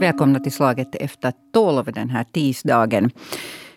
Välkomna 0.00 0.40
till 0.40 0.52
slaget 0.52 0.94
efter 0.94 1.32
tolv 1.52 1.92
den 1.92 2.10
här 2.10 2.24
tisdagen. 2.24 3.10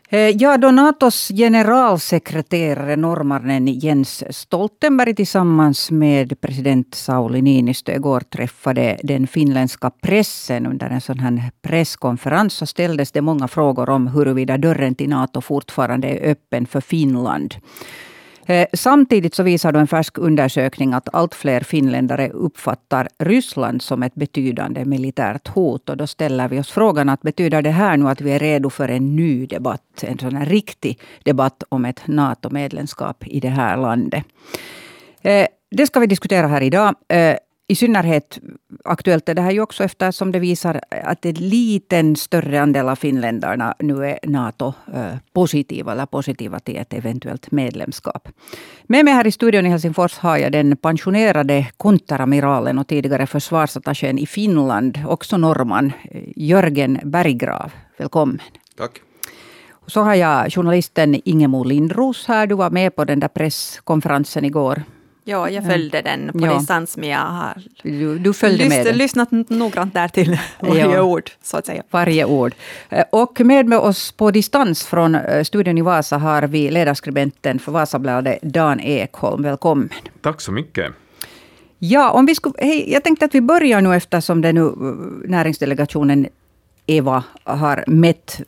Eh, 0.10 0.20
ja, 0.20 0.58
då 0.58 0.72
Natos 0.72 1.28
generalsekreterare, 1.28 2.96
norrmannen 2.96 3.68
Jens 3.68 4.24
Stoltenberg 4.30 5.16
tillsammans 5.16 5.92
med 5.92 6.42
president 6.42 6.96
Sauli 6.96 7.42
Niinistö 7.42 7.96
igår 7.96 8.20
träffade 8.20 9.00
den 9.04 9.28
finländska 9.28 9.90
pressen 9.90 10.66
under 10.66 10.90
en 10.90 11.02
sån 11.02 11.20
här 11.20 11.52
presskonferens 11.62 12.54
så 12.54 12.66
ställdes 12.66 13.12
det 13.12 13.22
många 13.22 13.48
frågor 13.48 13.90
om 13.90 14.08
huruvida 14.08 14.58
dörren 14.58 14.96
till 14.96 15.10
Nato 15.10 15.42
fortfarande 15.42 16.08
är 16.08 16.32
öppen 16.32 16.66
för 16.66 16.82
Finland. 16.82 17.56
Eh, 18.50 18.68
samtidigt 18.74 19.36
så 19.36 19.44
visar 19.44 19.74
en 19.74 19.88
färsk 19.88 20.18
undersökning 20.18 20.94
att 20.94 21.10
allt 21.14 21.36
fler 21.36 21.62
finländare 21.62 22.30
uppfattar 22.30 23.08
Ryssland 23.20 23.82
som 23.82 24.04
ett 24.04 24.16
betydande 24.16 24.86
militärt 24.86 25.48
hot. 25.48 25.90
Och 25.90 25.98
då 25.98 26.08
ställer 26.08 26.48
vi 26.48 26.60
oss 26.60 26.72
frågan 26.72 27.10
att 27.10 27.22
betyder 27.22 27.62
det 27.62 27.72
här 27.72 27.98
nu 27.98 28.08
att 28.08 28.22
vi 28.22 28.32
är 28.32 28.40
redo 28.40 28.70
för 28.70 28.90
en 28.90 29.16
ny 29.16 29.46
debatt? 29.46 30.04
En 30.04 30.20
sån 30.20 30.36
här 30.36 30.46
riktig 30.46 31.00
debatt 31.24 31.64
om 31.70 31.86
ett 31.86 32.08
NATO-medlemskap 32.08 33.28
i 33.28 33.40
det 33.40 33.50
här 33.50 33.78
landet. 33.78 34.24
Eh, 35.22 35.48
det 35.72 35.88
ska 35.88 36.00
vi 36.00 36.08
diskutera 36.08 36.48
här 36.48 36.62
idag. 36.62 36.96
Eh, 37.08 37.36
Eh, 37.70 37.72
i 37.72 37.76
synnerhet 37.76 38.40
aktuellt 38.84 39.30
är 39.30 39.36
det 39.36 39.42
här 39.42 39.52
ju 39.52 39.62
också 39.62 39.84
eftersom 39.84 40.32
det 40.32 40.40
visar 40.40 40.82
att 41.04 41.26
en 41.26 41.34
liten 41.34 42.16
större 42.16 42.62
andel 42.62 42.90
av 42.90 42.96
finländarna 42.96 43.76
nu 43.80 44.06
är 44.06 44.20
NATO-positiva 44.24 45.92
eller 45.92 46.06
positiva 46.06 46.60
till 46.60 46.78
ett 46.78 46.94
eventuellt 46.94 47.52
medlemskap. 47.52 48.28
Med 48.88 49.06
mig 49.06 49.14
här 49.14 49.28
i 49.28 49.32
studion 49.32 49.66
i 49.66 49.70
Helsingfors 49.70 50.18
har 50.18 50.38
jag 50.38 50.52
den 50.52 50.78
pensionerade 50.78 51.68
konteramiralen 51.78 52.80
och 52.80 52.88
tidigare 52.88 53.28
försvarsattachén 53.28 54.20
i 54.20 54.26
Finland, 54.26 55.00
också 55.08 55.38
norrman, 55.38 55.92
Jörgen 56.36 57.00
Berggrav. 57.04 57.72
Välkommen. 57.98 58.42
Tack. 58.78 59.02
Så 59.88 60.02
har 60.02 60.16
jag 60.16 60.54
journalisten 60.54 61.22
Ingemo 61.26 61.64
Lindros 61.64 62.28
här. 62.28 62.48
Du 62.48 62.56
var 62.56 62.70
med 62.70 62.96
på 62.96 63.06
den 63.06 63.20
där 63.20 63.28
presskonferensen 63.28 64.46
igår. 64.46 64.84
Ja, 65.30 65.50
jag 65.50 65.66
följde 65.66 66.02
den 66.02 66.32
på 66.34 66.46
ja. 66.46 66.60
distans, 66.60 66.98
men 66.98 67.10
jag 67.10 67.20
har 67.20 67.54
du, 67.84 68.20
du 68.20 68.34
följde 68.34 68.64
lyssnat, 68.64 68.78
med 68.78 68.86
den. 68.86 68.98
lyssnat 68.98 69.32
noggrant 69.50 69.94
där 69.94 70.08
till 70.08 70.40
varje 70.60 70.82
ja. 70.82 71.02
ord, 71.02 71.32
så 71.42 71.58
att 71.58 71.66
säga. 71.66 71.84
Varje 71.90 72.26
ord. 72.26 72.54
Eh, 72.90 73.04
och 73.12 73.42
med, 73.42 73.66
med 73.66 73.80
oss 73.80 74.12
på 74.12 74.32
distans 74.32 74.86
från 74.86 75.16
eh, 75.16 75.44
studion 75.44 75.78
i 75.78 75.82
Vasa 75.82 76.18
har 76.18 76.42
vi 76.42 76.72
ledarskribenten 76.72 77.60
för 77.60 77.72
Vasabladet, 77.72 78.42
Dan 78.42 78.80
Ekholm. 78.80 79.44
Välkommen. 79.44 79.90
Tack 80.22 80.42
så 80.42 80.52
mycket. 80.52 80.94
Ja, 81.80 82.12
om 82.12 82.26
vi 82.26 82.36
skulle, 82.36 82.54
hej, 82.58 82.92
jag 82.92 83.04
tänkte 83.04 83.26
att 83.26 83.36
vi 83.36 83.42
börjar 83.42 83.82
nu 83.82 83.96
eftersom 83.96 84.42
det 84.42 84.54
nu 84.54 84.66
eh, 84.66 84.74
näringsdelegationen 85.30 86.28
Eva 86.90 87.24
har 87.44 87.84
mätt 87.88 88.42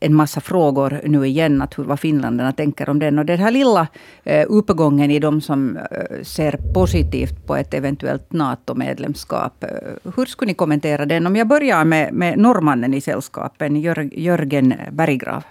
en 0.00 0.14
massa 0.14 0.40
frågor 0.40 1.00
nu 1.04 1.26
igen, 1.26 1.62
att 1.62 1.78
vad 1.78 2.00
finländarna 2.00 2.52
tänker 2.52 2.88
om 2.88 2.98
den. 2.98 3.18
Och 3.18 3.24
den 3.24 3.38
här 3.38 3.50
lilla 3.50 3.88
eh, 4.24 4.46
uppgången 4.48 5.10
i 5.10 5.18
de 5.18 5.40
som 5.40 5.76
eh, 5.76 6.22
ser 6.22 6.72
positivt 6.74 7.46
på 7.46 7.56
ett 7.56 7.74
eventuellt 7.74 8.32
NATO-medlemskap. 8.32 9.64
Eh, 9.64 9.70
hur 10.16 10.26
skulle 10.26 10.46
ni 10.46 10.54
kommentera 10.54 11.06
den? 11.06 11.26
Om 11.26 11.36
jag 11.36 11.48
börjar 11.48 11.84
med, 11.84 12.12
med 12.12 12.38
norrmannen 12.38 12.94
i 12.94 13.00
sällskapen, 13.00 13.76
Jörgen 14.12 14.74
Berggrav. 14.92 15.44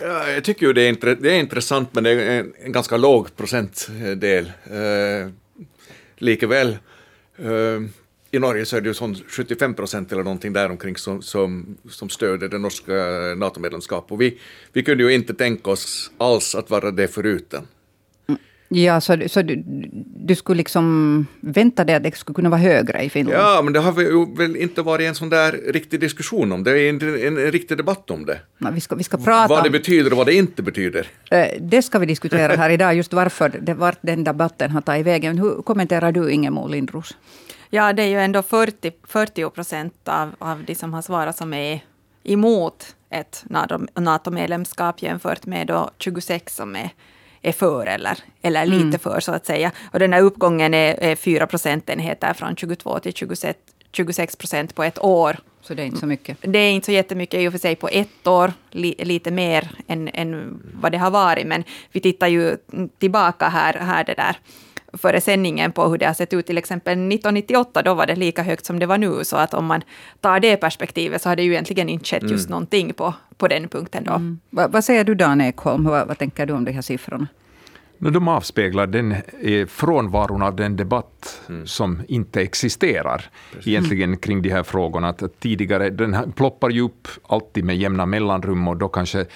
Ja, 0.00 0.28
jag 0.28 0.44
tycker 0.44 0.66
ju 0.66 0.72
det 0.72 0.88
är, 0.88 1.16
det 1.16 1.32
är 1.32 1.40
intressant, 1.40 1.88
men 1.92 2.04
det 2.04 2.10
är 2.10 2.40
en, 2.40 2.52
en 2.64 2.72
ganska 2.72 2.96
låg 2.96 3.36
procentdel. 3.36 4.52
Eh, 4.64 5.30
likväl 6.18 6.78
eh, 7.38 7.80
i 8.34 8.38
Norge 8.38 8.66
så 8.66 8.76
är 8.76 8.80
det 8.80 8.88
ju 8.88 8.94
sån 8.94 9.14
75 9.14 9.74
procent 9.74 10.12
eller 10.12 10.22
någonting 10.22 10.52
däromkring 10.52 10.96
som, 10.96 11.22
som, 11.22 11.76
som 11.90 12.08
stöder 12.08 12.48
det 12.48 12.58
norska 12.58 12.92
NATO-medlemskapet. 13.36 14.12
Och 14.12 14.20
vi, 14.20 14.38
vi 14.72 14.82
kunde 14.82 15.04
ju 15.04 15.14
inte 15.14 15.34
tänka 15.34 15.70
oss 15.70 16.10
alls 16.18 16.54
att 16.54 16.70
vara 16.70 16.90
det 16.90 17.08
förutan. 17.08 17.66
Ja, 18.68 19.00
så, 19.00 19.16
så 19.26 19.42
du, 19.42 19.62
du, 20.16 20.34
skulle 20.34 20.56
liksom 20.56 21.26
vänta 21.40 21.84
dig 21.84 21.94
att 21.94 22.02
det 22.02 22.16
skulle 22.16 22.34
kunna 22.34 22.48
vara 22.48 22.60
högre 22.60 23.02
i 23.02 23.10
Finland? 23.10 23.38
Ja, 23.38 23.60
men 23.62 23.72
det 23.72 23.80
har 23.80 23.92
väl 24.36 24.56
inte 24.56 24.82
varit 24.82 25.08
en 25.08 25.14
sån 25.14 25.28
där 25.28 25.52
riktig 25.52 26.00
diskussion 26.00 26.52
om 26.52 26.64
det. 26.64 26.72
Det 26.72 26.80
är 26.80 26.88
inte 26.88 27.06
en, 27.06 27.38
en, 27.38 27.52
riktig 27.52 27.76
debatt 27.76 28.10
om 28.10 28.26
det. 28.26 28.40
Ja, 28.58 28.70
vi, 28.70 28.80
ska, 28.80 28.94
vi 28.94 29.04
ska 29.04 29.16
prata 29.16 29.54
Vad 29.54 29.64
det 29.64 29.70
betyder 29.70 30.10
och 30.10 30.16
vad 30.16 30.26
det 30.26 30.34
inte 30.34 30.62
betyder. 30.62 31.06
Eh, 31.30 31.46
det 31.60 31.82
ska 31.82 31.98
vi 31.98 32.06
diskutera 32.06 32.56
här 32.56 32.70
idag, 32.70 32.94
just 32.94 33.12
varför 33.12 33.48
det, 33.62 33.74
vart 33.74 33.98
den 34.00 34.24
debatten 34.24 34.70
har 34.70 34.80
tagit 34.80 35.06
vägen. 35.06 35.38
Hur 35.38 35.62
kommenterar 35.62 36.12
du 36.12 36.30
Ingemo 36.30 36.68
Lindros? 36.68 37.14
Ja, 37.74 37.92
det 37.92 38.02
är 38.02 38.06
ju 38.06 38.20
ändå 38.20 38.42
40, 38.42 38.92
40 39.02 39.50
procent 39.50 40.08
av, 40.08 40.34
av 40.38 40.64
de 40.64 40.74
som 40.74 40.94
har 40.94 41.02
svarat 41.02 41.36
som 41.36 41.54
är 41.54 41.80
emot 42.22 42.96
ett 43.10 43.44
NATO-medlemskap 43.94 45.02
jämfört 45.02 45.46
med 45.46 45.66
då 45.66 45.90
26 45.98 46.56
som 46.56 46.76
är, 46.76 46.90
är 47.42 47.52
för 47.52 47.86
eller, 47.86 48.18
eller 48.42 48.66
lite 48.66 48.84
mm. 48.84 48.98
för 48.98 49.20
så 49.20 49.32
att 49.32 49.46
säga. 49.46 49.72
Och 49.92 49.98
den 49.98 50.12
här 50.12 50.20
uppgången 50.20 50.74
är, 50.74 50.94
är 50.94 51.16
4 51.16 51.46
procentenheter 51.46 52.32
från 52.34 52.56
22 52.56 52.98
till 52.98 53.12
26, 53.12 53.58
26 53.92 54.36
procent 54.36 54.74
på 54.74 54.82
ett 54.82 54.98
år. 54.98 55.36
Så 55.60 55.74
det 55.74 55.82
är 55.82 55.86
inte 55.86 56.00
så 56.00 56.06
mycket? 56.06 56.38
Det 56.40 56.58
är 56.58 56.70
inte 56.70 56.84
så 56.84 56.92
jättemycket 56.92 57.40
i 57.40 57.48
och 57.48 57.52
för 57.52 57.58
sig 57.58 57.76
på 57.76 57.88
ett 57.88 58.26
år, 58.26 58.52
li, 58.70 58.94
lite 58.98 59.30
mer 59.30 59.70
än, 59.86 60.08
än 60.08 60.60
vad 60.74 60.92
det 60.92 60.98
har 60.98 61.10
varit. 61.10 61.46
Men 61.46 61.64
vi 61.92 62.00
tittar 62.00 62.28
ju 62.28 62.56
tillbaka 62.98 63.48
här, 63.48 63.74
här 63.74 64.04
det 64.04 64.14
där 64.14 64.36
före 64.98 65.20
sändningen 65.20 65.72
på 65.72 65.88
hur 65.88 65.98
det 65.98 66.06
har 66.06 66.14
sett 66.14 66.32
ut 66.32 66.46
till 66.46 66.58
exempel 66.58 66.92
1998, 66.92 67.82
då 67.82 67.94
var 67.94 68.06
det 68.06 68.16
lika 68.16 68.42
högt 68.42 68.66
som 68.66 68.78
det 68.78 68.86
var 68.86 68.98
nu, 68.98 69.24
så 69.24 69.36
att 69.36 69.54
om 69.54 69.66
man 69.66 69.82
tar 70.20 70.40
det 70.40 70.56
perspektivet 70.56 71.22
så 71.22 71.28
har 71.28 71.36
det 71.36 71.42
ju 71.42 71.52
egentligen 71.52 71.88
inte 71.88 72.04
skett 72.04 72.30
just 72.30 72.46
mm. 72.46 72.50
någonting 72.50 72.94
på, 72.94 73.14
på 73.36 73.48
den 73.48 73.68
punkten 73.68 74.04
då. 74.04 74.12
Mm. 74.12 74.40
Vad, 74.50 74.72
vad 74.72 74.84
säger 74.84 75.04
du 75.04 75.14
Dan 75.14 75.40
Ekholm, 75.40 75.84
vad, 75.84 76.08
vad 76.08 76.18
tänker 76.18 76.46
du 76.46 76.52
om 76.52 76.64
de 76.64 76.72
här 76.72 76.82
siffrorna? 76.82 77.26
De 77.98 78.28
avspeglar 78.28 78.86
den 78.86 79.12
eh, 79.40 79.66
frånvaron 79.66 80.42
av 80.42 80.56
den 80.56 80.76
debatt 80.76 81.40
mm. 81.48 81.66
som 81.66 82.02
inte 82.08 82.40
existerar 82.40 83.30
Precis. 83.52 83.66
egentligen 83.66 84.16
kring 84.16 84.42
de 84.42 84.50
här 84.50 84.62
frågorna. 84.62 85.08
Att 85.08 85.40
tidigare, 85.40 85.90
den 85.90 86.14
här 86.14 86.26
ploppar 86.26 86.70
ju 86.70 86.80
upp 86.80 87.08
alltid 87.28 87.64
med 87.64 87.76
jämna 87.76 88.06
mellanrum 88.06 88.68
och 88.68 88.76
då 88.76 88.88
kanske 88.88 89.26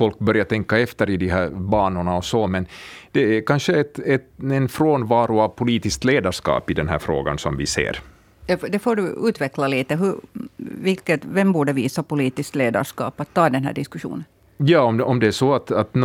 folk 0.00 0.18
börjar 0.18 0.44
tänka 0.44 0.78
efter 0.78 1.10
i 1.10 1.16
de 1.16 1.28
här 1.28 1.50
banorna 1.50 2.16
och 2.16 2.24
så, 2.24 2.46
men 2.46 2.66
det 3.12 3.36
är 3.36 3.42
kanske 3.46 3.80
ett, 3.80 3.98
ett, 3.98 4.26
en 4.42 4.68
frånvaro 4.68 5.40
av 5.40 5.48
politiskt 5.48 6.04
ledarskap 6.04 6.70
i 6.70 6.74
den 6.74 6.88
här 6.88 6.98
frågan 6.98 7.38
som 7.38 7.56
vi 7.56 7.66
ser. 7.66 8.00
Det 8.46 8.78
får 8.78 8.96
du 8.96 9.28
utveckla 9.28 9.68
lite. 9.68 9.96
Hur, 9.96 10.14
vilket, 10.56 11.24
vem 11.24 11.52
borde 11.52 11.72
visa 11.72 12.02
politiskt 12.02 12.54
ledarskap 12.54 13.20
att 13.20 13.34
ta 13.34 13.50
den 13.50 13.64
här 13.64 13.72
diskussionen? 13.72 14.24
Ja, 14.56 14.80
om 14.80 14.96
det, 14.96 15.04
om 15.04 15.20
det 15.20 15.26
är 15.26 15.32
så 15.32 15.54
att, 15.54 15.70
att 15.70 15.96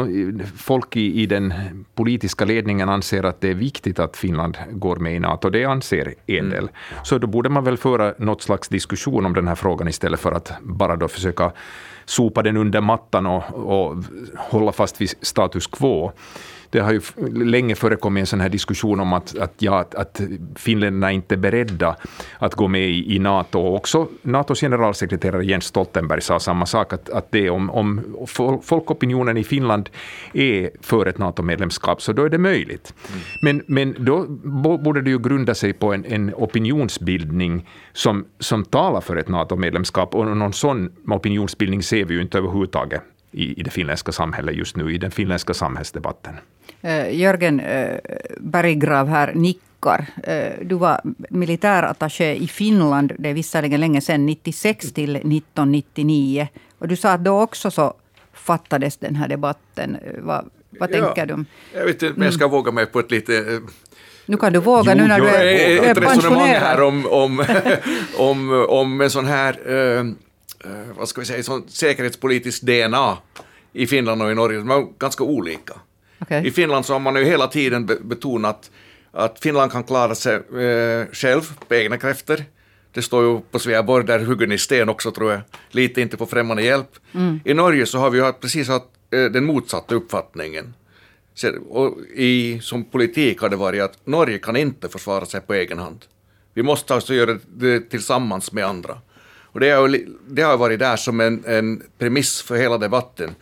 folk 0.57 0.95
i, 0.95 1.21
i, 1.21 1.25
den 1.25 1.53
politiska 1.95 2.45
ledningen 2.45 2.89
anser 2.89 3.23
att 3.23 3.41
det 3.41 3.49
är 3.49 3.53
viktigt 3.53 3.99
att 3.99 4.17
Finland 4.17 4.57
går 4.71 4.95
med 4.95 5.15
i 5.15 5.19
NATO, 5.19 5.49
det 5.49 5.65
anser 5.65 6.13
en 6.27 6.37
mm. 6.37 6.49
del, 6.49 6.63
mm. 6.63 7.03
så 7.03 7.17
då 7.17 7.27
borde 7.27 7.49
man 7.49 7.63
väl 7.63 7.77
föra 7.77 8.13
något 8.17 8.41
slags 8.41 8.67
diskussion 8.69 9.25
om 9.25 9.33
den 9.33 9.47
här 9.47 9.55
frågan 9.55 9.87
istället 9.87 10.19
för 10.19 10.31
att 10.31 10.53
bara 10.61 10.95
då 10.95 11.07
försöka 11.07 11.51
sopa 12.05 12.41
den 12.43 12.57
under 12.57 12.81
mattan 12.81 13.25
och, 13.25 13.43
och 13.53 13.95
hålla 14.37 14.71
fast 14.71 15.01
vid 15.01 15.13
status 15.21 15.67
quo 15.67 16.11
det 16.75 16.81
har 16.81 16.91
ju 16.93 17.01
länge 17.45 17.75
förekommit 17.75 18.21
en 18.21 18.27
sån 18.27 18.41
här 18.41 18.49
diskussion 18.49 18.99
om 18.99 19.13
att, 19.13 19.37
att, 19.37 19.53
ja, 19.57 19.79
att, 19.79 19.95
att 19.95 20.21
finländarna 20.55 21.11
inte 21.11 21.35
är 21.35 21.37
beredda 21.37 21.95
att 22.39 22.55
gå 22.55 22.67
med 22.67 22.89
i, 22.89 23.15
i 23.15 23.19
NATO. 23.19 23.59
Och 23.59 23.75
också 23.75 24.07
NATOs 24.21 24.59
generalsekreterare 24.59 25.45
Jens 25.45 25.65
Stoltenberg 25.65 26.21
sa 26.21 26.39
samma 26.39 26.65
sak, 26.65 26.93
att, 26.93 27.09
att 27.09 27.31
det 27.31 27.49
om, 27.49 27.69
om 27.69 28.01
folkopinionen 28.63 29.37
i 29.37 29.43
Finland 29.43 29.89
är 30.33 30.69
för 30.81 31.05
ett 31.05 31.17
NATO-medlemskap, 31.17 32.01
så 32.01 32.13
då 32.13 32.23
är 32.23 32.29
det 32.29 32.37
möjligt. 32.37 32.93
Mm. 33.09 33.21
Men, 33.41 33.63
men 33.67 34.05
då 34.05 34.25
borde 34.77 35.01
det 35.01 35.09
ju 35.09 35.19
grunda 35.19 35.55
sig 35.55 35.73
på 35.73 35.93
en, 35.93 36.05
en 36.05 36.33
opinionsbildning 36.33 37.69
som, 37.93 38.25
som 38.39 38.65
talar 38.65 39.01
för 39.01 39.15
ett 39.15 39.27
NATO-medlemskap, 39.27 40.15
och 40.15 40.37
någon 40.37 40.53
sån 40.53 40.91
opinionsbildning 41.07 41.83
ser 41.83 42.05
vi 42.05 42.13
ju 42.13 42.21
inte 42.21 42.37
överhuvudtaget 42.37 43.01
i, 43.31 43.59
i 43.59 43.63
det 43.63 43.69
finländska 43.69 44.11
samhället 44.11 44.55
just 44.55 44.75
nu, 44.75 44.93
i 44.93 44.97
den 44.97 45.11
finländska 45.11 45.53
samhällsdebatten. 45.53 46.35
Uh, 46.85 47.15
Jörgen 47.15 47.59
uh, 47.59 47.97
Berggrav 48.37 49.07
här 49.07 49.33
nickar. 49.33 50.05
Uh, 50.27 50.65
du 50.65 50.75
var 50.75 51.01
militärattaché 51.29 52.35
i 52.35 52.47
Finland, 52.47 53.13
det 53.19 53.29
är 53.29 53.33
visserligen 53.33 53.79
länge 53.79 54.01
sedan, 54.01 54.25
96 54.25 54.93
till 54.93 55.15
1999. 55.15 56.47
Och 56.79 56.87
du 56.87 56.95
sa 56.95 57.11
att 57.11 57.23
då 57.23 57.41
också 57.41 57.71
så 57.71 57.93
fattades 58.33 58.97
den 58.97 59.15
här 59.15 59.27
debatten. 59.27 59.97
Vad, 60.17 60.49
vad 60.79 60.89
ja, 60.91 61.01
tänker 61.01 61.25
du? 61.25 61.45
Jag 61.73 61.85
vet 61.85 62.03
inte 62.03 62.15
om 62.15 62.23
jag 62.23 62.33
ska 62.33 62.43
mm. 62.43 62.51
våga 62.51 62.71
mig 62.71 62.85
på 62.85 62.99
ett 62.99 63.11
lite 63.11 63.61
nu 64.25 64.37
kan 64.37 64.53
du 64.53 64.59
våga 64.59 64.91
jo, 64.95 65.01
nu 65.01 65.07
när 65.07 65.19
du 65.19 65.27
är, 65.27 65.43
är 65.43 65.91
Ett 65.91 65.97
resonemang 65.97 66.47
här 66.47 66.81
om, 66.81 67.05
om, 67.05 67.45
om, 68.17 68.65
om 68.69 69.01
en 69.01 69.09
sån 69.09 69.25
här, 69.25 69.71
uh, 69.71 70.11
vad 70.97 71.09
ska 71.09 71.21
vi 71.21 71.27
säga, 71.27 71.43
sån 71.43 71.63
säkerhetspolitisk 71.67 72.61
DNA 72.61 73.17
i 73.73 73.87
Finland 73.87 74.21
och 74.21 74.31
i 74.31 74.35
Norge, 74.35 74.59
som 74.59 74.71
är 74.71 74.99
ganska 74.99 75.23
olika. 75.23 75.73
Okay. 76.19 76.47
I 76.47 76.51
Finland 76.51 76.85
så 76.85 76.93
har 76.93 76.99
man 76.99 77.15
ju 77.15 77.23
hela 77.23 77.47
tiden 77.47 77.85
betonat 77.85 78.71
att 79.11 79.39
Finland 79.39 79.71
kan 79.71 79.83
klara 79.83 80.15
sig 80.15 80.35
eh, 80.35 81.07
själv 81.11 81.41
på 81.67 81.75
egna 81.75 81.97
krafter. 81.97 82.45
Det 82.91 83.01
står 83.01 83.23
ju 83.23 83.39
på 83.51 83.59
Sveaborg, 83.59 84.05
där 84.05 84.19
hugger 84.19 84.47
ni 84.47 84.57
sten 84.57 84.89
också 84.89 85.11
tror 85.11 85.31
jag. 85.31 85.41
Lite 85.69 86.01
inte 86.01 86.17
på 86.17 86.25
främmande 86.25 86.63
hjälp. 86.63 86.89
Mm. 87.13 87.39
I 87.45 87.53
Norge 87.53 87.85
så 87.85 87.97
har 87.97 88.09
vi 88.09 88.31
precis 88.41 88.67
haft 88.67 88.85
eh, 89.11 89.23
den 89.23 89.45
motsatta 89.45 89.95
uppfattningen. 89.95 90.73
Och 91.69 91.97
i, 92.15 92.59
som 92.61 92.83
politik 92.83 93.41
har 93.41 93.49
det 93.49 93.55
varit 93.55 93.81
att 93.81 94.07
Norge 94.07 94.37
kan 94.37 94.55
inte 94.55 94.89
försvara 94.89 95.25
sig 95.25 95.41
på 95.41 95.53
egen 95.53 95.79
hand. 95.79 96.05
Vi 96.53 96.63
måste 96.63 96.95
alltså 96.95 97.13
göra 97.13 97.39
det 97.47 97.89
tillsammans 97.89 98.51
med 98.51 98.65
andra. 98.65 98.97
Och 99.55 99.59
det 99.59 99.69
har, 99.69 99.99
det 100.27 100.41
har 100.41 100.57
varit 100.57 100.79
där 100.79 100.95
som 100.95 101.19
en, 101.19 101.43
en 101.45 101.83
premiss 101.97 102.41
för 102.41 102.55
hela 102.55 102.77
debatten 102.77 103.35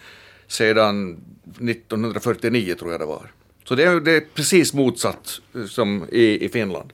sedan 0.54 1.18
1949 1.48 2.76
tror 2.80 2.92
jag 2.92 3.02
det 3.02 3.06
var. 3.06 3.32
Så 3.64 3.76
det 3.76 3.84
är, 3.84 4.00
det 4.00 4.12
är 4.12 4.24
precis 4.34 4.74
motsatt 4.74 5.40
eh, 5.56 5.66
som 5.66 6.06
i, 6.12 6.46
i 6.46 6.50
Finland. 6.50 6.94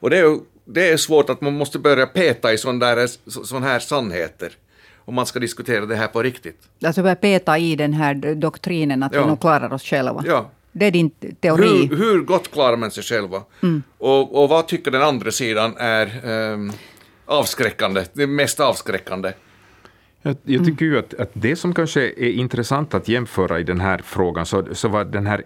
Och 0.00 0.10
det 0.10 0.18
är, 0.18 0.38
det 0.64 0.90
är 0.90 0.96
svårt 0.96 1.30
att 1.30 1.40
man 1.40 1.54
måste 1.54 1.78
börja 1.78 2.06
peta 2.06 2.52
i 2.52 2.58
sådana 2.58 2.86
här 3.60 3.78
sannheter 3.78 4.52
om 5.04 5.14
man 5.14 5.26
ska 5.26 5.38
diskutera 5.38 5.86
det 5.86 5.96
här 5.96 6.06
på 6.06 6.22
riktigt. 6.22 6.58
Alltså 6.84 7.02
börja 7.02 7.16
peta 7.16 7.58
i 7.58 7.76
den 7.76 7.92
här 7.92 8.34
doktrinen 8.34 9.02
att 9.02 9.14
ja. 9.14 9.22
vi 9.22 9.28
nog 9.28 9.40
klarar 9.40 9.72
oss 9.72 9.82
själva. 9.82 10.24
Ja. 10.26 10.50
Det 10.72 10.86
är 10.86 10.90
din 10.90 11.10
teori. 11.40 11.86
Hur, 11.86 11.96
hur 11.96 12.20
gott 12.20 12.52
klarar 12.52 12.76
man 12.76 12.90
sig 12.90 13.02
själva? 13.02 13.42
Mm. 13.62 13.82
Och, 13.98 14.42
och 14.42 14.48
vad 14.48 14.68
tycker 14.68 14.90
den 14.90 15.02
andra 15.02 15.30
sidan 15.30 15.74
är 15.78 16.26
um, 16.52 16.72
avskräckande, 17.26 18.04
det 18.12 18.26
mest 18.26 18.60
avskräckande? 18.60 19.32
Jag, 20.28 20.36
jag 20.44 20.64
tycker 20.64 20.86
ju 20.86 20.98
att, 20.98 21.14
att, 21.14 21.30
det 21.32 21.56
som 21.56 21.74
kanske 21.74 22.00
är 22.02 22.30
intressant 22.30 22.94
att 22.94 23.08
jämföra 23.08 23.60
i 23.60 23.62
den 23.62 23.80
här 23.80 24.00
frågan, 24.04 24.46
så, 24.46 24.64
så 24.72 24.88
var 24.88 25.04
den 25.04 25.26
här 25.26 25.42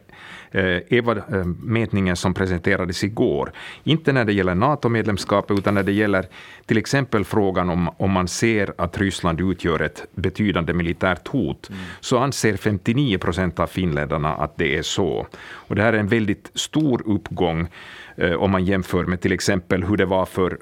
eh, 0.50 0.78
EVA-mätningen 0.88 2.16
som 2.16 2.34
presenterades 2.34 3.04
igår, 3.04 3.52
inte 3.84 4.12
när 4.12 4.24
det 4.24 4.32
gäller 4.32 4.54
NATO-medlemskapet, 4.54 5.58
utan 5.58 5.74
när 5.74 5.82
det 5.82 5.92
gäller 5.92 6.26
till 6.66 6.78
exempel 6.78 7.24
frågan 7.24 7.70
om, 7.70 7.90
om 7.96 8.10
man 8.10 8.28
ser 8.28 8.74
att 8.78 8.98
Ryssland 8.98 9.40
utgör 9.40 9.80
ett 9.80 10.04
betydande 10.14 10.72
militärt 10.72 11.28
hot, 11.28 11.68
mm. 11.70 11.82
så 12.00 12.18
anser 12.18 12.56
59 12.56 13.18
procent 13.18 13.60
av 13.60 13.66
finländarna 13.66 14.34
att 14.34 14.56
det 14.56 14.78
är 14.78 14.82
så. 14.82 15.26
Och 15.44 15.74
det 15.74 15.82
här 15.82 15.92
är 15.92 15.98
en 15.98 16.08
väldigt 16.08 16.50
stor 16.54 17.02
uppgång 17.06 17.68
eh, 18.16 18.32
om 18.32 18.50
man 18.50 18.64
jämför 18.64 19.04
med 19.04 19.20
till 19.20 19.32
exempel 19.32 19.84
hur 19.84 19.96
det 19.96 20.06
var 20.06 20.26
för 20.26 20.58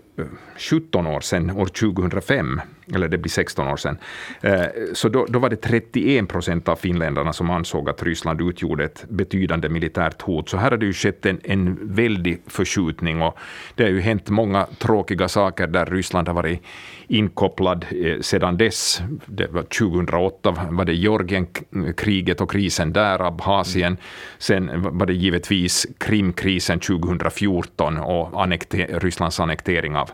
17 0.56 1.06
år 1.06 1.20
sedan, 1.20 1.50
år 1.50 1.66
2005, 1.66 2.60
eller 2.94 3.08
det 3.08 3.18
blir 3.18 3.30
16 3.30 3.68
år 3.68 3.76
sedan. 3.76 3.98
Eh, 4.40 4.64
så 4.92 5.08
då, 5.08 5.26
då 5.28 5.38
var 5.38 5.50
det 5.50 5.56
31 5.56 6.28
procent 6.28 6.68
av 6.68 6.76
finländarna 6.76 7.32
som 7.32 7.50
ansåg 7.50 7.88
att 7.88 8.02
Ryssland 8.02 8.40
utgjorde 8.40 8.84
ett 8.84 9.04
betydande 9.08 9.68
militärt 9.68 10.22
hot. 10.22 10.48
Så 10.48 10.56
här 10.56 10.70
har 10.70 10.78
det 10.78 10.86
ju 10.86 10.92
skett 10.92 11.26
en, 11.26 11.40
en 11.44 11.78
väldig 11.94 12.42
förskjutning 12.46 13.22
och 13.22 13.38
det 13.74 13.82
har 13.82 13.90
ju 13.90 14.00
hänt 14.00 14.28
många 14.28 14.66
tråkiga 14.78 15.28
saker 15.28 15.66
där 15.66 15.86
Ryssland 15.86 16.28
har 16.28 16.34
varit 16.34 16.62
inkopplad 17.10 17.86
eh, 17.90 18.20
sedan 18.20 18.56
dess. 18.56 19.02
Det 19.26 19.46
var 19.46 19.62
2008 19.62 20.54
var 20.70 20.84
det 20.84 20.94
Georgienkriget 20.94 22.40
och 22.40 22.50
krisen 22.50 22.92
där, 22.92 23.26
Abhazien. 23.26 23.96
Sen 24.38 24.70
var 24.98 25.06
det 25.06 25.14
givetvis 25.14 25.86
Krimkrisen 25.98 26.80
2014 26.80 27.98
och 27.98 28.42
annekter, 28.42 29.00
Rysslands 29.00 29.40
annektering 29.40 29.96
av, 29.96 30.09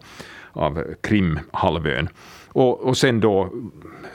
av 0.52 0.82
Krimhalvön. 1.02 2.08
Och, 2.48 2.80
och 2.80 2.96
sen 2.96 3.20
då 3.20 3.50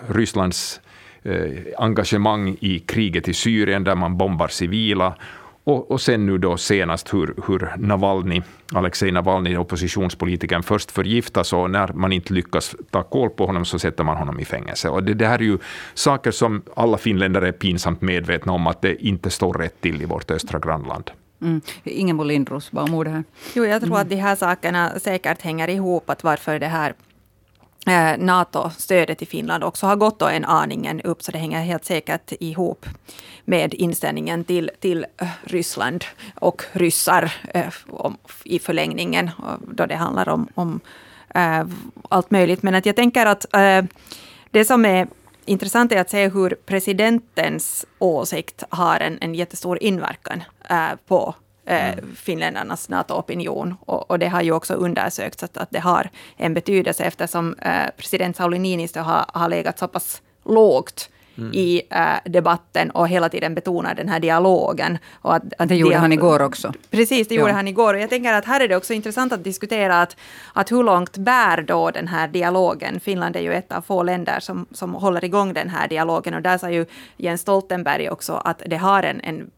Rysslands 0.07 0.81
eh, 1.24 1.51
engagemang 1.78 2.57
i 2.60 2.80
kriget 2.80 3.28
i 3.28 3.33
Syrien 3.33 3.83
där 3.83 3.95
man 3.95 4.18
bombar 4.18 4.48
civila 4.48 5.16
och, 5.63 5.92
och 5.92 6.01
sen 6.01 6.25
nu 6.25 6.38
då 6.38 6.57
senast 6.57 7.13
hur, 7.13 7.33
hur 7.48 7.74
Navalny, 7.78 8.42
Alexej 8.74 9.12
Navalny, 9.12 9.57
oppositionspolitikern, 9.57 10.63
först 10.63 10.92
förgiftas 10.92 11.54
och 11.54 11.69
när 11.69 11.94
man 11.94 12.12
inte 12.12 12.34
lyckas 12.34 12.75
ta 12.89 13.04
koll 13.04 13.30
på 13.30 13.45
honom 13.45 13.66
så 13.66 13.80
sätter 13.80 14.04
man 14.04 14.18
honom 14.18 14.39
i 14.39 14.45
fängelse. 14.45 14.89
Och 14.89 15.04
det, 15.04 15.13
det 15.13 15.27
här 15.27 15.39
är 15.39 15.44
ju 15.44 15.57
saker 15.94 16.31
som 16.31 16.62
alla 16.75 16.98
finländare 16.98 17.48
är 17.48 17.51
pinsamt 17.51 18.01
medvetna 18.01 18.54
om 18.54 18.68
att 18.68 18.81
det 18.81 19.06
inte 19.06 19.30
står 19.30 19.54
rätt 19.54 19.81
till 19.81 20.01
i 20.01 20.06
vårt 20.06 20.31
östra 20.31 20.60
grannland. 20.60 21.12
Mm. 21.41 21.61
Ingemar 21.83 22.25
Lindros, 22.25 22.73
vad 22.73 22.89
om 22.89 23.03
det 23.03 23.09
här? 23.09 23.23
Jo, 23.53 23.65
jag 23.65 23.81
tror 23.81 23.91
mm. 23.91 24.01
att 24.01 24.09
de 24.09 24.15
här 24.15 24.35
sakerna 24.35 24.99
säkert 24.99 25.41
hänger 25.41 25.67
ihop, 25.67 26.09
att 26.09 26.23
varför 26.23 26.59
det 26.59 26.67
här 26.67 26.93
eh, 27.88 28.17
NATO-stödet 28.17 29.21
i 29.21 29.25
Finland 29.25 29.63
också 29.63 29.85
har 29.85 29.95
gått 29.95 30.21
en 30.21 30.45
aningen 30.45 31.01
upp, 31.01 31.23
så 31.23 31.31
det 31.31 31.38
hänger 31.38 31.61
helt 31.61 31.85
säkert 31.85 32.33
ihop 32.39 32.85
med 33.45 33.73
inställningen 33.73 34.43
till, 34.43 34.71
till 34.79 35.05
eh, 35.17 35.27
Ryssland 35.43 36.05
och 36.35 36.63
ryssar 36.71 37.33
eh, 37.53 37.73
i 38.43 38.59
förlängningen, 38.59 39.29
då 39.67 39.85
det 39.85 39.95
handlar 39.95 40.29
om, 40.29 40.47
om 40.53 40.79
allt 42.09 42.31
möjligt. 42.31 42.63
Men 42.63 42.75
att 42.75 42.85
jag 42.85 42.95
tänker 42.95 43.25
att 43.25 43.45
det 44.51 44.65
som 44.65 44.85
är 44.85 45.07
intressant 45.45 45.91
är 45.91 46.01
att 46.01 46.09
se 46.09 46.29
hur 46.29 46.57
presidentens 46.65 47.85
åsikt 47.99 48.63
har 48.69 48.99
en, 48.99 49.17
en 49.21 49.35
jättestor 49.35 49.83
inverkan 49.83 50.43
äh, 50.69 50.89
på 51.07 51.35
mm. 51.65 52.15
finländarnas 52.15 52.89
NATO-opinion. 52.89 53.75
Och, 53.85 54.11
och, 54.11 54.19
det 54.19 54.27
har 54.27 54.41
ju 54.41 54.51
också 54.51 54.73
undersökts 54.73 55.43
att, 55.43 55.57
att 55.57 55.71
det 55.71 55.79
har 55.79 56.09
en 56.38 56.53
betydelse 56.53 57.03
eftersom 57.03 57.53
eh, 57.53 57.85
president 57.97 58.35
Sauli 58.35 58.59
Niinistö 58.59 58.99
har, 58.99 59.25
har 59.27 59.49
legat 59.49 59.79
så 59.79 59.88
pass 59.88 60.21
lågt 60.45 61.09
Mm. 61.41 61.53
i 61.53 61.81
äh, 61.89 62.31
debatten 62.31 62.91
och 62.91 63.07
hela 63.07 63.29
tiden 63.29 63.55
betonar 63.55 63.95
den 63.95 64.09
här 64.09 64.19
dialogen. 64.19 64.97
Och 65.13 65.35
att, 65.35 65.43
att 65.57 65.69
det 65.69 65.75
gjorde 65.75 65.97
han 65.97 66.13
igår 66.13 66.41
också. 66.41 66.73
Precis, 66.89 67.27
det 67.27 67.35
gjorde 67.35 67.49
ja. 67.49 67.55
han 67.55 67.67
igår. 67.67 67.93
Och 67.93 67.99
jag 67.99 68.09
tänker 68.09 68.33
att 68.33 68.45
här 68.45 68.59
är 68.59 68.67
det 68.67 68.75
också 68.75 68.93
intressant 68.93 69.33
att 69.33 69.43
diskutera 69.43 70.01
att, 70.01 70.17
att 70.53 70.71
hur 70.71 70.83
långt 70.83 71.17
bär 71.17 71.61
då 71.61 71.91
den 71.91 72.07
här 72.07 72.27
dialogen? 72.27 72.99
Finland 72.99 73.35
är 73.35 73.41
ju 73.41 73.53
ett 73.53 73.71
av 73.71 73.81
få 73.81 74.03
länder 74.03 74.39
som, 74.39 74.65
som 74.71 74.93
håller 74.93 75.23
igång 75.25 75.53
den 75.53 75.69
här 75.69 75.88
dialogen 75.88 76.33
och 76.33 76.41
där 76.41 76.57
sa 76.57 76.69
ju 76.69 76.85
Jens 77.17 77.41
Stoltenberg 77.41 78.09
också 78.09 78.33
att 78.33 78.61
det 78.65 78.77
har 78.77 79.03
en, 79.03 79.21
en 79.21 79.51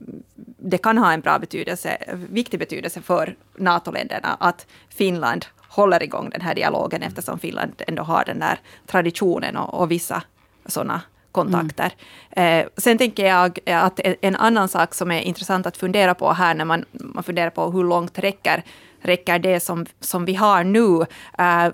det 0.58 0.78
kan 0.78 0.98
ha 0.98 1.14
en 1.14 1.22
bra 1.22 1.40
betydelse, 1.40 1.98
viktig 2.30 2.60
betydelse 2.60 3.02
för 3.02 3.36
NATO-länderna 3.56 4.38
att 4.40 4.68
Finland 4.90 5.46
håller 5.68 6.04
igång 6.04 6.30
den 6.30 6.42
här 6.42 6.56
dialogen 6.56 7.04
eftersom 7.04 7.40
Finland 7.40 7.82
ändå 7.88 8.04
har 8.04 8.24
den 8.26 8.40
där 8.40 8.60
traditionen 8.88 9.58
och, 9.58 9.82
och 9.82 9.92
vissa 9.92 10.24
sådana 10.66 11.02
kontakter. 11.34 11.94
Mm. 12.32 12.60
Eh, 12.60 12.68
sen 12.78 12.98
tänker 12.98 13.26
jag 13.26 13.60
att 13.66 14.00
en 14.22 14.36
annan 14.36 14.70
sak 14.70 14.94
som 14.94 15.12
är 15.12 15.22
intressant 15.22 15.66
att 15.66 15.78
fundera 15.78 16.16
på 16.16 16.34
här 16.34 16.56
när 16.56 16.66
man, 16.66 16.86
man 16.92 17.24
funderar 17.24 17.50
på 17.50 17.72
hur 17.72 17.84
långt 17.84 18.20
räcker, 18.20 18.64
räcker 19.02 19.40
det 19.40 19.60
som, 19.60 19.86
som 20.00 20.26
vi 20.26 20.36
har 20.36 20.64
nu. 20.64 21.06
Eh, 21.38 21.74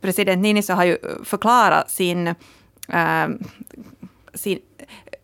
president 0.00 0.42
Niinistö 0.42 0.72
har 0.72 0.84
ju 0.84 0.98
förklarat 1.24 1.90
sin, 1.90 2.26
eh, 2.88 3.28
sin 4.34 4.58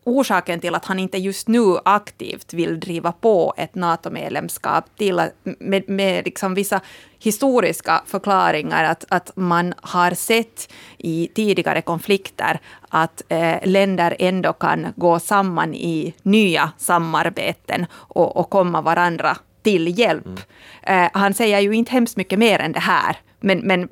orsaken 0.05 0.61
till 0.61 0.75
att 0.75 0.85
han 0.85 0.99
inte 0.99 1.19
just 1.19 1.49
nu 1.49 1.79
aktivt 1.85 2.55
vill 2.55 2.81
driva 2.81 3.13
på 3.13 3.55
ett 3.57 3.75
NATO-medlemskap 3.75 4.85
till 4.97 5.23
med, 5.43 5.89
med 5.89 6.25
liksom 6.25 6.55
vissa 6.55 6.81
historiska 7.19 8.03
förklaringar 8.07 8.85
att, 8.85 9.05
att 9.09 9.31
man 9.37 9.75
har 9.77 10.11
sett 10.11 10.73
i 10.99 11.29
tidigare 11.35 11.83
konflikter 11.83 12.61
att 12.89 13.23
eh, 13.29 13.57
länder 13.63 14.17
ändå 14.19 14.53
kan 14.53 14.87
gå 14.97 15.19
samman 15.19 15.75
i 15.75 16.15
nya 16.23 16.73
samarbeten 16.79 17.87
och, 17.93 18.37
och 18.37 18.51
komma 18.51 18.81
varandra 18.81 19.37
till 19.63 19.99
hjälp. 19.99 20.27
Mm. 20.27 21.05
Eh, 21.05 21.11
han 21.13 21.35
säger 21.35 21.61
ju 21.61 21.73
inte 21.73 21.93
hemskt 21.93 22.17
mycket 22.17 22.39
mer 22.39 22.59
än 22.59 22.73
det 22.73 22.81
här, 22.81 23.17
men, 23.41 23.59
men 23.59 23.89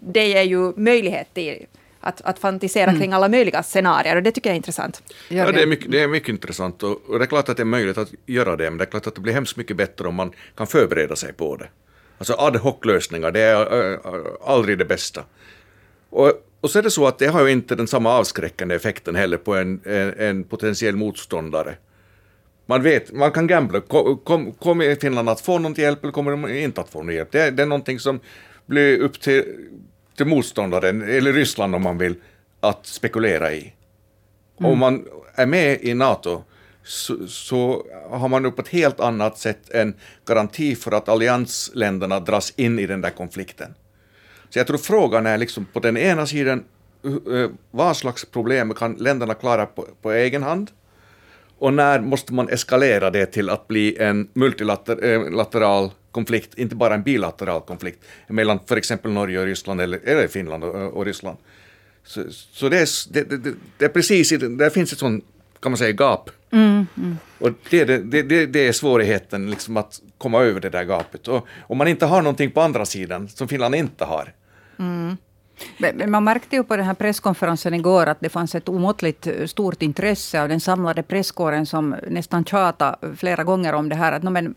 det 0.00 0.28
ger 0.28 0.42
ju 0.42 0.72
möjlighet 0.76 1.34
till 1.34 1.66
att, 2.02 2.20
att 2.20 2.38
fantisera 2.38 2.90
mm. 2.90 3.00
kring 3.00 3.12
alla 3.12 3.28
möjliga 3.28 3.62
scenarier 3.62 4.16
och 4.16 4.22
det 4.22 4.32
tycker 4.32 4.50
jag 4.50 4.54
är 4.54 4.56
intressant. 4.56 5.02
Ja, 5.28 5.52
det 5.52 5.62
är 5.62 5.66
mycket, 5.66 5.90
det 5.90 6.02
är 6.02 6.08
mycket 6.08 6.28
intressant 6.28 6.82
och, 6.82 7.02
och, 7.08 7.18
det 7.18 7.24
är 7.24 7.26
klart 7.26 7.48
att 7.48 7.56
det 7.56 7.62
är 7.62 7.64
möjligt 7.64 7.98
att 7.98 8.08
göra 8.26 8.56
det, 8.56 8.70
men 8.70 8.78
det 8.78 8.84
är 8.84 8.90
klart 8.90 9.06
att 9.06 9.14
det 9.14 9.20
blir 9.20 9.32
hemskt 9.32 9.56
mycket 9.56 9.76
bättre 9.76 10.08
om 10.08 10.14
man 10.14 10.32
kan 10.56 10.66
förbereda 10.66 11.16
sig 11.16 11.32
på 11.32 11.56
det. 11.56 11.68
Alltså 12.18 12.34
ad 12.38 12.58
hoc-lösningar, 12.58 13.30
det 13.30 13.40
är 13.40 13.92
äh, 13.92 13.98
aldrig 14.44 14.78
det 14.78 14.84
bästa. 14.84 15.24
Och, 16.10 16.32
och 16.60 16.70
så 16.70 16.78
är 16.78 16.82
det 16.82 16.90
så 16.90 17.06
att 17.06 17.18
det 17.18 17.26
har 17.26 17.46
ju 17.46 17.52
inte 17.52 17.74
den 17.74 17.86
samma 17.86 18.10
avskräckande 18.10 18.74
effekten 18.74 19.16
heller 19.16 19.36
på 19.36 19.54
en, 19.54 19.80
en, 19.84 20.14
en 20.18 20.44
potentiell 20.44 20.96
motståndare. 20.96 21.76
Man 22.66 22.82
vet, 22.82 23.12
man 23.12 23.30
kan 23.30 23.46
gambla. 23.46 23.80
Kommer 23.80 24.16
kom, 24.24 24.52
kom 24.52 24.96
Finland 25.00 25.28
att 25.28 25.40
få 25.40 25.58
någon 25.58 25.74
hjälp 25.74 26.02
eller 26.02 26.12
kommer 26.12 26.30
de 26.30 26.48
inte 26.48 26.80
att 26.80 26.90
få 26.90 27.02
någon 27.02 27.14
hjälp? 27.14 27.32
Det 27.32 27.42
är, 27.42 27.50
det 27.50 27.62
är 27.62 27.66
någonting 27.66 27.98
som 27.98 28.20
blir 28.66 28.98
upp 28.98 29.20
till 29.20 29.44
till 30.16 30.26
motståndaren, 30.26 31.02
eller 31.02 31.32
Ryssland 31.32 31.74
om 31.74 31.82
man 31.82 31.98
vill, 31.98 32.14
att 32.60 32.86
spekulera 32.86 33.52
i. 33.52 33.72
Mm. 34.60 34.72
Om 34.72 34.78
man 34.78 35.04
är 35.34 35.46
med 35.46 35.78
i 35.82 35.94
NATO 35.94 36.42
så, 36.84 37.28
så, 37.28 37.86
har 38.10 38.28
man 38.28 38.52
på 38.52 38.62
ett 38.62 38.68
helt 38.68 39.00
annat 39.00 39.38
sätt 39.38 39.70
en 39.70 39.94
garanti 40.26 40.76
för 40.76 40.92
att 40.92 41.08
alliansländerna 41.08 42.20
dras 42.20 42.52
in 42.56 42.78
i 42.78 42.86
den 42.86 43.00
där 43.00 43.10
konflikten. 43.10 43.74
Så 44.50 44.58
jag 44.58 44.66
tror 44.66 44.78
frågan 44.78 45.26
är 45.26 45.38
liksom 45.38 45.66
på 45.72 45.80
den 45.80 45.96
ena 45.96 46.26
sidan 46.26 46.64
eh, 47.04 47.50
vad 47.70 47.96
slags 47.96 48.24
problem 48.24 48.74
kan 48.74 48.94
länderna 48.94 49.34
klara 49.34 49.66
på, 49.66 49.88
på 50.02 50.12
egen 50.12 50.42
hand? 50.42 50.70
Och 51.58 51.74
när 51.74 52.00
måste 52.00 52.34
man 52.34 52.48
eskalera 52.48 53.10
det 53.10 53.26
till 53.26 53.50
att 53.50 53.68
bli 53.68 53.96
en 53.98 54.28
multilateral 54.32 55.90
konflikt, 56.12 56.58
inte 56.58 56.76
bara 56.76 56.94
en 56.94 57.02
bilateral 57.02 57.60
konflikt 57.60 58.04
mellan 58.26 58.58
för 58.66 58.76
exempel 58.76 59.12
Norge 59.12 59.38
och 59.40 59.46
Ryssland 59.46 59.80
eller, 59.80 60.00
eller 60.04 60.28
Finland 60.28 60.64
och, 60.64 60.74
och 60.74 61.04
Ryssland. 61.04 61.38
Så, 62.04 62.24
så 62.30 62.68
det, 62.68 62.78
är, 62.78 63.12
det, 63.12 63.24
det, 63.24 63.54
det 63.78 63.84
är 63.84 63.88
precis, 63.88 64.30
där 64.30 64.70
finns 64.70 64.92
ett 64.92 64.98
sånt, 64.98 65.24
kan 65.60 65.72
man 65.72 65.78
säga, 65.78 65.92
gap. 65.92 66.30
Mm, 66.50 66.86
mm. 66.96 67.18
Och 67.38 67.50
det, 67.70 67.84
det, 67.84 68.22
det, 68.22 68.46
det 68.46 68.68
är 68.68 68.72
svårigheten, 68.72 69.50
liksom 69.50 69.76
att 69.76 70.00
komma 70.18 70.42
över 70.42 70.60
det 70.60 70.70
där 70.70 70.84
gapet. 70.84 71.28
Och 71.28 71.46
om 71.60 71.78
man 71.78 71.88
inte 71.88 72.06
har 72.06 72.22
någonting 72.22 72.50
på 72.50 72.60
andra 72.60 72.84
sidan, 72.84 73.28
som 73.28 73.48
Finland 73.48 73.74
inte 73.74 74.04
har, 74.04 74.32
mm. 74.78 75.16
Men 75.78 76.10
man 76.10 76.24
märkte 76.24 76.56
ju 76.56 76.64
på 76.64 76.76
den 76.76 76.86
här 76.86 76.94
presskonferensen 76.94 77.74
igår 77.74 78.06
att 78.06 78.20
det 78.20 78.28
fanns 78.28 78.54
ett 78.54 78.68
omåttligt 78.68 79.28
stort 79.46 79.82
intresse 79.82 80.42
av 80.42 80.48
den 80.48 80.60
samlade 80.60 81.02
presskåren 81.02 81.66
som 81.66 81.96
nästan 82.08 82.44
tjatade 82.44 83.16
flera 83.16 83.44
gånger 83.44 83.72
om 83.72 83.88
det 83.88 83.94
här. 83.94 84.12
Att, 84.12 84.22
no, 84.22 84.30
men, 84.30 84.54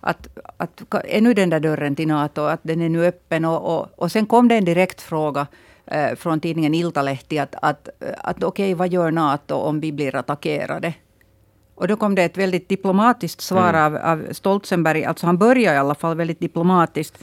att, 0.00 0.28
att, 0.56 0.94
är 1.04 1.20
nu 1.20 1.34
den 1.34 1.50
där 1.50 1.60
dörren 1.60 1.96
till 1.96 2.08
NATO, 2.08 2.42
att 2.42 2.60
den 2.62 2.80
är 2.80 2.88
nu 2.88 3.06
öppen? 3.06 3.44
Och, 3.44 3.78
och, 3.78 3.88
och 3.96 4.12
sen 4.12 4.26
kom 4.26 4.48
det 4.48 4.56
en 4.56 4.64
direkt 4.64 5.00
fråga 5.00 5.46
eh, 5.86 6.14
från 6.14 6.40
tidningen 6.40 6.74
Iltalehti 6.74 7.38
att, 7.38 7.54
att, 7.62 7.88
att 8.18 8.42
okej, 8.42 8.46
okay, 8.46 8.74
vad 8.74 8.88
gör 8.88 9.10
NATO 9.10 9.54
om 9.54 9.80
vi 9.80 9.92
blir 9.92 10.16
attackerade? 10.16 10.94
Och 11.74 11.88
då 11.88 11.96
kom 11.96 12.14
det 12.14 12.22
ett 12.22 12.36
väldigt 12.36 12.68
diplomatiskt 12.68 13.40
svar 13.40 13.68
mm. 13.68 13.84
av, 13.84 13.96
av 13.96 14.32
Stoltenberg. 14.32 15.04
Alltså 15.04 15.26
han 15.26 15.38
började 15.38 15.76
i 15.76 15.78
alla 15.78 15.94
fall 15.94 16.16
väldigt 16.16 16.40
diplomatiskt. 16.40 17.18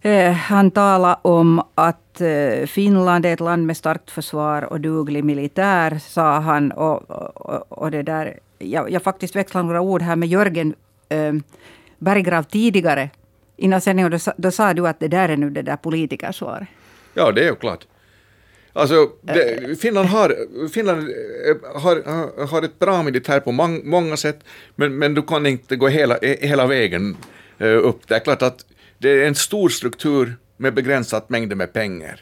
Eh, 0.00 0.32
han 0.32 0.70
talade 0.70 1.16
om 1.22 1.62
att 1.74 2.20
eh, 2.20 2.66
Finland 2.66 3.26
är 3.26 3.32
ett 3.32 3.40
land 3.40 3.66
med 3.66 3.76
starkt 3.76 4.10
försvar 4.10 4.62
och 4.62 4.80
duglig 4.80 5.24
militär, 5.24 5.98
sa 5.98 6.38
han. 6.38 6.72
Och, 6.72 7.10
och, 7.10 7.72
och 7.72 7.90
det 7.90 8.02
där, 8.02 8.38
jag, 8.58 8.90
jag 8.90 9.02
faktiskt 9.02 9.36
växlade 9.36 9.66
några 9.66 9.80
ord 9.80 10.02
här 10.02 10.16
med 10.16 10.28
Jörgen 10.28 10.74
eh, 11.08 11.32
Berggrav 11.98 12.42
tidigare. 12.42 13.10
Innan 13.56 13.80
sändningen, 13.80 14.10
då, 14.10 14.32
då 14.36 14.50
sa 14.50 14.74
du 14.74 14.88
att 14.88 15.00
det 15.00 15.08
där 15.08 15.28
är 15.28 15.36
nu 15.36 15.50
det 15.50 15.62
där 15.62 15.76
politikersvaret. 15.76 16.68
Ja, 17.14 17.32
det 17.32 17.40
är 17.40 17.48
ju 17.48 17.56
klart. 17.56 17.86
Alltså, 18.72 19.10
det, 19.22 19.80
Finland, 19.80 20.08
har, 20.08 20.36
Finland 20.68 21.08
har, 21.74 22.46
har 22.46 22.62
ett 22.62 22.78
bra 22.78 23.02
militär 23.02 23.40
på 23.40 23.52
mång, 23.52 23.80
många 23.84 24.16
sätt, 24.16 24.44
men, 24.74 24.98
men 24.98 25.14
du 25.14 25.22
kan 25.22 25.46
inte 25.46 25.76
gå 25.76 25.88
hela, 25.88 26.18
hela 26.22 26.66
vägen 26.66 27.16
upp. 27.58 28.08
Det 28.08 28.14
är 28.14 28.18
klart 28.18 28.42
att 28.42 28.66
det 28.98 29.10
är 29.10 29.26
en 29.26 29.34
stor 29.34 29.68
struktur 29.68 30.36
med 30.56 30.74
begränsat 30.74 31.28
mängder 31.28 31.56
med 31.56 31.72
pengar. 31.72 32.20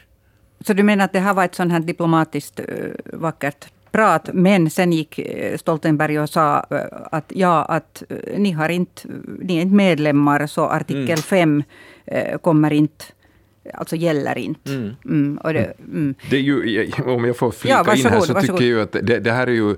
Så 0.67 0.73
du 0.73 0.83
menar 0.83 1.05
att 1.05 1.13
det 1.13 1.19
här 1.19 1.33
var 1.33 1.45
ett 1.45 1.55
sånt 1.55 1.71
här 1.71 1.79
diplomatiskt 1.79 2.59
uh, 2.59 2.65
vackert 3.03 3.67
prat, 3.95 4.29
men 4.33 4.69
sen 4.69 4.91
gick 4.93 5.19
eh, 5.19 5.57
Stoltenberg 5.57 6.19
och 6.19 6.29
sa 6.29 6.65
uh, 6.71 6.79
att 7.11 7.31
ja, 7.35 7.63
att 7.63 8.03
uh, 8.11 8.39
ni, 8.39 8.51
har 8.51 8.69
inte, 8.69 9.01
ni 9.39 9.57
är 9.57 9.61
inte 9.61 9.75
medlemmar, 9.75 10.47
så 10.47 10.65
artikel 10.65 11.17
5 11.17 11.63
mm. 12.05 12.39
kommer 12.39 12.73
inte 12.73 13.05
alltså 13.73 13.95
gäller 13.95 14.37
inte. 14.37 14.71
Mm. 14.71 14.95
Mm, 15.05 15.37
och 15.37 15.53
det, 15.53 15.73
mm. 15.79 16.15
det 16.29 16.35
är 16.35 16.41
ju, 16.41 16.91
om 17.05 17.25
jag 17.25 17.37
får 17.37 17.51
flika 17.51 17.83
ja, 17.87 17.95
in 17.95 18.05
här, 18.05 18.19
så 18.19 18.33
varsågod. 18.33 18.59
tycker 18.59 18.71
jag 18.71 18.81
att 18.81 18.91
det, 18.91 19.19
det, 19.19 19.31
här 19.31 19.47
är 19.47 19.51
ju, 19.51 19.75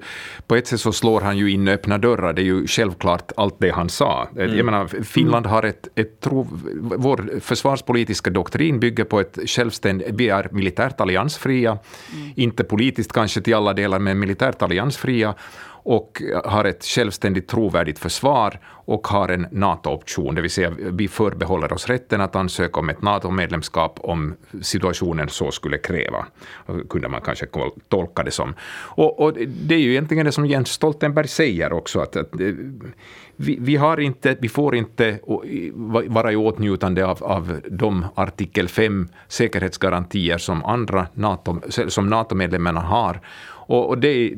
på 0.48 0.56
ett 0.56 0.68
sätt 0.68 0.80
så 0.80 0.92
slår 0.92 1.22
han 1.22 1.38
ju 1.38 1.52
in 1.52 1.68
öppna 1.68 1.98
dörrar, 1.98 2.34
det 2.34 2.42
är 2.42 2.46
ju 2.46 2.68
självklart 2.68 3.32
allt 3.38 3.56
det 3.60 3.70
han 3.70 3.90
sa. 3.90 4.28
Mm. 4.36 4.58
Jag 4.58 4.66
menar, 4.66 5.04
Finland 5.04 5.46
har 5.46 5.64
ett, 5.64 5.88
ett 5.96 6.20
tro, 6.20 6.48
vår 6.82 7.40
försvarspolitiska 7.40 8.30
doktrin 8.30 8.80
bygger 8.80 9.04
på 9.04 9.20
ett 9.20 9.40
självständigt, 9.46 10.08
vi 10.14 10.30
är 10.30 10.50
militärt 10.52 11.02
alliansfria, 11.02 11.72
mm. 11.72 12.32
inte 12.36 12.64
politiskt 12.64 13.12
kanske 13.12 13.42
till 13.42 13.56
alla 13.56 13.74
delar, 13.74 14.00
men 14.00 14.20
militärt 14.20 14.62
alliansfria, 14.62 15.36
och 15.88 16.22
har 16.44 16.66
ett 16.66 16.86
självständigt 16.86 17.48
trovärdigt 17.48 18.00
försvar 18.00 18.60
och 18.66 19.08
har 19.08 19.30
en 19.30 19.48
NATO-option, 19.52 20.36
det 20.36 20.42
vill 20.42 20.52
säga 20.52 20.72
vi 20.80 21.08
förbehåller 21.08 21.74
oss 21.74 21.88
rätten 21.88 22.22
att 22.22 22.36
ansöka 22.36 22.80
om 22.80 22.90
ett 22.90 23.02
NATO-medlemskap 23.02 24.00
om 24.04 24.36
situationen 24.62 25.30
så 25.30 25.52
skulle 25.52 25.78
kräva. 25.78 26.26
kunde 26.90 27.10
man 27.10 27.22
kanske 27.22 27.46
tolka 27.88 28.24
det 28.24 28.32
som. 28.32 28.54
Och, 28.72 29.20
och, 29.20 29.34
det 29.48 29.76
är 29.76 29.80
ju 29.80 29.92
egentligen 29.92 30.26
det 30.26 30.32
som 30.32 30.46
Jens 30.46 30.70
Stoltenberg 30.70 31.28
säger 31.28 31.74
också, 31.74 32.00
att, 32.00 32.16
att 32.16 32.40
eh, 32.40 32.54
vi, 33.36 33.58
vi, 33.60 33.76
har 33.76 34.00
inte, 34.00 34.38
vi 34.40 34.50
får 34.50 34.76
inte 34.76 35.20
vara 36.10 36.32
i 36.32 36.36
åtnjutande 36.36 37.06
av, 37.06 37.24
av 37.24 37.62
de 37.70 38.06
artikel 38.16 38.68
5 38.68 39.08
säkerhetsgarantier 39.28 40.38
som 40.38 40.66
andra 40.66 41.08
NATO, 41.14 41.62
som 41.88 42.08
NATO-medlemmarna 42.08 42.82
har. 42.82 43.22
Och, 43.68 43.90
och 43.90 43.98
det, 43.98 44.34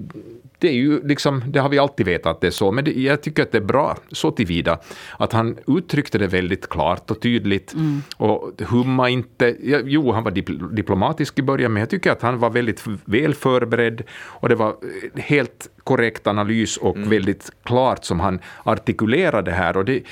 det, 0.59 0.67
är 0.67 0.73
ju 0.73 1.07
liksom, 1.07 1.43
det 1.47 1.59
har 1.59 1.69
vi 1.69 1.79
alltid 1.79 2.05
vetat 2.05 2.35
att 2.35 2.41
det 2.41 2.47
är 2.47 2.51
så, 2.51 2.71
men 2.71 2.85
det, 2.85 2.91
jag 2.91 3.21
tycker 3.21 3.43
att 3.43 3.51
det 3.51 3.57
är 3.57 3.61
bra 3.61 3.97
så 4.11 4.31
tillvida 4.31 4.79
att 5.17 5.33
han 5.33 5.57
uttryckte 5.67 6.17
det 6.17 6.27
väldigt 6.27 6.69
klart 6.69 7.11
och 7.11 7.21
tydligt 7.21 7.73
mm. 7.73 8.01
och 8.17 8.61
humma 8.67 9.09
inte. 9.09 9.55
Ja, 9.61 9.79
jo, 9.83 10.11
han 10.11 10.23
var 10.23 10.31
diplomatisk 10.75 11.39
i 11.39 11.41
början, 11.41 11.73
men 11.73 11.79
jag 11.79 11.89
tycker 11.89 12.11
att 12.11 12.21
han 12.21 12.39
var 12.39 12.49
väldigt 12.49 12.83
väl 13.05 13.33
förberedd 13.33 14.03
och 14.11 14.49
det 14.49 14.55
var 14.55 14.75
helt 15.15 15.69
korrekt 15.83 16.27
analys 16.27 16.77
och 16.77 16.95
mm. 16.95 17.09
väldigt 17.09 17.51
klart 17.63 18.05
som 18.05 18.19
han 18.19 18.39
artikulerade 18.63 19.51
här. 19.51 19.77
Och 19.77 19.86
det, 19.86 20.03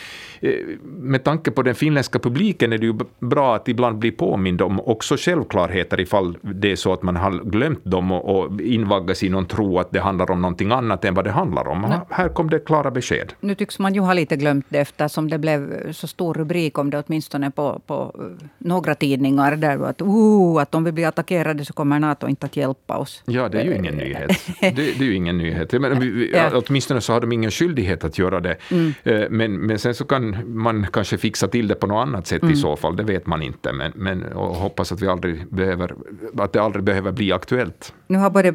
eh, 0.41 0.51
med 0.83 1.23
tanke 1.23 1.51
på 1.51 1.63
den 1.63 1.75
finländska 1.75 2.19
publiken 2.19 2.73
är 2.73 2.77
det 2.77 2.85
ju 2.85 2.95
bra 3.19 3.55
att 3.55 3.67
ibland 3.67 3.97
bli 3.97 4.11
påmind 4.11 4.61
om 4.61 4.79
också 4.79 5.15
självklarheter 5.17 5.99
ifall 5.99 6.37
det 6.41 6.71
är 6.71 6.75
så 6.75 6.93
att 6.93 7.03
man 7.03 7.15
har 7.15 7.31
glömt 7.31 7.85
dem 7.85 8.11
och, 8.11 8.39
och 8.39 8.61
invaggas 8.61 9.23
i 9.23 9.29
någon 9.29 9.45
tro 9.45 9.79
att 9.79 9.91
det 9.91 9.99
handlar 9.99 10.31
om 10.31 10.41
någonting 10.41 10.71
annat 10.71 11.05
än 11.05 11.13
vad 11.13 11.25
det 11.25 11.31
handlar 11.31 11.67
om. 11.67 11.81
Nej. 11.81 11.99
Här 12.09 12.29
kom 12.29 12.49
det 12.49 12.59
klara 12.59 12.91
besked. 12.91 13.33
Nu 13.39 13.55
tycks 13.55 13.79
man 13.79 13.93
ju 13.93 14.01
ha 14.01 14.13
lite 14.13 14.35
glömt 14.35 14.65
det 14.69 14.79
eftersom 14.79 15.29
det 15.29 15.37
blev 15.37 15.91
så 15.91 16.07
stor 16.07 16.33
rubrik 16.33 16.77
om 16.77 16.89
det 16.89 17.03
åtminstone 17.07 17.51
på, 17.51 17.81
på 17.85 18.15
eh, 18.19 18.45
några 18.57 18.95
tidningar 18.95 19.55
där 19.55 19.89
att, 19.89 20.01
uh, 20.01 20.61
att 20.61 20.75
om 20.75 20.83
vi 20.83 20.91
blir 20.91 21.07
attackerade 21.07 21.65
så 21.65 21.73
kommer 21.73 21.99
NATO 21.99 22.27
inte 22.27 22.45
att 22.45 22.55
hjälpa 22.55 22.97
oss. 22.97 23.23
Ja, 23.25 23.49
det 23.49 23.61
är 23.61 23.65
ju 23.65 23.75
ingen 23.75 23.95
nyhet. 23.95 24.31
Det, 24.59 24.71
det 24.71 24.99
är 24.99 25.03
ju 25.03 25.15
ingen 25.15 25.37
nyhet 25.37 25.56
skyldighet. 25.57 25.81
Men, 25.81 25.99
vi, 25.99 26.31
ja. 26.33 26.61
Åtminstone 26.67 27.01
så 27.01 27.13
har 27.13 27.21
de 27.21 27.31
ingen 27.31 27.51
skyldighet 27.51 28.03
att 28.03 28.17
göra 28.17 28.39
det. 28.39 28.57
Mm. 28.71 28.93
Eh, 29.03 29.29
men, 29.29 29.57
men 29.57 29.79
sen 29.79 29.95
så 29.95 30.05
kan 30.05 30.53
man 30.55 30.87
kanske 30.93 31.17
fixa 31.17 31.47
till 31.47 31.67
det 31.67 31.75
på 31.75 31.87
något 31.87 32.07
annat 32.07 32.27
sätt 32.27 32.41
mm. 32.41 32.53
i 32.53 32.57
så 32.57 32.75
fall, 32.75 32.95
det 32.95 33.03
vet 33.03 33.25
man 33.25 33.41
inte. 33.41 33.73
Men, 33.73 33.91
men 33.95 34.23
och 34.23 34.55
hoppas 34.55 34.91
att, 34.91 35.01
vi 35.01 35.07
aldrig 35.07 35.47
behöver, 35.49 35.95
att 36.37 36.53
det 36.53 36.61
aldrig 36.61 36.83
behöver 36.83 37.11
bli 37.11 37.31
aktuellt. 37.31 37.93
Nu 38.07 38.17
har 38.17 38.29
både 38.29 38.53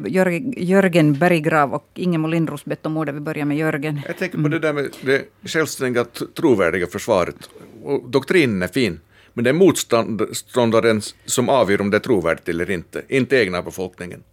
Jörgen 0.57 1.13
Berggrav 1.13 1.73
och 1.73 1.89
Ingemo 1.93 2.27
Lindros 2.27 2.65
bett 2.65 2.85
om 2.85 2.97
ordet. 2.97 3.15
Vi 3.15 3.19
börjar 3.19 3.45
med 3.45 3.57
Jörgen. 3.57 4.01
Jag 4.07 4.17
tänker 4.17 4.37
på 4.37 4.47
det 4.47 4.59
där 4.59 4.73
med 4.73 4.89
det 5.01 5.21
självständiga, 5.45 6.05
trovärdiga 6.35 6.87
försvaret. 6.87 7.49
Och 7.83 8.09
doktrinen 8.09 8.61
är 8.61 8.67
fin. 8.67 8.99
Men 9.33 9.43
det 9.43 9.49
är 9.49 9.53
motståndaren 9.53 11.01
som 11.25 11.49
avgör 11.49 11.81
om 11.81 11.89
det 11.89 11.97
är 11.97 11.99
trovärdigt 11.99 12.49
eller 12.49 12.71
inte, 12.71 13.01
inte 13.07 13.37
egna 13.37 13.61
befolkningen. 13.61 14.23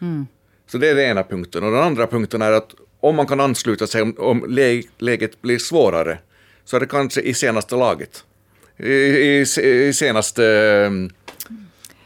Mm. 0.00 0.26
Så 0.70 0.78
det 0.78 0.88
är 0.88 0.94
den 0.94 1.04
ena 1.04 1.22
punkten. 1.22 1.64
Och 1.64 1.72
den 1.72 1.82
andra 1.82 2.06
punkten 2.06 2.42
är 2.42 2.52
att 2.52 2.74
om 3.00 3.16
man 3.16 3.26
kan 3.26 3.40
ansluta 3.40 3.86
sig 3.86 4.02
om, 4.02 4.14
om 4.18 4.44
läget 4.98 5.42
blir 5.42 5.58
svårare, 5.58 6.18
så 6.64 6.76
är 6.76 6.80
det 6.80 6.86
kanske 6.86 7.20
i 7.20 7.34
senaste 7.34 7.76
laget. 7.76 8.24
I, 8.76 8.92
i, 8.92 9.46
i 9.88 9.92
senaste... 9.92 10.42
Um, 10.86 11.10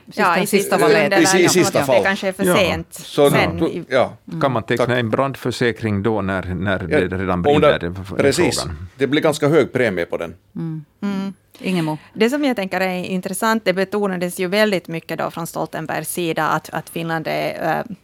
ja, 0.06 0.38
i 0.38 0.46
sista 0.46 0.78
fallet. 0.78 1.12
I, 1.12 1.38
i, 1.38 1.44
i 1.44 1.48
sista 1.48 1.84
fall. 1.84 1.96
Det 1.96 2.02
kanske 2.02 2.28
är 2.28 2.32
för 2.32 2.44
ja. 2.44 2.56
sent. 2.56 2.94
Så, 2.94 3.30
sen, 3.30 3.84
ja. 3.88 4.16
Mm. 4.28 4.40
Kan 4.40 4.52
man 4.52 4.62
teckna 4.62 4.86
Tack. 4.86 4.98
en 4.98 5.10
brandförsäkring 5.10 6.02
då 6.02 6.22
när, 6.22 6.54
när 6.54 6.86
ja. 6.90 7.00
det 7.00 7.18
redan 7.18 7.42
brinner? 7.42 7.78
Det, 7.78 7.94
precis. 8.16 8.64
Det 8.96 9.06
blir 9.06 9.22
ganska 9.22 9.48
hög 9.48 9.72
premie 9.72 10.06
på 10.06 10.16
den. 10.16 10.34
Mm. 10.56 10.84
Mm. 11.02 11.32
Ingemo. 11.58 11.98
Det 12.14 12.30
som 12.30 12.44
jag 12.44 12.56
tänker 12.56 12.80
är 12.80 13.04
intressant, 13.04 13.64
det 13.64 13.72
betonades 13.72 14.40
ju 14.40 14.46
väldigt 14.46 14.88
mycket 14.88 15.18
då 15.18 15.30
från 15.30 15.46
Stoltenbergs 15.46 16.12
sida 16.12 16.48
att, 16.48 16.70
att 16.70 16.90
Finland 16.90 17.26
är 17.28 17.78
äh, 17.78 17.94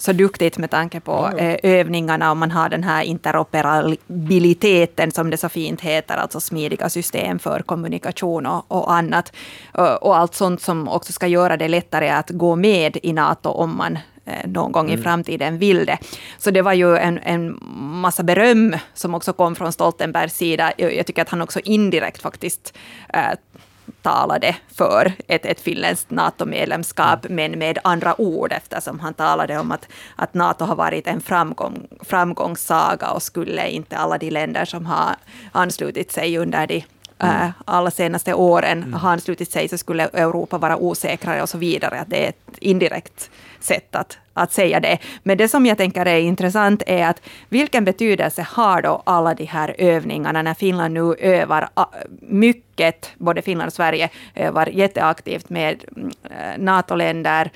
så 0.00 0.12
duktigt 0.12 0.58
med 0.58 0.70
tanke 0.70 1.00
på. 1.00 1.30
Eh, 1.38 1.56
övningarna 1.62 2.30
och 2.30 2.36
man 2.36 2.50
har 2.50 2.68
den 2.68 2.84
här 2.84 3.02
interoperabiliteten 3.02 5.10
som 5.10 5.30
det 5.30 5.36
så 5.36 5.48
fint 5.48 5.80
heter, 5.80 6.16
alltså 6.16 6.40
smidiga 6.40 6.88
system 6.88 7.38
för 7.38 7.62
kommunikation 7.62 8.46
och, 8.46 8.64
och 8.68 8.92
annat. 8.92 9.32
Och, 9.72 10.02
och, 10.02 10.16
allt 10.16 10.34
sånt 10.34 10.62
som 10.62 10.88
också 10.88 11.12
ska 11.12 11.26
göra 11.26 11.56
det 11.56 11.68
lättare 11.68 12.08
att 12.08 12.30
gå 12.30 12.56
med 12.56 12.96
i 13.02 13.12
NATO 13.12 13.50
om 13.50 13.76
man 13.76 13.98
eh, 14.24 14.50
någon 14.50 14.72
gång 14.72 14.86
mm. 14.86 15.00
i 15.00 15.02
framtiden 15.02 15.58
vill 15.58 15.86
det. 15.86 15.98
Så 16.38 16.50
det 16.50 16.62
var 16.62 16.72
ju 16.72 16.96
en, 16.96 17.18
en 17.18 17.58
massa 18.00 18.22
beröm 18.22 18.76
som 18.94 19.14
också 19.14 19.32
kom 19.32 19.56
från 19.56 19.72
Stoltenbergs 19.72 20.36
sida. 20.36 20.72
Jag 20.76 21.06
tycker 21.06 21.22
att 21.22 21.28
han 21.28 21.42
också 21.42 21.60
indirekt 21.60 22.22
faktiskt 22.22 22.76
äh, 23.08 23.30
talade 24.02 24.56
för 24.74 25.12
ett, 25.26 25.46
ett 25.46 25.60
finländskt 25.60 26.10
NATO-medlemskap, 26.10 27.24
mm. 27.24 27.36
men 27.36 27.58
med 27.58 27.78
andra 27.84 28.20
ord, 28.20 28.52
eftersom 28.52 29.00
han 29.00 29.14
talade 29.14 29.58
om 29.58 29.72
att, 29.72 29.88
att 30.16 30.34
NATO 30.34 30.64
har 30.64 30.76
varit 30.76 31.06
en 31.06 31.20
framgång, 31.20 31.88
framgångssaga 32.00 33.10
och 33.10 33.22
skulle 33.22 33.68
inte 33.68 33.96
alla 33.96 34.18
de 34.18 34.30
länder 34.30 34.64
som 34.64 34.86
har 34.86 35.16
anslutit 35.52 36.12
sig 36.12 36.38
under 36.38 36.66
de 36.66 36.84
Mm. 37.22 37.42
Äh, 37.42 37.50
alla 37.64 37.90
senaste 37.90 38.34
åren 38.34 38.78
mm. 38.78 38.92
har 38.92 39.10
anslutit 39.10 39.52
sig 39.52 39.68
så 39.68 39.78
skulle 39.78 40.04
Europa 40.04 40.58
vara 40.58 40.76
osäkrare 40.76 41.42
och 41.42 41.48
så 41.48 41.58
vidare. 41.58 42.00
Att 42.00 42.10
det 42.10 42.24
är 42.24 42.28
ett 42.28 42.58
indirekt 42.58 43.30
sätt 43.60 43.96
att, 43.96 44.18
att 44.34 44.52
säga 44.52 44.80
det. 44.80 44.98
Men 45.22 45.38
det 45.38 45.48
som 45.48 45.66
jag 45.66 45.78
tänker 45.78 46.06
är 46.06 46.18
intressant 46.18 46.82
är 46.86 47.06
att 47.06 47.22
vilken 47.48 47.84
betydelse 47.84 48.46
har 48.50 48.82
då 48.82 49.02
alla 49.06 49.34
de 49.34 49.44
här 49.44 49.74
övningarna 49.78 50.42
när 50.42 50.54
Finland 50.54 50.94
nu 50.94 51.14
övar 51.14 51.68
ah, 51.74 51.86
mycket, 52.80 53.12
både 53.18 53.42
Finland 53.42 53.68
och 53.68 53.72
Sverige 53.72 54.10
eh, 54.34 54.48
övar 54.48 54.66
jätteaktivt 54.66 55.50
med 55.50 55.84
eh, 56.30 56.58
NATO-länder, 56.58 57.50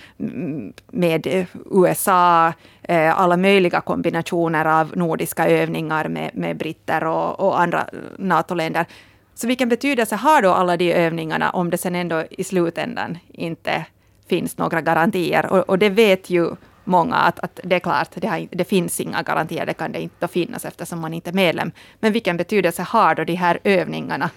med 0.93 1.47
USA, 1.71 2.53
eh, 2.83 3.21
alla 3.21 3.37
möjliga 3.37 3.81
kombinationer 3.81 4.65
av 4.65 4.97
nordiska 4.97 5.49
övningar 5.49 6.09
med, 6.09 6.31
med 6.35 6.57
britter 6.57 7.05
och, 7.05 7.41
och 7.41 7.61
andra 7.61 7.87
NATO-länder. 8.19 8.87
Så 9.35 9.47
vilken 9.47 9.69
betydelse 9.69 10.17
har 10.17 10.43
då 10.43 10.53
alla 10.53 10.77
de 10.77 10.93
övningarna 10.93 11.51
om 11.51 11.71
det 11.71 11.79
sen 11.79 11.95
ändå 11.95 12.25
i 12.31 12.45
slutändan 12.45 13.19
inte 13.33 13.87
finns 14.29 14.59
några 14.59 14.81
garantier? 14.81 15.47
Och, 15.47 15.69
och 15.69 15.79
det 15.79 15.91
vet 15.91 16.31
ju 16.31 16.57
många 16.85 17.17
att, 17.17 17.41
att 17.41 17.61
det 17.65 17.77
är 17.77 17.81
klart, 17.81 18.09
det, 18.15 18.29
har, 18.29 18.47
det, 18.51 18.65
finns 18.65 19.01
inga 19.01 19.23
garantier, 19.23 19.67
det 19.67 19.75
kan 19.75 19.93
det 19.93 20.01
inte 20.01 20.29
finnas 20.29 20.65
eftersom 20.65 21.01
man 21.01 21.15
inte 21.15 21.31
är 21.31 21.35
medlem. 21.35 21.73
Men 22.01 22.13
vilken 22.13 22.37
betydelse 22.37 22.83
har 22.83 23.15
då 23.15 23.25
de 23.25 23.35
här 23.35 23.59
övningarna 23.65 24.31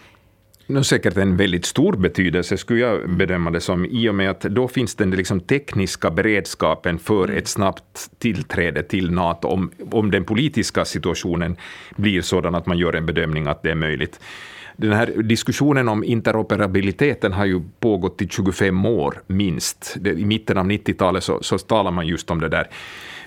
No, 0.70 0.84
säkert 0.84 1.18
en 1.18 1.38
väldigt 1.38 1.66
stor 1.66 1.94
betydelse, 1.94 2.58
skulle 2.58 2.80
jag 2.80 3.10
bedöma 3.10 3.52
det 3.52 3.62
som, 3.62 3.86
i 3.86 4.10
och 4.10 4.16
med 4.16 4.30
att 4.30 4.42
då 4.42 4.68
finns 4.68 4.96
den 4.96 5.12
liksom 5.12 5.40
tekniska 5.40 6.12
beredskapen 6.12 7.00
för 7.00 7.30
ett 7.30 7.48
snabbt 7.48 8.10
tillträde 8.20 8.84
till 8.84 9.12
NATO, 9.12 9.48
om, 9.48 9.72
om 9.92 10.12
den 10.12 10.24
politiska 10.24 10.86
situationen 10.86 11.58
blir 11.96 12.22
sådan 12.22 12.56
att 12.56 12.66
man 12.66 12.78
gör 12.78 12.94
en 12.94 13.06
bedömning 13.06 13.48
att 13.48 13.64
det 13.64 13.72
är 13.72 13.76
möjligt 13.76 14.20
den 14.78 14.94
här 14.94 15.08
diskussionen 15.24 15.90
om 15.90 16.04
interoperabiliteten 16.04 17.34
har 17.34 17.46
ju 17.46 17.62
pågått 17.80 18.22
i 18.22 18.28
25 18.28 18.86
år 18.86 19.22
minst. 19.28 19.98
I 20.06 20.26
mitten 20.26 20.58
av 20.58 20.66
90-talet 20.66 21.24
så, 21.24 21.44
så 21.44 21.58
talar 21.58 21.92
man 21.92 22.08
just 22.08 22.32
om 22.32 22.42
det 22.42 22.50
där 22.50 22.68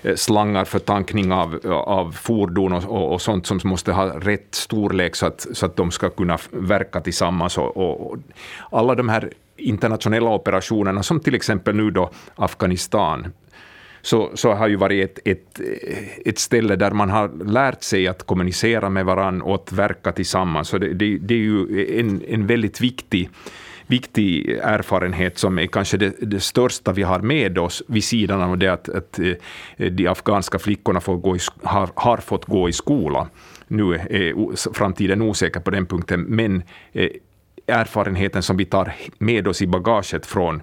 Eh, 0.03 0.15
slangar 0.15 0.65
för 0.65 0.79
tankning 0.79 1.31
av, 1.31 1.59
av 1.85 2.11
fordon 2.11 2.73
och, 2.73 2.83
och, 2.83 3.13
och, 3.13 3.21
sånt 3.21 3.47
som 3.47 3.59
måste 3.63 3.91
ha 3.91 4.05
rätt 4.05 4.55
storlek 4.55 5.15
så 5.15 5.25
att, 5.25 5.47
så 5.51 5.65
att 5.65 5.75
de 5.75 5.91
ska 5.91 6.09
kunna 6.09 6.37
verka 6.51 7.01
tillsammans. 7.01 7.57
Och, 7.57 7.77
och, 7.77 8.17
alla 8.71 8.95
de 8.95 9.09
här 9.09 9.31
internationella 9.57 10.29
operationerna, 10.29 11.03
som 11.03 11.19
till 11.19 11.35
exempel 11.35 11.75
nu 11.75 11.91
då 11.91 12.09
Afghanistan, 12.35 13.27
så, 14.01 14.31
så 14.33 14.53
har 14.53 14.67
ju 14.67 14.75
varit 14.75 15.03
ett, 15.03 15.19
ett, 15.25 15.59
eh, 15.59 16.03
ett 16.25 16.39
ställe 16.39 16.75
där 16.75 16.91
man 16.91 17.09
har 17.09 17.45
lärt 17.45 17.83
sig 17.83 18.07
att 18.07 18.23
kommunicera 18.23 18.89
med 18.89 19.05
varandra 19.05 19.45
och 19.45 19.55
att 19.55 19.71
verka 19.71 20.11
tillsammans. 20.11 20.67
Så 20.67 20.77
det, 20.77 20.93
det, 20.93 21.17
det 21.17 21.33
är 21.33 21.37
ju 21.37 21.99
en, 21.99 22.21
en 22.27 22.47
väldigt 22.47 22.81
viktig 22.81 23.29
viktig 23.91 24.49
erfarenhet 24.49 25.37
som 25.37 25.59
är 25.59 25.67
kanske 25.67 25.97
det, 25.97 26.13
det, 26.21 26.39
största 26.39 26.91
vi 26.91 27.03
har 27.03 27.19
med 27.19 27.57
oss 27.57 27.83
vid 27.87 28.03
sidan 28.03 28.41
av 28.41 28.57
det 28.57 28.67
att, 28.67 28.89
att 28.89 29.19
eh, 29.19 29.91
de 29.91 30.07
afghanska 30.07 30.59
flickorna 30.59 30.99
får 30.99 31.17
gå 31.17 31.35
i, 31.35 31.39
har, 31.63 31.89
har 31.95 32.17
fått 32.17 32.45
gå 32.45 32.69
i 32.69 32.73
skola. 32.73 33.27
Nu 33.67 33.93
är 33.93 34.73
framtiden 34.73 35.21
osäker 35.21 35.59
på 35.59 35.71
den 35.71 35.85
punkten, 35.85 36.21
men 36.21 36.63
eh, 36.91 37.09
erfarenheten 37.67 38.43
som 38.43 38.57
vi 38.57 38.65
tar 38.65 38.93
med 39.17 39.47
oss 39.47 39.61
i 39.61 39.67
bagaget 39.67 40.25
från 40.25 40.61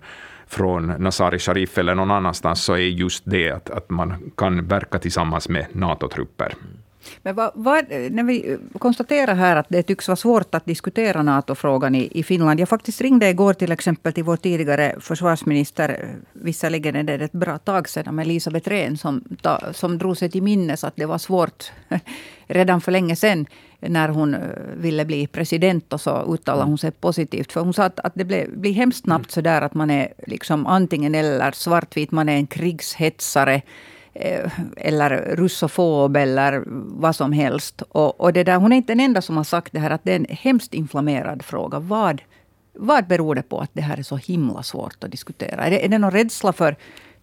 från 0.49 0.87
Nazari 0.87 1.39
Sharif 1.39 1.79
eller 1.79 1.95
någon 1.95 2.11
annanstans, 2.11 2.65
så 2.65 2.73
är 2.73 2.79
just 2.79 3.23
det 3.27 3.51
att, 3.51 3.71
att 3.71 3.91
man 3.91 4.33
kan 4.37 4.67
verka 4.67 4.99
tillsammans 4.99 5.49
med 5.49 5.67
NATO-trupper. 5.73 6.55
Men 7.23 7.35
vad, 7.35 7.51
vad, 7.55 7.85
när 7.91 8.23
vi 8.23 8.59
konstaterar 8.79 9.35
här 9.35 9.57
att 9.57 9.67
det 9.69 9.83
tycks 9.83 10.09
vara 10.09 10.17
svårt 10.17 10.55
att 10.55 10.67
diskutera 10.67 11.23
NATO-frågan 11.23 11.95
i, 11.95 12.09
i 12.13 12.23
Finland. 12.23 12.61
Jag 12.61 12.69
faktiskt 12.69 13.01
ringde 13.01 13.29
igår 13.29 13.53
till 13.53 13.73
exempel 13.73 14.13
till 14.13 14.25
vår 14.25 14.37
tidigare 14.37 14.97
försvarsminister, 15.01 16.15
visserligen 16.33 16.97
är 16.97 17.19
det 17.19 17.25
ett 17.25 17.33
bra 17.33 17.59
tag 17.59 17.89
sedan, 17.89 18.19
Elisabeth 18.19 18.69
Rehn, 18.69 18.99
som, 18.99 19.25
som 19.73 19.99
drog 19.99 20.17
sig 20.17 20.31
till 20.31 20.43
minnes 20.43 20.85
att 20.85 20.97
det 20.97 21.07
var 21.07 21.19
svårt 21.19 21.73
redan 22.47 22.81
för 22.81 22.93
länge 22.93 23.17
sedan 23.17 23.47
när 23.81 24.09
hon 24.09 24.35
eh, 24.35 24.41
ville 24.77 25.05
bli 25.05 25.27
president 25.27 25.93
och 25.93 26.01
så 26.01 26.35
uttalade 26.35 26.69
hon 26.69 26.79
sig 26.79 26.91
positivt. 26.91 27.53
För 27.53 27.61
hon 27.61 27.75
sa 27.75 27.85
att, 27.85 28.01
att 28.01 28.13
det 28.15 28.25
blir, 28.25 28.49
blir 28.49 28.73
hemskt 28.73 29.05
snabbt 29.05 29.31
så 29.31 29.41
där 29.41 29.63
att 29.63 29.75
man 29.75 29.91
är 29.91 30.13
liksom 30.27 30.67
antingen 30.67 31.15
eller 31.15 31.53
svartvit, 31.53 32.11
man 32.11 32.29
är 32.29 32.37
en 32.37 32.47
krigshetsare 32.47 33.55
eh, 33.55 33.63
eller 34.77 35.37
russofob 35.37 36.17
eller 36.17 36.63
vad 37.01 37.17
som 37.17 37.33
helst. 37.33 37.83
Och, 37.89 38.21
och 38.21 38.33
det 38.33 38.45
där, 38.45 38.57
hon 38.57 38.73
är 38.73 38.77
inte 38.77 38.93
den 38.93 39.01
enda 39.01 39.23
som 39.23 39.37
har 39.37 39.45
sagt 39.45 39.73
det 39.73 39.79
här 39.79 39.91
att 39.91 40.05
det 40.05 40.13
är 40.13 40.17
en 40.17 40.27
hemskt 40.31 40.75
inflammerad 40.75 41.45
fråga. 41.45 41.79
Vad, 41.79 42.23
vad 42.73 43.07
beror 43.07 43.35
det 43.35 43.43
på 43.43 43.61
att 43.61 43.71
det 43.73 43.83
här 43.83 43.99
är 43.99 44.03
så 44.03 44.17
himla 44.17 44.63
svårt 44.63 45.05
att 45.05 45.11
diskutera? 45.11 45.65
Är 45.65 45.71
det, 45.71 45.85
är 45.85 45.89
det 45.89 45.99
någon 45.99 46.11
rädsla 46.11 46.53
för 46.53 46.77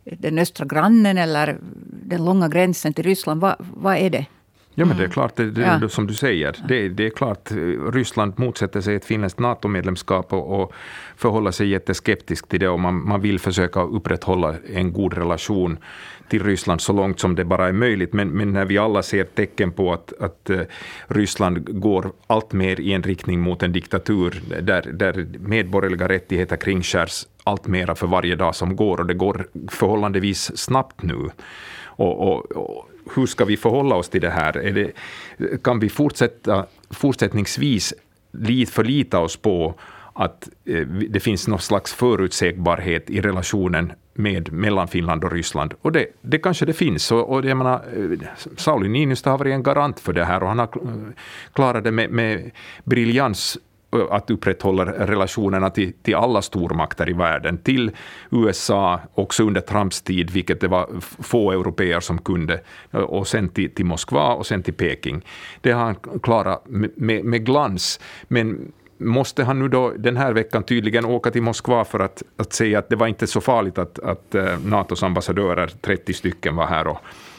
den 0.04 0.40
östra 0.40 0.66
grannen 0.66 1.18
eller 1.18 1.58
den 2.04 2.26
långa 2.26 2.48
gränsen 2.48 2.94
till 2.94 3.04
Ryssland? 3.04 3.42
Vad, 3.42 3.56
vad 3.60 3.98
är 3.98 4.10
det? 4.10 4.26
Ja, 4.78 4.86
men 4.86 4.98
det 4.98 5.04
är 5.04 5.08
klart, 5.08 5.36
det, 5.36 5.52
det, 5.52 5.80
ja. 5.82 5.90
som 5.90 6.08
du 6.08 6.14
säger, 6.14 6.56
det, 6.68 6.90
det, 6.90 7.06
är 7.06 7.10
klart 7.10 7.52
Ryssland 7.94 8.40
motsätter 8.40 8.82
sig 8.82 8.96
ett 8.96 9.06
finländskt 9.06 9.40
NATO-medlemskap 9.40 10.34
och, 10.34 10.62
och 10.62 10.74
förhåller 11.18 11.52
sig 11.52 11.68
jätteskeptiskt 11.68 12.50
till 12.50 12.60
det 12.60 12.68
och 12.68 12.80
man, 12.80 13.08
man 13.08 13.22
vill 13.22 13.40
försöka 13.40 13.82
upprätthålla 13.82 14.56
en 14.74 14.94
god 14.94 15.14
relation 15.14 15.78
till 16.30 16.44
Ryssland 16.44 16.82
så 16.82 16.94
långt 16.94 17.20
som 17.20 17.36
det 17.36 17.46
bara 17.46 17.68
är 17.68 17.74
möjligt. 17.74 18.14
Men, 18.14 18.30
men 18.30 18.54
när 18.54 18.66
vi 18.66 18.78
alla 18.78 19.04
ser 19.04 19.24
tecken 19.24 19.72
på 19.72 19.94
att, 19.94 20.14
att 20.20 20.50
eh, 20.50 20.60
Ryssland 21.08 21.82
går 21.82 22.12
allt 22.28 22.54
mer 22.54 22.80
i 22.80 22.94
en 22.94 23.04
riktning 23.04 23.40
mot 23.40 23.64
en 23.64 23.72
diktatur 23.72 24.42
där, 24.62 24.82
där 24.82 25.28
medborgerliga 25.40 26.08
rättigheter 26.08 26.58
kringskärs 26.58 27.28
allt 27.44 27.68
mera 27.68 27.96
för 27.96 28.08
varje 28.08 28.36
dag 28.36 28.56
som 28.56 28.76
går 28.76 29.00
och 29.00 29.06
det 29.06 29.14
går 29.14 29.48
förhållandevis 29.70 30.58
snabbt 30.58 31.04
nu. 31.04 31.30
och, 31.86 32.28
och, 32.28 32.52
och 32.52 32.90
hur 33.16 33.26
ska 33.26 33.46
vi 33.46 33.58
förhålla 33.58 33.96
oss 33.96 34.10
till 34.10 34.22
det 34.22 34.30
här? 34.30 34.54
Det, 34.54 34.92
kan 35.64 35.80
vi 35.80 35.90
fortsätta, 35.90 36.66
fortsättningsvis 36.90 37.94
förlita 38.70 39.20
oss 39.20 39.38
på 39.38 39.76
att 40.14 40.50
eh, 40.66 40.88
det 40.88 41.20
finns 41.20 41.48
någon 41.48 41.60
slags 41.60 41.94
förutsägbarhet 41.94 43.10
i 43.10 43.22
relationen 43.22 43.94
med, 44.16 44.54
mellan 44.54 44.88
Finland 44.88 45.24
och 45.24 45.32
Ryssland. 45.32 45.74
Och 45.82 45.92
det, 45.92 46.08
det 46.22 46.38
kanske 46.38 46.66
det 46.66 46.74
finns. 46.74 47.12
Och, 47.12 47.30
och 47.30 47.46
jag 47.46 47.58
menar, 47.58 47.74
eh, 47.74 48.28
Sauli 48.58 48.90
Niinistö 48.90 49.30
har 49.30 49.38
varit 49.38 49.54
en 49.54 49.64
garant 49.64 50.00
för 50.00 50.14
det 50.14 50.26
här 50.26 50.44
och 50.44 50.50
han 50.50 50.60
har 50.60 50.70
klarat 51.54 51.84
det 51.84 51.92
med, 51.92 52.10
med 52.12 52.52
briljans 52.84 53.58
eh, 53.96 54.02
att 54.12 54.30
upprätthålla 54.30 54.86
relationerna 54.86 55.70
till, 55.70 55.94
till 55.94 56.16
alla 56.16 56.42
stormakter 56.42 57.10
i 57.10 57.14
världen, 57.14 57.58
till 57.58 57.92
USA 58.30 59.00
också 59.14 59.44
under 59.44 59.62
Trumps 59.62 60.02
tid, 60.02 60.32
vilket 60.32 60.62
det 60.62 60.68
var 60.68 60.90
få 61.24 61.52
europeer 61.52 62.00
som 62.00 62.18
kunde, 62.18 62.62
eh, 62.92 63.00
och 63.00 63.28
sen 63.28 63.50
till, 63.50 63.72
till 63.72 63.86
Moskva 63.86 64.34
och 64.34 64.46
sen 64.46 64.64
till 64.64 64.74
Peking. 64.74 65.26
Det 65.62 65.72
har 65.72 65.84
han 65.84 65.96
klarat 66.24 66.68
med, 66.68 66.92
med, 66.96 67.26
med 67.26 67.46
glans. 67.46 68.00
Men 68.28 68.72
måste 68.98 69.44
han 69.44 69.60
nu 69.60 69.68
då 69.68 69.94
den 69.98 70.18
här 70.18 70.34
veckan 70.34 70.64
tydligen 70.64 71.06
åka 71.06 71.32
till 71.32 71.42
Moskva 71.42 71.86
för 71.86 72.00
att, 72.00 72.24
att 72.38 72.54
säga 72.54 72.80
att 72.80 72.90
det 72.90 72.96
var 72.96 73.08
inte 73.08 73.28
så 73.28 73.42
farligt 73.42 73.78
att, 73.78 74.00
att 74.00 74.36
eh, 74.36 74.60
NATOs 74.66 75.04
ambassadörer, 75.04 75.68
30 75.82 76.14
stycken, 76.14 76.56
var 76.56 76.68
här 76.68 76.88
och 76.88 76.98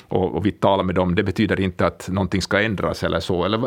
och, 0.09 0.35
och 0.35 0.47
vi 0.47 0.53
talar 0.53 0.85
med 0.85 0.95
dem, 0.95 1.15
det 1.15 1.23
betyder 1.23 1.61
inte 1.61 1.87
att 1.87 2.09
någonting 2.09 2.43
ska 2.43 2.61
ändras 2.63 3.03
eller 3.03 3.21
så. 3.21 3.45
Eller, 3.45 3.59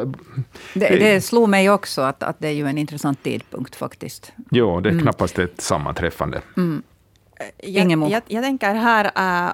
det, 0.73 0.89
det 0.89 1.21
slog 1.21 1.49
mig 1.49 1.69
också 1.69 2.01
att, 2.01 2.23
att 2.23 2.39
det 2.39 2.47
är 2.47 2.51
ju 2.51 2.67
en 2.67 2.77
intressant 2.77 3.23
tidpunkt 3.23 3.75
faktiskt. 3.75 4.31
Jo, 4.51 4.79
det 4.79 4.89
är 4.89 4.91
mm. 4.91 5.03
knappast 5.03 5.39
ett 5.39 5.61
sammanträffande. 5.61 6.41
Mm. 6.57 6.83
Jag, 7.57 7.91
jag, 7.91 8.21
jag, 8.27 8.43
tänker 8.43 8.73
här, 8.73 9.05
uh, 9.05 9.53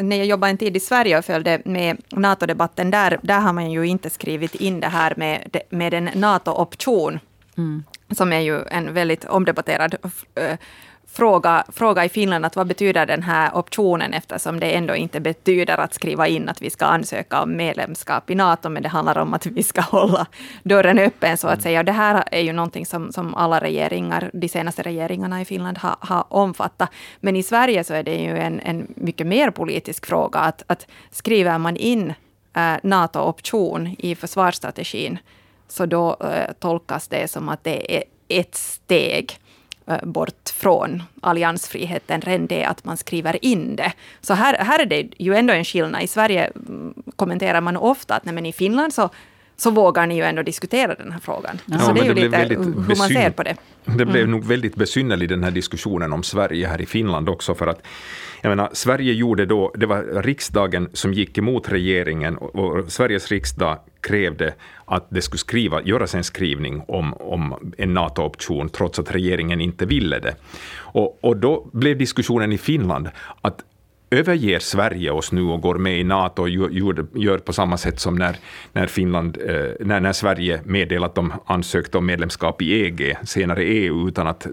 när 0.00 0.16
jag 0.16 0.26
jobbade 0.26 0.50
en 0.50 0.58
tid 0.58 0.76
i 0.76 0.80
Sverige 0.80 1.18
och 1.18 1.24
följde 1.24 1.62
med 1.64 2.02
NATO-debatten 2.10 2.90
där, 2.90 3.18
där 3.22 3.40
har 3.40 3.52
man 3.52 3.70
ju 3.70 3.84
inte 3.84 4.10
skrivit 4.10 4.54
in 4.54 4.80
det 4.80 4.88
här 4.88 5.14
med, 5.16 5.56
med 5.70 5.94
en 5.94 6.10
NATO-option. 6.14 7.18
Mm. 7.56 7.84
Som 8.10 8.32
är 8.32 8.40
ju 8.40 8.62
en 8.62 8.94
väldigt 8.94 9.24
omdebatterad 9.24 9.94
fråga, 11.12 11.64
fråga 11.68 12.04
i 12.04 12.08
Finland 12.08 12.46
att 12.46 12.56
vad 12.56 12.66
betyder 12.66 13.06
den 13.06 13.22
här 13.22 13.56
optionen 13.56 14.14
eftersom 14.14 14.60
det 14.60 14.72
ändå 14.72 14.96
inte 14.96 15.20
betyder 15.20 15.80
att 15.80 15.94
skriva 15.94 16.28
in 16.28 16.48
att 16.48 16.62
vi 16.62 16.70
ska 16.70 16.84
ansöka 16.84 17.42
om 17.42 17.56
medlemskap 17.56 18.30
i 18.30 18.34
NATO, 18.34 18.68
men 18.68 18.82
det 18.82 18.88
handlar 18.88 19.18
om 19.18 19.34
att 19.34 19.46
vi 19.46 19.62
ska 19.62 19.80
hålla 19.90 20.26
dörren 20.62 20.98
öppen 20.98 21.36
så 21.36 21.46
att 21.46 21.52
mm. 21.52 21.62
säga. 21.62 21.82
Det 21.82 21.92
här 21.92 22.24
är 22.30 22.40
ju 22.40 22.52
någonting 22.52 22.86
som, 22.86 23.12
som 23.12 23.34
alla 23.34 23.60
regeringar, 23.60 24.30
de 24.32 24.48
senaste 24.48 24.82
regeringarna 24.82 25.40
i 25.40 25.44
Finland 25.44 25.78
har, 25.78 25.96
har 26.00 26.24
omfattat. 26.28 26.90
Men 27.20 27.36
i 27.36 27.42
Sverige 27.42 27.84
så 27.84 27.94
är 27.94 28.02
det 28.02 28.16
ju 28.16 28.38
en, 28.38 28.60
en 28.60 28.86
mycket 28.96 29.26
mer 29.26 29.50
politisk 29.50 30.06
fråga 30.06 30.38
att, 30.38 30.62
att 30.66 30.86
skriver 31.10 31.58
man 31.58 31.76
in 31.76 32.14
äh, 32.56 32.74
NATO-option 32.82 33.96
i 33.98 34.14
försvarsstrategin 34.14 35.18
så 35.70 35.86
då 35.86 36.16
äh, 36.20 36.52
tolkas 36.58 37.08
det 37.08 37.30
som 37.30 37.48
att 37.48 37.64
det 37.64 37.96
är 37.96 38.04
ett 38.28 38.54
steg 38.54 39.40
Eh, 39.90 40.04
bort 40.04 40.50
från 40.54 41.02
alliansfriheten, 41.20 42.20
redan 42.20 42.46
det 42.46 42.64
att 42.64 42.84
man 42.84 42.96
skriver 42.96 43.44
in 43.44 43.76
det. 43.76 43.92
Så 44.20 44.34
här, 44.34 44.64
här 44.64 44.78
är 44.78 44.86
det 44.86 45.08
ju 45.18 45.34
ändå 45.34 45.52
en 45.52 45.64
skillnad. 45.64 46.02
I 46.02 46.06
Sverige 46.06 46.44
mm, 46.44 46.94
kommenterar 47.16 47.60
man 47.60 47.76
ofta 47.76 48.14
att 48.14 48.24
nej, 48.24 48.34
men 48.34 48.46
i 48.46 48.52
Finland 48.52 48.94
så 48.94 49.10
så 49.56 49.70
vågar 49.70 50.06
ni 50.06 50.16
ju 50.16 50.22
ändå 50.22 50.42
diskutera 50.42 50.94
den 50.94 51.12
här 51.12 51.20
frågan. 51.20 51.58
Ja, 51.66 51.78
så 51.78 51.92
det 51.92 52.00
är 52.00 52.04
ju 52.04 52.14
det 52.14 52.20
lite 52.20 52.62
hur 52.62 52.98
man 52.98 53.08
ser 53.08 53.30
på 53.30 53.42
det. 53.42 53.56
Det 53.84 54.06
blev 54.06 54.24
mm. 54.24 54.30
nog 54.30 54.44
väldigt 54.44 54.74
besynnerlig 54.74 55.28
den 55.28 55.44
här 55.44 55.50
diskussionen 55.50 56.12
om 56.12 56.22
Sverige 56.22 56.66
här 56.66 56.80
i 56.80 56.86
Finland 56.86 57.28
också, 57.28 57.54
för 57.54 57.66
att 57.66 57.82
jag 58.42 58.50
menar, 58.50 58.70
Sverige 58.72 59.12
gjorde 59.12 59.46
då, 59.46 59.72
det 59.74 59.86
var 59.86 60.22
riksdagen 60.22 60.88
som 60.92 61.14
gick 61.14 61.38
emot 61.38 61.68
regeringen 61.68 62.36
och, 62.36 62.54
och 62.54 62.92
Sveriges 62.92 63.28
riksdag 63.28 63.78
krävde 64.00 64.54
att 64.84 65.06
det 65.10 65.22
skulle 65.22 65.38
skriva, 65.38 65.82
göras 65.82 66.14
en 66.14 66.24
skrivning 66.24 66.82
om, 66.88 67.14
om 67.14 67.72
en 67.78 67.94
NATO-option, 67.94 68.68
trots 68.68 68.98
att 68.98 69.14
regeringen 69.14 69.60
inte 69.60 69.86
ville 69.86 70.18
det. 70.18 70.34
Och, 70.76 71.18
och 71.24 71.36
då 71.36 71.70
blev 71.72 71.98
diskussionen 71.98 72.52
i 72.52 72.58
Finland 72.58 73.08
att 73.40 73.64
överger 74.10 74.58
Sverige 74.58 75.10
oss 75.10 75.32
nu 75.32 75.42
och 75.42 75.60
går 75.60 75.74
med 75.74 76.00
i 76.00 76.04
NATO 76.04 76.42
och 76.42 76.48
gör, 76.48 77.06
gör 77.14 77.38
på 77.38 77.52
samma 77.52 77.78
sätt 77.78 78.00
som 78.00 78.16
när, 78.16 78.36
när, 78.72 78.86
Finland, 78.86 79.38
eh, 79.46 79.86
när, 79.86 80.00
när 80.00 80.12
Sverige 80.12 80.60
meddelade 80.64 81.06
att 81.06 81.14
de 81.14 81.32
ansökte 81.46 81.98
om 81.98 82.06
medlemskap 82.06 82.62
i 82.62 82.84
EG, 82.84 83.16
senare 83.24 83.64
EU, 83.64 84.08
utan 84.08 84.26
att 84.26 84.46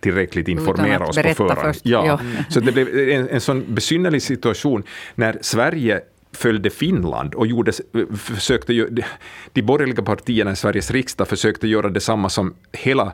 tillräckligt 0.00 0.48
informera 0.48 1.04
att 1.04 1.08
oss 1.08 1.16
på 1.16 1.34
förhand. 1.34 1.76
Ja. 1.82 2.06
ja. 2.06 2.20
Så 2.48 2.60
det 2.60 2.72
blev 2.72 3.10
en, 3.10 3.28
en 3.28 3.40
sån 3.40 3.64
besynnerlig 3.74 4.22
situation 4.22 4.82
när 5.14 5.38
Sverige 5.40 6.00
följde 6.32 6.70
Finland 6.70 7.34
och 7.34 7.46
gjorde, 7.46 7.72
försökte, 8.16 8.88
de 9.52 9.62
borgerliga 9.62 10.02
partierna 10.02 10.52
i 10.52 10.56
Sveriges 10.56 10.90
riksdag 10.90 11.28
försökte 11.28 11.68
göra 11.68 11.88
detsamma 11.88 12.28
som 12.28 12.54
hela 12.72 13.12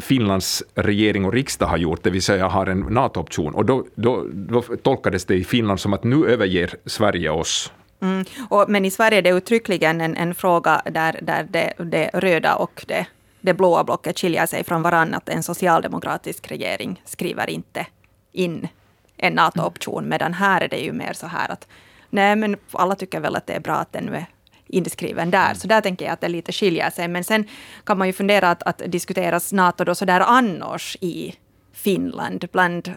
Finlands 0.00 0.62
regering 0.74 1.24
och 1.24 1.32
riksdag 1.32 1.66
har 1.66 1.76
gjort, 1.76 2.02
det 2.02 2.10
vill 2.10 2.22
säga 2.22 2.48
har 2.48 2.66
en 2.66 2.80
NATO-option. 2.80 3.54
Och 3.54 3.64
då, 3.64 3.86
då, 3.94 4.26
då 4.32 4.62
tolkades 4.62 5.24
det 5.24 5.34
i 5.34 5.44
Finland 5.44 5.80
som 5.80 5.92
att 5.92 6.04
nu 6.04 6.26
överger 6.26 6.74
Sverige 6.86 7.30
oss. 7.30 7.72
Mm. 8.02 8.24
Och, 8.48 8.64
men 8.68 8.84
i 8.84 8.90
Sverige 8.90 9.18
är 9.18 9.22
det 9.22 9.30
uttryckligen 9.30 10.00
en, 10.00 10.16
en 10.16 10.34
fråga 10.34 10.82
där, 10.84 11.18
där 11.22 11.46
det, 11.50 11.72
det 11.78 12.10
röda 12.14 12.54
och 12.54 12.84
det, 12.88 13.06
det 13.40 13.54
blåa 13.54 13.84
blocket 13.84 14.18
skiljer 14.18 14.46
sig 14.46 14.64
från 14.64 14.82
varandra. 14.82 15.16
Att 15.16 15.28
en 15.28 15.42
socialdemokratisk 15.42 16.50
regering 16.50 17.02
skriver 17.04 17.50
inte 17.50 17.86
in 18.32 18.68
en 19.16 19.32
NATO-option, 19.32 20.08
medan 20.08 20.34
här 20.34 20.60
är 20.60 20.68
det 20.68 20.78
ju 20.78 20.92
mer 20.92 21.12
så 21.12 21.26
här 21.26 21.52
att 21.52 21.68
nej, 22.10 22.36
men 22.36 22.56
alla 22.72 22.94
tycker 22.94 23.20
väl 23.20 23.36
att 23.36 23.46
det 23.46 23.52
är 23.52 23.60
bra 23.60 23.74
att 23.74 23.92
den 23.92 24.04
nu 24.04 24.14
är 24.14 24.26
inskriven 24.72 25.30
där. 25.30 25.44
Mm. 25.44 25.54
Så 25.54 25.66
där 25.68 25.80
tänker 25.80 26.04
jag 26.04 26.12
att 26.12 26.20
det 26.20 26.28
lite 26.28 26.52
skiljer 26.52 26.90
sig. 26.90 27.08
Men 27.08 27.24
sen 27.24 27.44
kan 27.84 27.98
man 27.98 28.06
ju 28.06 28.12
fundera 28.12 28.50
att, 28.50 28.62
att 28.62 28.82
diskuteras 28.86 29.52
NATO 29.52 29.84
då 29.84 29.94
sådär 29.94 30.20
annars 30.20 30.96
i 31.00 31.34
Finland 31.72 32.48
bland, 32.52 32.92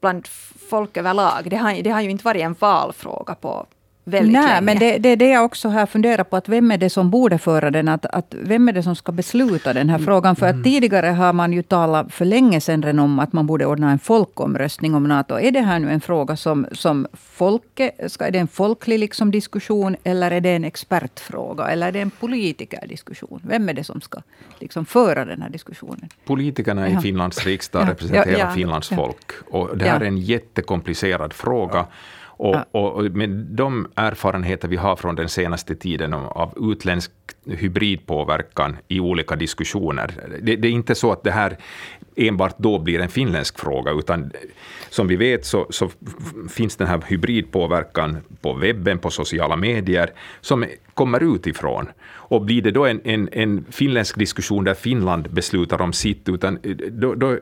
bland 0.00 0.28
folk 0.70 0.96
överlag. 0.96 1.50
Det 1.50 1.56
har, 1.56 1.82
det 1.82 1.90
har 1.90 2.00
ju 2.00 2.10
inte 2.10 2.24
varit 2.24 2.42
en 2.42 2.54
valfråga 2.58 3.34
på, 3.34 3.66
väldigt 4.04 4.32
Nej, 4.32 4.46
länge. 4.46 4.60
men 4.60 4.78
det, 4.78 4.98
det 4.98 5.08
är 5.08 5.16
det 5.16 5.28
jag 5.28 5.44
också 5.44 5.68
här 5.68 5.86
funderar 5.86 6.24
på, 6.24 6.36
att 6.36 6.48
vem 6.48 6.70
är 6.70 6.78
det 6.78 6.90
som 6.90 7.10
borde 7.10 7.38
föra 7.38 7.70
den? 7.70 7.88
Att, 7.88 8.06
att 8.06 8.34
vem 8.40 8.68
är 8.68 8.72
det 8.72 8.82
som 8.82 8.96
ska 8.96 9.12
besluta 9.12 9.72
den 9.72 9.88
här 9.88 9.96
mm. 9.96 10.06
frågan? 10.06 10.36
För 10.36 10.46
att 10.46 10.52
mm. 10.52 10.64
tidigare 10.64 11.06
har 11.06 11.32
man 11.32 11.52
ju 11.52 11.62
talat 11.62 12.12
för 12.12 12.24
länge 12.24 12.60
sedan 12.60 12.98
om 12.98 13.18
att 13.18 13.32
man 13.32 13.46
borde 13.46 13.66
ordna 13.66 13.90
en 13.90 13.98
folkomröstning 13.98 14.94
om 14.94 15.04
NATO. 15.04 15.38
Är 15.38 15.50
det 15.50 15.60
här 15.60 15.78
nu 15.78 15.90
en 15.90 16.00
fråga 16.00 16.36
som, 16.36 16.66
som 16.72 17.06
folket, 17.12 18.12
ska, 18.12 18.26
är 18.26 18.30
det 18.30 18.38
en 18.38 18.48
folklig 18.48 18.98
liksom 18.98 19.30
diskussion, 19.30 19.96
eller 20.04 20.30
är 20.30 20.40
det 20.40 20.50
en 20.50 20.64
expertfråga, 20.64 21.68
eller 21.68 21.88
är 21.88 21.92
det 21.92 22.00
en 22.00 22.10
politikerdiskussion? 22.10 23.40
Vem 23.44 23.68
är 23.68 23.74
det 23.74 23.84
som 23.84 24.00
ska 24.00 24.20
liksom 24.60 24.86
föra 24.86 25.24
den 25.24 25.42
här 25.42 25.50
diskussionen? 25.50 26.08
Politikerna 26.24 26.88
i 26.88 26.96
Finlands 26.96 27.46
riksdag 27.46 27.88
representerar 27.88 28.26
ja, 28.26 28.38
ja, 28.38 28.50
Finlands 28.50 28.88
folk. 28.88 29.32
Och 29.50 29.78
det 29.78 29.88
här 29.88 30.00
är 30.00 30.04
en 30.04 30.18
jättekomplicerad 30.18 31.32
fråga. 31.32 31.86
Och, 32.36 32.74
och, 32.74 33.04
med 33.04 33.30
de 33.30 33.88
erfarenheter 33.94 34.68
vi 34.68 34.76
har 34.76 34.96
från 34.96 35.16
den 35.16 35.28
senaste 35.28 35.74
tiden 35.74 36.14
av 36.14 36.72
utländsk 36.72 37.10
hybridpåverkan 37.46 38.76
i 38.88 39.00
olika 39.00 39.36
diskussioner, 39.36 40.10
det, 40.42 40.56
det, 40.56 40.68
är 40.68 40.72
inte 40.72 40.94
så 40.94 41.12
att 41.12 41.22
det 41.22 41.30
här 41.30 41.56
enbart 42.16 42.54
då 42.58 42.78
blir 42.78 43.00
en 43.00 43.08
finländsk 43.08 43.58
fråga, 43.58 43.92
utan 43.92 44.30
som 44.90 45.08
vi 45.08 45.16
vet 45.16 45.44
så, 45.44 45.66
så 45.70 45.90
finns 46.50 46.76
den 46.76 46.86
här 46.86 47.02
hybridpåverkan 47.06 48.16
på 48.40 48.52
webben, 48.52 48.98
på 48.98 49.10
sociala 49.10 49.56
medier, 49.56 50.10
som 50.40 50.64
kommer 50.94 51.34
utifrån. 51.34 51.88
Och 52.06 52.42
blir 52.42 52.62
det 52.62 52.70
då 52.70 52.86
en, 52.86 53.00
en, 53.04 53.28
en 53.32 53.64
finländsk 53.70 54.18
diskussion 54.18 54.64
där 54.64 54.74
Finland 54.74 55.30
beslutar 55.30 55.82
om 55.82 55.92
sitt, 55.92 56.28
utan 56.28 56.58
då, 56.90 57.14
då 57.14 57.38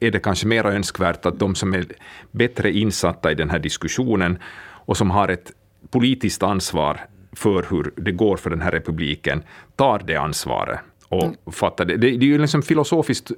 är 0.00 0.10
det 0.10 0.18
kanske 0.18 0.46
mer 0.46 0.66
önskvärt 0.66 1.26
att 1.26 1.38
de 1.38 1.54
som 1.54 1.74
är 1.74 1.86
bättre 2.30 2.72
insatta 2.72 3.32
i 3.32 3.34
den 3.34 3.50
här 3.50 3.58
diskussionen 3.58 4.38
och 4.86 4.96
som 4.96 5.10
har 5.10 5.28
ett 5.28 5.52
politiskt 5.90 6.42
ansvar 6.42 7.00
för 7.32 7.66
hur 7.70 7.92
det 7.96 8.12
går 8.12 8.36
för 8.36 8.50
den 8.50 8.60
här 8.60 8.70
republiken 8.70 9.42
tar 9.76 10.02
det 10.06 10.16
ansvaret 10.16 10.80
och 11.08 11.24
mm. 11.24 11.36
fattar 11.52 11.84
det. 11.84 11.96
Det, 11.96 12.08
är 12.08 12.18
ju 12.18 12.38
liksom 12.38 12.62
filosofiskt 12.62 13.32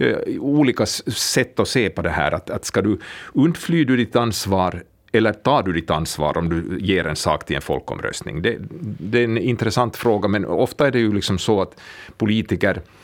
uh, 0.00 0.16
olika 0.40 0.86
sätt 0.86 1.60
att 1.60 1.68
se 1.68 1.90
på 1.90 2.02
det 2.02 2.10
här. 2.10 2.32
Att, 2.32 2.50
att 2.50 2.64
ska 2.64 2.82
du 2.82 2.98
undfly 3.34 3.84
du 3.84 3.96
ditt 3.96 4.16
ansvar 4.16 4.82
eller 5.12 5.32
tar 5.32 5.62
du 5.62 5.72
ditt 5.72 5.90
ansvar 5.90 6.38
om 6.38 6.48
du 6.48 6.78
ger 6.80 7.06
en 7.06 7.16
sak 7.16 7.44
till 7.44 7.56
en 7.56 7.62
folkomröstning? 7.62 8.42
Det, 8.42 8.56
det 8.80 9.18
är 9.18 9.24
en 9.24 9.38
intressant 9.38 9.96
fråga, 9.96 10.28
men 10.28 10.44
ofta 10.44 10.86
är 10.86 10.90
det 10.90 10.98
ju 10.98 11.12
liksom 11.12 11.38
så 11.38 11.62
att 11.62 11.80
politiker 12.16 12.80
Eh, 12.80 12.97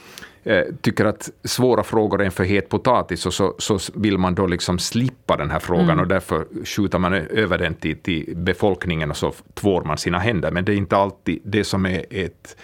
tycker 0.81 1.05
att 1.05 1.31
svåra 1.45 1.83
frågor 1.83 2.21
är 2.21 2.25
en 2.25 2.31
för 2.31 2.45
het 2.45 2.69
potatis 2.69 3.27
och 3.27 3.35
så, 3.35 3.55
så 3.59 3.79
vill 3.95 4.19
man 4.19 4.35
då 4.35 4.47
liksom 4.47 4.79
slippa 4.79 5.37
den 5.37 5.51
här 5.51 5.59
frågan 5.59 5.91
mm. 5.91 6.01
och 6.01 6.09
därför 6.09 6.47
skjuter 6.65 6.99
man 6.99 7.15
över 7.15 7.59
den 7.59 7.75
till, 7.75 7.99
till 7.99 8.33
befolkningen 8.37 9.11
och 9.11 9.17
så 9.17 9.33
tvår 9.55 9.85
man 9.85 9.99
sina 9.99 10.19
händer. 10.19 10.51
Men 10.51 10.65
det 10.65 10.73
är 10.73 10.77
inte 10.77 10.97
alltid 10.97 11.41
det 11.45 11.65
som 11.65 11.87
är 11.87 12.05
ett 12.11 12.57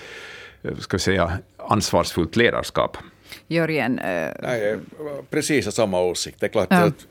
eh, 0.63 0.77
ska 0.77 0.97
vi 0.97 1.01
säga, 1.01 1.39
ansvarsfullt 1.57 2.37
ledarskap. 2.37 2.97
Jörgen? 3.47 3.99
Eh... 3.99 4.31
Nej, 4.43 4.79
precis 5.31 5.75
samma 5.75 6.01
åsikt. 6.01 6.41
Det 6.41 6.47
är 6.47 6.51
klart 6.51 6.69
ja. 6.71 6.77
att 6.77 7.07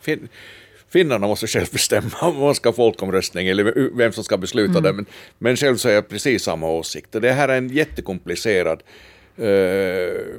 fin, 0.00 0.28
finnarna 0.88 1.26
måste 1.26 1.46
själv 1.46 1.66
bestämma 1.72 2.20
om 2.20 2.38
man 2.38 2.54
ska 2.54 2.68
ha 2.68 2.74
folkomröstning 2.74 3.48
eller 3.48 3.96
vem 3.96 4.12
som 4.12 4.24
ska 4.24 4.36
besluta 4.36 4.78
mm. 4.78 4.82
det. 4.82 4.92
Men, 4.92 5.06
men 5.38 5.56
själv 5.56 5.76
så 5.76 5.88
är 5.88 5.92
jag 5.92 6.08
precis 6.08 6.42
samma 6.42 6.68
åsikt. 6.68 7.08
Det 7.12 7.32
här 7.32 7.48
är 7.48 7.58
en 7.58 7.68
jättekomplicerad 7.68 8.82
Eh, 8.82 9.19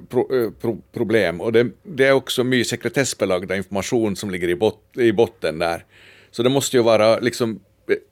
pro, 0.09 0.43
eh, 0.43 0.51
pro, 0.61 0.81
problem. 0.93 1.41
Och 1.41 1.51
det, 1.51 1.69
det, 1.83 2.05
är 2.05 2.11
också 2.11 2.43
mycket 2.43 2.67
sekretessbelagda 2.67 3.55
information 3.55 4.15
som 4.15 4.31
ligger 4.31 4.47
i, 4.47 4.55
bot, 4.55 4.79
i 4.97 5.11
botten 5.11 5.59
där. 5.59 5.85
Så 6.31 6.43
det 6.43 6.49
måste 6.49 6.77
ju 6.77 6.83
vara 6.83 7.19
liksom 7.19 7.59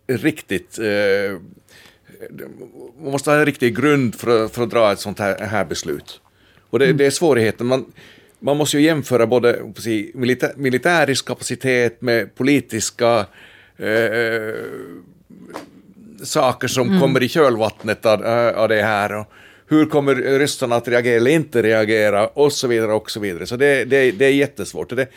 eh, 0.07 0.17
riktigt 0.17 0.79
eh, 0.79 1.37
man 3.01 3.11
måste 3.11 3.29
ha 3.29 3.37
en 3.37 3.45
riktig 3.45 3.77
grund 3.77 4.15
för, 4.15 4.47
för 4.47 4.63
att 4.63 4.69
dra 4.69 4.91
ett 4.91 4.99
sånt 4.99 5.19
här, 5.19 5.39
här 5.39 5.65
beslut. 5.65 6.21
Och 6.69 6.79
det, 6.79 6.85
mm. 6.85 6.97
det 6.97 7.05
är 7.05 7.11
svårigheten. 7.11 7.67
Man, 7.67 7.85
man 8.39 8.57
måste 8.57 8.77
ju 8.77 8.83
jämföra 8.83 9.27
både 9.27 9.73
säga, 9.77 10.11
militär, 10.13 10.53
militärisk 10.55 11.27
kapacitet 11.27 12.01
med 12.01 12.35
politiska 12.35 13.25
eh, 13.77 14.55
saker 16.23 16.67
som 16.67 16.87
mm. 16.87 16.99
kommer 16.99 17.23
i 17.23 17.29
kölvattnet 17.29 18.05
av, 18.05 18.23
av 18.55 18.69
det 18.69 18.81
här. 18.81 19.15
Och, 19.15 19.25
hur 19.69 19.85
kommer 19.85 20.15
ryssarna 20.15 20.75
att 20.75 20.87
reagera 20.87 21.15
eller 21.15 21.31
inte 21.31 21.63
reagera 21.63 22.27
och 22.27 22.53
så 22.53 22.67
vidare 22.67 22.93
och 22.93 23.11
så 23.11 23.19
vidare. 23.19 23.45
Så 23.45 23.55
det, 23.55 23.85
det, 23.85 24.11
det 24.11 24.25
är 24.25 24.33
jättesvårt. 24.33 24.89
Det, 24.89 25.07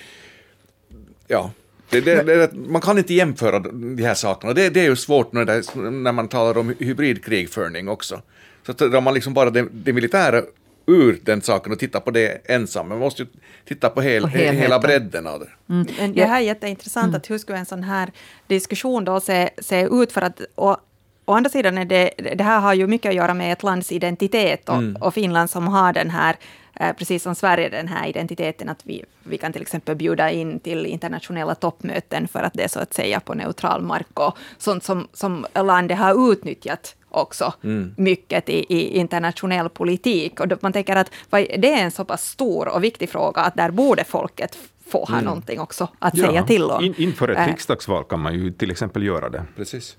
ja, 1.27 1.51
det, 1.91 2.01
det, 2.01 2.53
man 2.55 2.81
kan 2.81 2.99
inte 2.99 3.15
jämföra 3.15 3.59
de 3.59 3.99
här 3.99 4.15
sakerna. 4.15 4.53
Det, 4.53 4.71
det 4.71 4.81
är 4.81 4.85
ju 4.85 4.97
svårt 4.97 5.33
när, 5.33 5.91
när 5.91 6.13
man 6.13 6.29
talar 6.29 6.61
om 6.61 6.75
hybridkrigföring 6.79 7.89
också. 7.89 8.23
Så 8.67 8.73
drar 8.73 9.01
man 9.01 9.15
liksom 9.15 9.35
bara 9.35 9.51
det, 9.51 9.67
det 9.73 9.93
militära 9.93 10.43
ur 10.87 11.21
den 11.23 11.43
saken 11.43 11.73
och 11.73 11.79
tittar 11.79 12.01
på 12.01 12.11
det 12.11 12.41
ensam. 12.45 12.89
Man 12.89 12.99
måste 12.99 13.23
ju 13.23 13.29
titta 13.69 13.89
på, 13.89 14.01
hel, 14.01 14.23
på 14.23 14.29
hela 14.29 14.79
bredden 14.79 15.27
av 15.27 15.41
det. 15.41 15.75
Mm. 15.75 16.13
Det 16.15 16.25
här 16.25 16.41
är 16.41 16.45
jätteintressant, 16.45 17.05
mm. 17.05 17.17
att 17.17 17.31
hur 17.31 17.39
skulle 17.39 17.59
en 17.59 17.67
sån 17.67 17.83
här 17.83 18.13
diskussion 18.47 19.05
då 19.05 19.21
se, 19.21 19.51
se 19.59 19.89
ut? 19.91 20.13
För 20.13 20.23
att, 20.23 20.41
och 20.55 20.77
å 21.25 21.33
andra 21.33 21.51
sidan 21.51 21.79
är 21.79 21.85
det, 21.85 22.11
det 22.17 22.45
här 22.45 22.61
har 22.61 22.75
ju 22.75 22.87
mycket 22.87 23.09
att 23.09 23.15
göra 23.15 23.35
med 23.35 23.53
ett 23.53 23.63
lands 23.63 23.93
identitet 23.93 24.69
och, 24.69 24.77
mm. 24.77 25.03
och 25.03 25.15
Finland 25.15 25.51
som 25.51 25.69
har 25.69 25.93
den 25.93 26.11
här 26.11 26.37
eh, 26.75 26.93
precis 26.97 27.23
som 27.23 27.35
Sverige, 27.35 27.69
den 27.69 27.89
här 27.89 28.09
identiteten 28.09 28.69
att 28.69 28.81
vi, 28.83 29.05
vi 29.23 29.39
kan 29.39 29.53
till 29.53 29.63
exempel 29.63 29.97
bjuda 29.97 30.31
in 30.31 30.61
till 30.61 30.87
internationella 30.87 31.55
toppmöten 31.55 32.29
för 32.29 32.43
att 32.43 32.53
det 32.55 32.63
är 32.65 32.69
så 32.69 32.81
att 32.81 32.95
säga 32.95 33.21
på 33.21 33.35
neutral 33.35 33.83
mark 33.83 34.21
och 34.21 34.39
sånt 34.59 34.85
som, 34.85 35.09
som 35.13 35.47
landet 35.55 35.99
har 35.99 36.33
utnyttjat 36.33 36.97
också 37.09 37.53
mm. 37.65 37.95
mycket 37.97 38.49
i, 38.49 38.67
i, 38.69 38.99
internationell 38.99 39.69
politik. 39.69 40.41
Och 40.41 40.47
man 40.61 40.73
tänker 40.73 40.97
att 40.97 41.11
det 41.31 41.73
är 41.73 41.85
en 41.85 41.91
så 41.91 42.05
pass 42.05 42.29
stor 42.29 42.69
och 42.69 42.85
viktig 42.85 43.09
fråga 43.11 43.41
att 43.41 43.55
där 43.55 43.71
borde 43.71 44.05
folket 44.05 44.59
få 44.87 45.05
ha 45.05 45.15
mm. 45.15 45.25
någonting 45.25 45.61
också 45.61 45.89
att 45.99 46.17
ja. 46.17 46.27
säga 46.27 46.43
till 46.43 46.63
om. 46.63 46.85
In, 46.85 46.95
inför 46.97 47.29
ett 47.29 47.39
äh, 47.39 47.47
riksdagsval 47.47 48.05
kan 48.05 48.21
man 48.21 48.35
ju 48.35 48.53
till 48.53 48.71
exempel 48.71 49.03
göra 49.03 49.29
det. 49.29 49.45
Precis. 49.57 49.97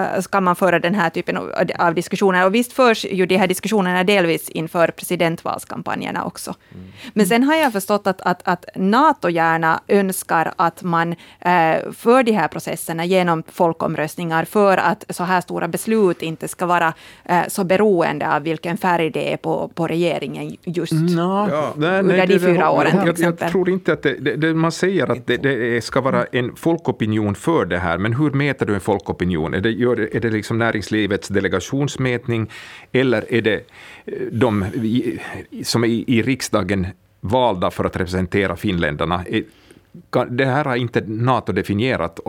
Eh, 0.00 0.20
ska 0.20 0.40
man 0.40 0.56
föra 0.56 0.78
den 0.78 0.94
här 0.94 1.10
typen 1.10 1.36
av 1.78 1.94
diskussioner. 1.94 2.46
Och 2.46 2.54
visst 2.54 2.72
förs 2.72 3.04
ju 3.04 3.26
de 3.26 3.36
här 3.36 3.46
diskussionerna 3.46 4.04
delvis 4.04 4.48
inför 4.48 4.88
presidentvalskampanjerna 4.88 6.24
också. 6.24 6.54
Mm. 6.74 6.86
Men 7.14 7.26
sen 7.26 7.42
har 7.42 7.54
jag 7.54 7.72
förstått 7.72 8.06
att, 8.06 8.20
att, 8.20 8.48
att 8.48 8.64
NATO 8.76 9.28
gärna 9.28 9.80
önskar 9.88 10.52
att 10.56 10.82
man 10.82 11.12
eh, 11.12 11.92
för 11.92 12.22
de 12.22 12.32
här 12.32 12.48
processerna 12.48 13.04
genom 13.04 13.42
folkomröstningar 13.48 14.44
för 14.44 14.76
att 14.76 15.04
så 15.08 15.24
här 15.24 15.40
stora 15.40 15.68
beslut 15.68 16.22
inte 16.22 16.48
ska 16.48 16.66
vara 16.66 16.92
eh, 17.24 17.42
så 17.48 17.64
beroende 17.64 18.34
av 18.34 18.42
vilken 18.42 18.76
färg 18.76 19.10
det 19.10 19.32
är 19.32 19.36
på, 19.36 19.70
på 19.74 19.86
regeringen 19.86 20.56
just 20.64 20.92
no, 20.92 21.48
ja. 21.50 21.72
under 21.76 22.02
nej, 22.02 22.26
de 22.26 22.38
fyra 22.38 22.70
åren 22.70 22.92
jag, 22.94 23.02
till 23.02 23.10
exempel. 23.10 23.44
Jag 23.44 23.52
tror 23.52 23.70
inte 23.70 23.92
att 23.92 24.02
det, 24.02 24.36
det, 24.36 24.54
man 24.54 24.72
säger 24.72 25.10
att 25.10 25.26
det, 25.26 25.36
det 25.36 25.84
ska 25.84 26.00
vara 26.00 26.24
en 26.24 26.56
folkopinion 26.56 27.34
för 27.34 27.64
det 27.64 27.78
här, 27.78 27.98
men 27.98 28.14
hur 28.14 28.30
mäter 28.30 28.66
du 28.66 28.74
en 28.74 28.80
folkopinion? 28.80 29.54
Är 29.54 29.60
det, 29.60 29.70
gör, 29.98 30.16
är 30.16 30.20
det 30.20 30.30
liksom 30.30 30.58
näringslivets 30.58 31.28
delegationsmätning, 31.28 32.50
eller 32.92 33.34
är 33.34 33.42
det 33.42 33.54
eh, 34.04 34.12
de 34.32 34.66
som 35.64 35.84
är 35.84 35.88
i 35.88 36.22
riksdagen 36.22 36.86
valda 37.20 37.70
för 37.70 37.84
att 37.84 37.96
representera 37.96 38.56
finländarna? 38.56 39.24
det 40.30 40.44
här 40.44 40.64
har 40.64 40.76
inte 40.76 41.00
NATO 41.06 41.52
definierat 41.52 42.20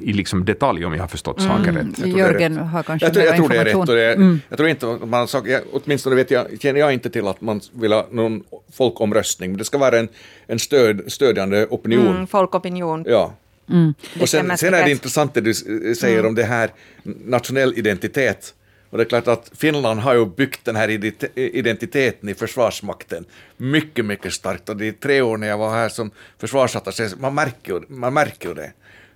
i 0.00 0.12
liksom 0.12 0.44
detalj 0.44 0.84
om 0.84 0.94
jag 0.94 1.00
har 1.00 1.08
förstått 1.08 1.40
mm. 1.40 1.56
saken 1.56 1.76
rätt. 1.76 2.06
Jörgen 2.16 2.56
har 2.56 2.82
kanske 2.82 3.06
jag, 3.06 3.14
tror, 3.14 3.26
jag 3.26 3.36
tror 3.36 3.48
det 3.48 3.56
är 3.58 3.64
rätt. 3.64 3.86
Det, 3.86 4.12
mm. 4.14 4.40
Jag 4.48 4.56
tror 4.56 4.68
inte 4.68 4.86
man 4.86 5.28
jag, 5.44 5.62
åtminstone 5.72 6.16
vet 6.16 6.30
jag, 6.30 6.46
känner 6.60 6.80
jag 6.80 6.92
inte 6.92 7.10
till 7.10 7.26
att 7.26 7.40
man 7.40 7.60
vill 7.72 7.92
ha 7.92 8.06
någon 8.10 8.44
folkomröstning. 8.72 9.56
Det 9.56 9.64
ska 9.64 9.78
vara 9.78 9.98
en, 9.98 10.08
en 10.46 10.58
stöd, 10.58 11.12
stödjande 11.12 11.66
opinion. 11.70 12.08
Mm, 12.08 12.26
folkopinion. 12.26 13.04
Ja. 13.08 13.32
Mm. 13.70 13.94
Och 14.20 14.28
sen, 14.28 14.58
sen 14.58 14.74
är 14.74 14.84
det 14.84 14.90
intressant 14.90 15.34
det 15.34 15.40
du 15.40 15.54
säger 15.94 16.18
mm. 16.18 16.26
om 16.26 16.34
det 16.34 16.44
här 16.44 16.70
nationell 17.04 17.78
identitet. 17.78 18.54
Och 18.90 18.98
det 18.98 19.04
är 19.04 19.08
klart 19.08 19.28
att 19.28 19.50
Finland 19.56 20.00
har 20.00 20.14
ju 20.14 20.26
byggt 20.26 20.64
den 20.64 20.76
här 20.76 20.88
identiteten 21.36 22.28
i 22.28 22.34
Försvarsmakten 22.34 23.24
mycket, 23.56 24.04
mycket 24.04 24.32
starkt. 24.32 24.68
Och 24.68 24.76
de 24.76 24.92
tre 24.92 25.22
år 25.22 25.36
när 25.36 25.48
jag 25.48 25.58
var 25.58 25.70
här 25.70 25.88
som 25.88 26.10
försvarsattaché, 26.38 27.08
man 27.18 27.34
märker, 27.34 27.82
man 27.88 28.14
märker 28.14 28.54
det 28.54 28.72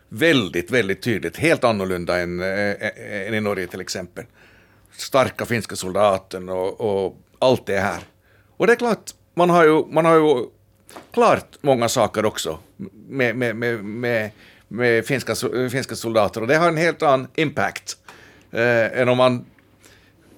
väldigt, 0.09 0.71
väldigt 0.71 1.03
tydligt. 1.03 1.37
Helt 1.37 1.65
annorlunda 1.65 2.19
än, 2.19 2.41
äh, 2.41 3.27
än 3.27 3.35
i 3.35 3.41
Norge 3.41 3.67
till 3.67 3.81
exempel. 3.81 4.25
Starka 4.97 5.45
finska 5.47 5.77
soldaten 5.77 6.49
och, 6.49 6.81
och 6.81 7.17
allt 7.39 7.67
det 7.67 7.79
här. 7.79 8.01
Och 8.57 8.67
det 8.67 8.73
är 8.73 8.77
klart, 8.77 9.11
man 9.35 9.51
har 9.51 9.65
ju, 9.65 9.85
man 9.87 10.05
har 10.05 10.15
ju 10.15 10.47
klart 11.13 11.59
många 11.61 11.89
saker 11.89 12.25
också 12.25 12.59
med, 13.09 13.37
med, 13.37 13.57
med, 13.57 13.85
med, 13.85 14.31
med 14.69 15.07
finska, 15.07 15.35
finska 15.71 15.95
soldater 15.95 16.41
och 16.41 16.47
det 16.47 16.57
har 16.57 16.69
en 16.69 16.77
helt 16.77 17.03
annan 17.03 17.27
impact 17.35 17.97
eh, 18.51 19.01
än 19.01 19.09
om 19.09 19.17
man 19.17 19.45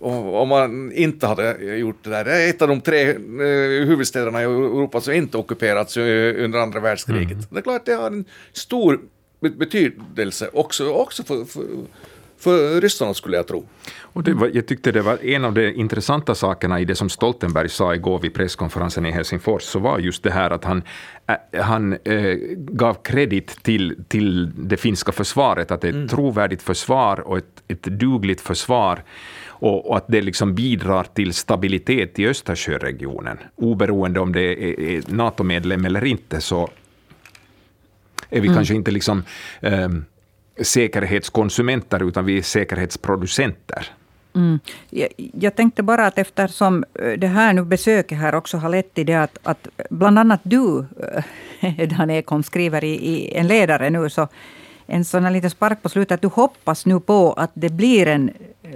om 0.04 0.48
man 0.48 0.92
inte 0.92 1.26
hade 1.26 1.64
gjort 1.76 2.04
det 2.04 2.10
där. 2.10 2.24
Det 2.24 2.32
är 2.32 2.50
ett 2.50 2.62
av 2.62 2.68
de 2.68 2.80
tre 2.80 3.10
eh, 3.10 3.86
huvudstäderna 3.86 4.40
i 4.40 4.44
Europa 4.44 5.00
som 5.00 5.12
inte 5.12 5.38
ockuperats 5.38 5.96
under 5.96 6.58
andra 6.58 6.80
världskriget. 6.80 7.32
Mm. 7.32 7.44
Det 7.50 7.58
är 7.58 7.62
klart 7.62 7.86
det 7.86 7.94
har 7.94 8.06
en 8.06 8.24
stor 8.52 9.00
betydelse 9.40 10.50
också, 10.52 10.90
också 10.90 11.22
för, 11.22 11.44
för, 11.44 11.62
för 12.44 12.80
ryssarna 12.80 13.14
skulle 13.14 13.36
jag 13.36 13.46
tro. 13.46 13.64
Och 14.00 14.22
det 14.22 14.34
var, 14.34 14.50
jag 14.54 14.66
tyckte 14.66 14.92
det 14.92 15.02
var 15.02 15.24
en 15.24 15.44
av 15.44 15.54
de 15.54 15.72
intressanta 15.72 16.34
sakerna 16.34 16.80
i 16.80 16.84
det 16.84 16.94
som 16.94 17.08
Stoltenberg 17.08 17.68
sa 17.68 17.94
igår 17.94 18.18
vid 18.18 18.34
presskonferensen 18.34 19.06
i 19.06 19.10
Helsingfors, 19.10 19.62
så 19.62 19.78
var 19.78 19.98
just 19.98 20.22
det 20.22 20.30
här 20.30 20.50
att 20.50 20.64
han, 20.64 20.82
äh, 21.26 21.62
han 21.62 21.92
äh, 21.92 22.36
gav 22.56 22.94
kredit 22.94 23.62
till, 23.62 24.04
till 24.08 24.52
det 24.68 24.76
finska 24.76 25.12
försvaret, 25.12 25.70
att 25.70 25.80
det 25.80 25.86
är 25.86 25.90
ett 25.90 25.96
mm. 25.96 26.08
trovärdigt 26.08 26.62
försvar 26.62 27.20
och 27.20 27.38
ett, 27.38 27.62
ett 27.68 27.82
dugligt 27.82 28.40
försvar 28.40 29.02
och, 29.46 29.90
och, 29.90 29.96
att 29.96 30.04
det 30.08 30.22
liksom 30.22 30.54
bidrar 30.54 31.04
till 31.04 31.34
stabilitet 31.34 32.18
i 32.18 32.26
Östersjöregionen. 32.26 33.38
Oberoende 33.56 34.20
om 34.20 34.32
det 34.32 34.40
är, 34.40 34.80
är 34.80 35.02
NATO-medlem 35.06 35.84
eller 35.84 36.04
inte, 36.04 36.40
så 36.40 36.70
är 38.30 38.40
vi 38.40 38.46
mm. 38.46 38.54
kanske 38.54 38.74
inte 38.74 38.90
liksom 38.90 39.22
eh, 39.60 39.88
säkerhetskonsumenter, 40.62 42.08
utan 42.08 42.24
vi 42.24 42.38
är 42.38 42.42
säkerhetsproducenter. 42.42 43.92
Mm. 44.34 44.58
Jag, 44.90 45.08
jag, 45.16 45.56
tänkte 45.56 45.82
bara 45.82 46.06
att 46.06 46.18
eftersom 46.18 46.84
eh, 46.94 47.12
det 47.18 47.26
här 47.26 47.52
nu 47.52 47.64
besöket 47.64 48.18
här 48.18 48.34
också 48.34 48.56
har 48.56 48.68
lett 48.68 48.94
till 48.94 49.06
det 49.06 49.14
att, 49.14 49.38
att 49.42 49.68
bland 49.90 50.18
annat 50.18 50.40
du, 50.42 50.86
eh, 51.60 51.88
Dan 51.98 52.10
Ekholm, 52.10 52.42
skriver 52.42 52.84
i, 52.84 52.94
i 52.94 53.36
en 53.36 53.46
ledare 53.46 53.90
nu, 53.90 54.10
så 54.10 54.28
en 54.86 55.04
sån 55.04 55.24
här 55.24 55.30
liten 55.30 55.50
spark 55.50 55.82
på 55.82 55.88
slutet, 55.88 56.14
att 56.14 56.22
du 56.22 56.28
hoppas 56.28 56.86
nu 56.86 57.00
på 57.00 57.32
att 57.32 57.50
det 57.54 57.68
blir 57.70 58.06
en 58.06 58.30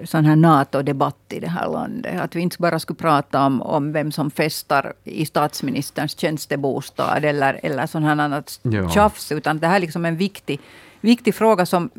sån 0.04 0.24
här 0.24 0.36
NATO-debatt 0.36 1.32
i 1.32 1.40
det 1.40 1.48
här 1.48 1.68
landet. 1.68 2.20
Att 2.20 2.36
vi 2.36 2.40
inte 2.40 2.56
bara 2.58 2.78
skulle 2.78 2.96
prata 2.96 3.46
om, 3.46 3.62
om 3.62 3.92
vem 3.92 4.12
som 4.12 4.30
festar 4.30 4.92
i 5.04 5.26
statsministerns 5.26 6.18
tjänstebostad 6.18 7.24
eller, 7.24 7.60
eller 7.62 7.86
sån 7.86 8.04
här 8.04 8.16
annat 8.16 8.60
ja. 8.62 8.90
tjafs. 8.90 9.32
Utan 9.32 9.58
det 9.58 9.66
här 9.66 9.76
är 9.76 9.80
liksom 9.80 10.04
en 10.04 10.16
viktig, 10.16 10.60
viktig 11.00 11.34
fråga. 11.34 11.66
som 11.66 11.90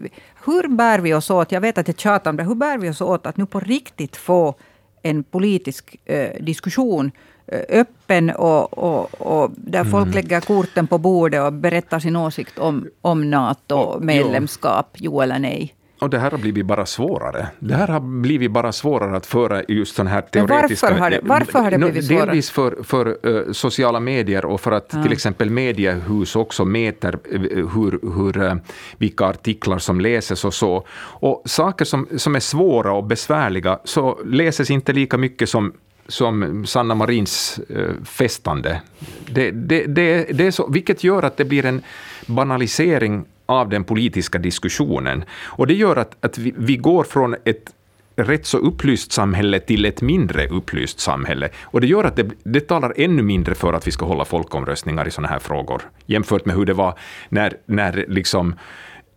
Hur 0.45 0.67
bär 0.67 0.99
vi 0.99 1.13
oss 1.13 1.29
åt, 1.29 1.51
jag 1.51 1.61
vet 1.61 1.77
att 1.77 1.87
jag 1.87 1.99
tjatar 1.99 2.29
om 2.29 2.37
det, 2.37 2.43
hur 2.43 2.55
bär 2.55 2.77
vi 2.77 2.89
oss 2.89 3.01
åt 3.01 3.25
att 3.25 3.37
nu 3.37 3.45
på 3.45 3.59
riktigt 3.59 4.17
få 4.17 4.55
en 5.01 5.23
politisk 5.23 5.95
eh, 6.05 6.43
diskussion 6.43 7.11
eh, 7.47 7.61
öppen 7.69 8.29
och, 8.29 8.77
och, 8.77 9.21
och 9.21 9.51
där 9.55 9.79
mm. 9.79 9.91
folk 9.91 10.15
lägger 10.15 10.41
korten 10.41 10.87
på 10.87 10.97
bordet 10.97 11.41
och 11.41 11.53
berättar 11.53 11.99
sin 11.99 12.15
åsikt 12.15 12.59
om, 12.59 12.87
om 13.01 13.29
NATO-medlemskap, 13.29 14.97
jo 14.99 15.21
eller 15.21 15.39
nej. 15.39 15.75
Och 15.99 16.09
det 16.09 16.19
här 16.19 16.31
har 16.31 16.37
blivit 16.37 16.65
bara 16.65 16.85
svårare. 16.85 17.47
Det 17.59 17.75
här 17.75 17.87
har 17.87 17.99
blivit 17.99 18.51
bara 18.51 18.71
svårare 18.71 19.17
att 19.17 19.25
föra 19.25 19.63
just 19.67 19.95
sån 19.95 20.07
här 20.07 20.21
teoretiska... 20.21 20.87
Varför 20.87 21.01
har 21.01 21.09
det, 21.09 21.19
varför 21.23 21.59
har 21.59 21.71
det 21.71 21.77
blivit 21.77 22.05
svårare? 22.05 22.25
Delvis 22.25 22.49
för, 22.49 22.83
för 22.83 23.27
uh, 23.27 23.51
sociala 23.51 23.99
medier 23.99 24.45
och 24.45 24.61
för 24.61 24.71
att 24.71 24.89
ja. 24.93 25.03
till 25.03 25.11
exempel 25.11 25.49
mediehus 25.49 26.35
också 26.35 26.65
mäter 26.65 27.19
uh, 27.33 27.69
hur, 27.73 27.99
hur, 28.15 28.43
uh, 28.43 28.55
vilka 28.97 29.25
artiklar 29.25 29.77
som 29.77 30.01
läses 30.01 30.45
och 30.45 30.53
så. 30.53 30.85
Och 31.01 31.41
saker 31.45 31.85
som, 31.85 32.07
som 32.17 32.35
är 32.35 32.39
svåra 32.39 32.93
och 32.93 33.03
besvärliga 33.03 33.79
så 33.83 34.19
läses 34.25 34.71
inte 34.71 34.93
lika 34.93 35.17
mycket 35.17 35.49
som 35.49 35.73
som 36.07 36.65
Sanna 36.65 36.95
Marins 36.95 37.59
festande. 38.05 38.81
Det, 39.25 39.51
det, 39.51 39.85
det, 39.85 40.25
det 40.31 40.47
är 40.47 40.51
så, 40.51 40.67
vilket 40.67 41.03
gör 41.03 41.23
att 41.23 41.37
det 41.37 41.45
blir 41.45 41.65
en 41.65 41.81
banalisering 42.25 43.25
av 43.49 43.69
den 43.69 43.83
politiska 43.83 44.37
diskussionen. 44.37 45.23
Och 45.45 45.67
det 45.67 45.73
gör 45.73 45.95
att, 45.95 46.25
att 46.25 46.37
vi, 46.37 46.53
vi 46.57 46.77
går 46.77 47.03
från 47.03 47.35
ett 47.45 47.73
rätt 48.15 48.45
så 48.45 48.57
upplyst 48.57 49.11
samhälle 49.11 49.59
till 49.59 49.85
ett 49.85 50.01
mindre 50.01 50.47
upplyst 50.47 50.99
samhälle. 50.99 51.49
Och 51.61 51.81
det 51.81 51.87
gör 51.87 52.03
att 52.03 52.15
det, 52.15 52.29
det 52.43 52.59
talar 52.59 52.93
ännu 52.97 53.23
mindre 53.23 53.55
för 53.55 53.73
att 53.73 53.87
vi 53.87 53.91
ska 53.91 54.05
hålla 54.05 54.25
folkomröstningar 54.25 55.07
i 55.07 55.11
sådana 55.11 55.27
här 55.27 55.39
frågor, 55.39 55.81
jämfört 56.05 56.45
med 56.45 56.55
hur 56.55 56.65
det 56.65 56.73
var 56.73 56.93
när, 57.29 57.53
när 57.65 58.05
liksom 58.07 58.55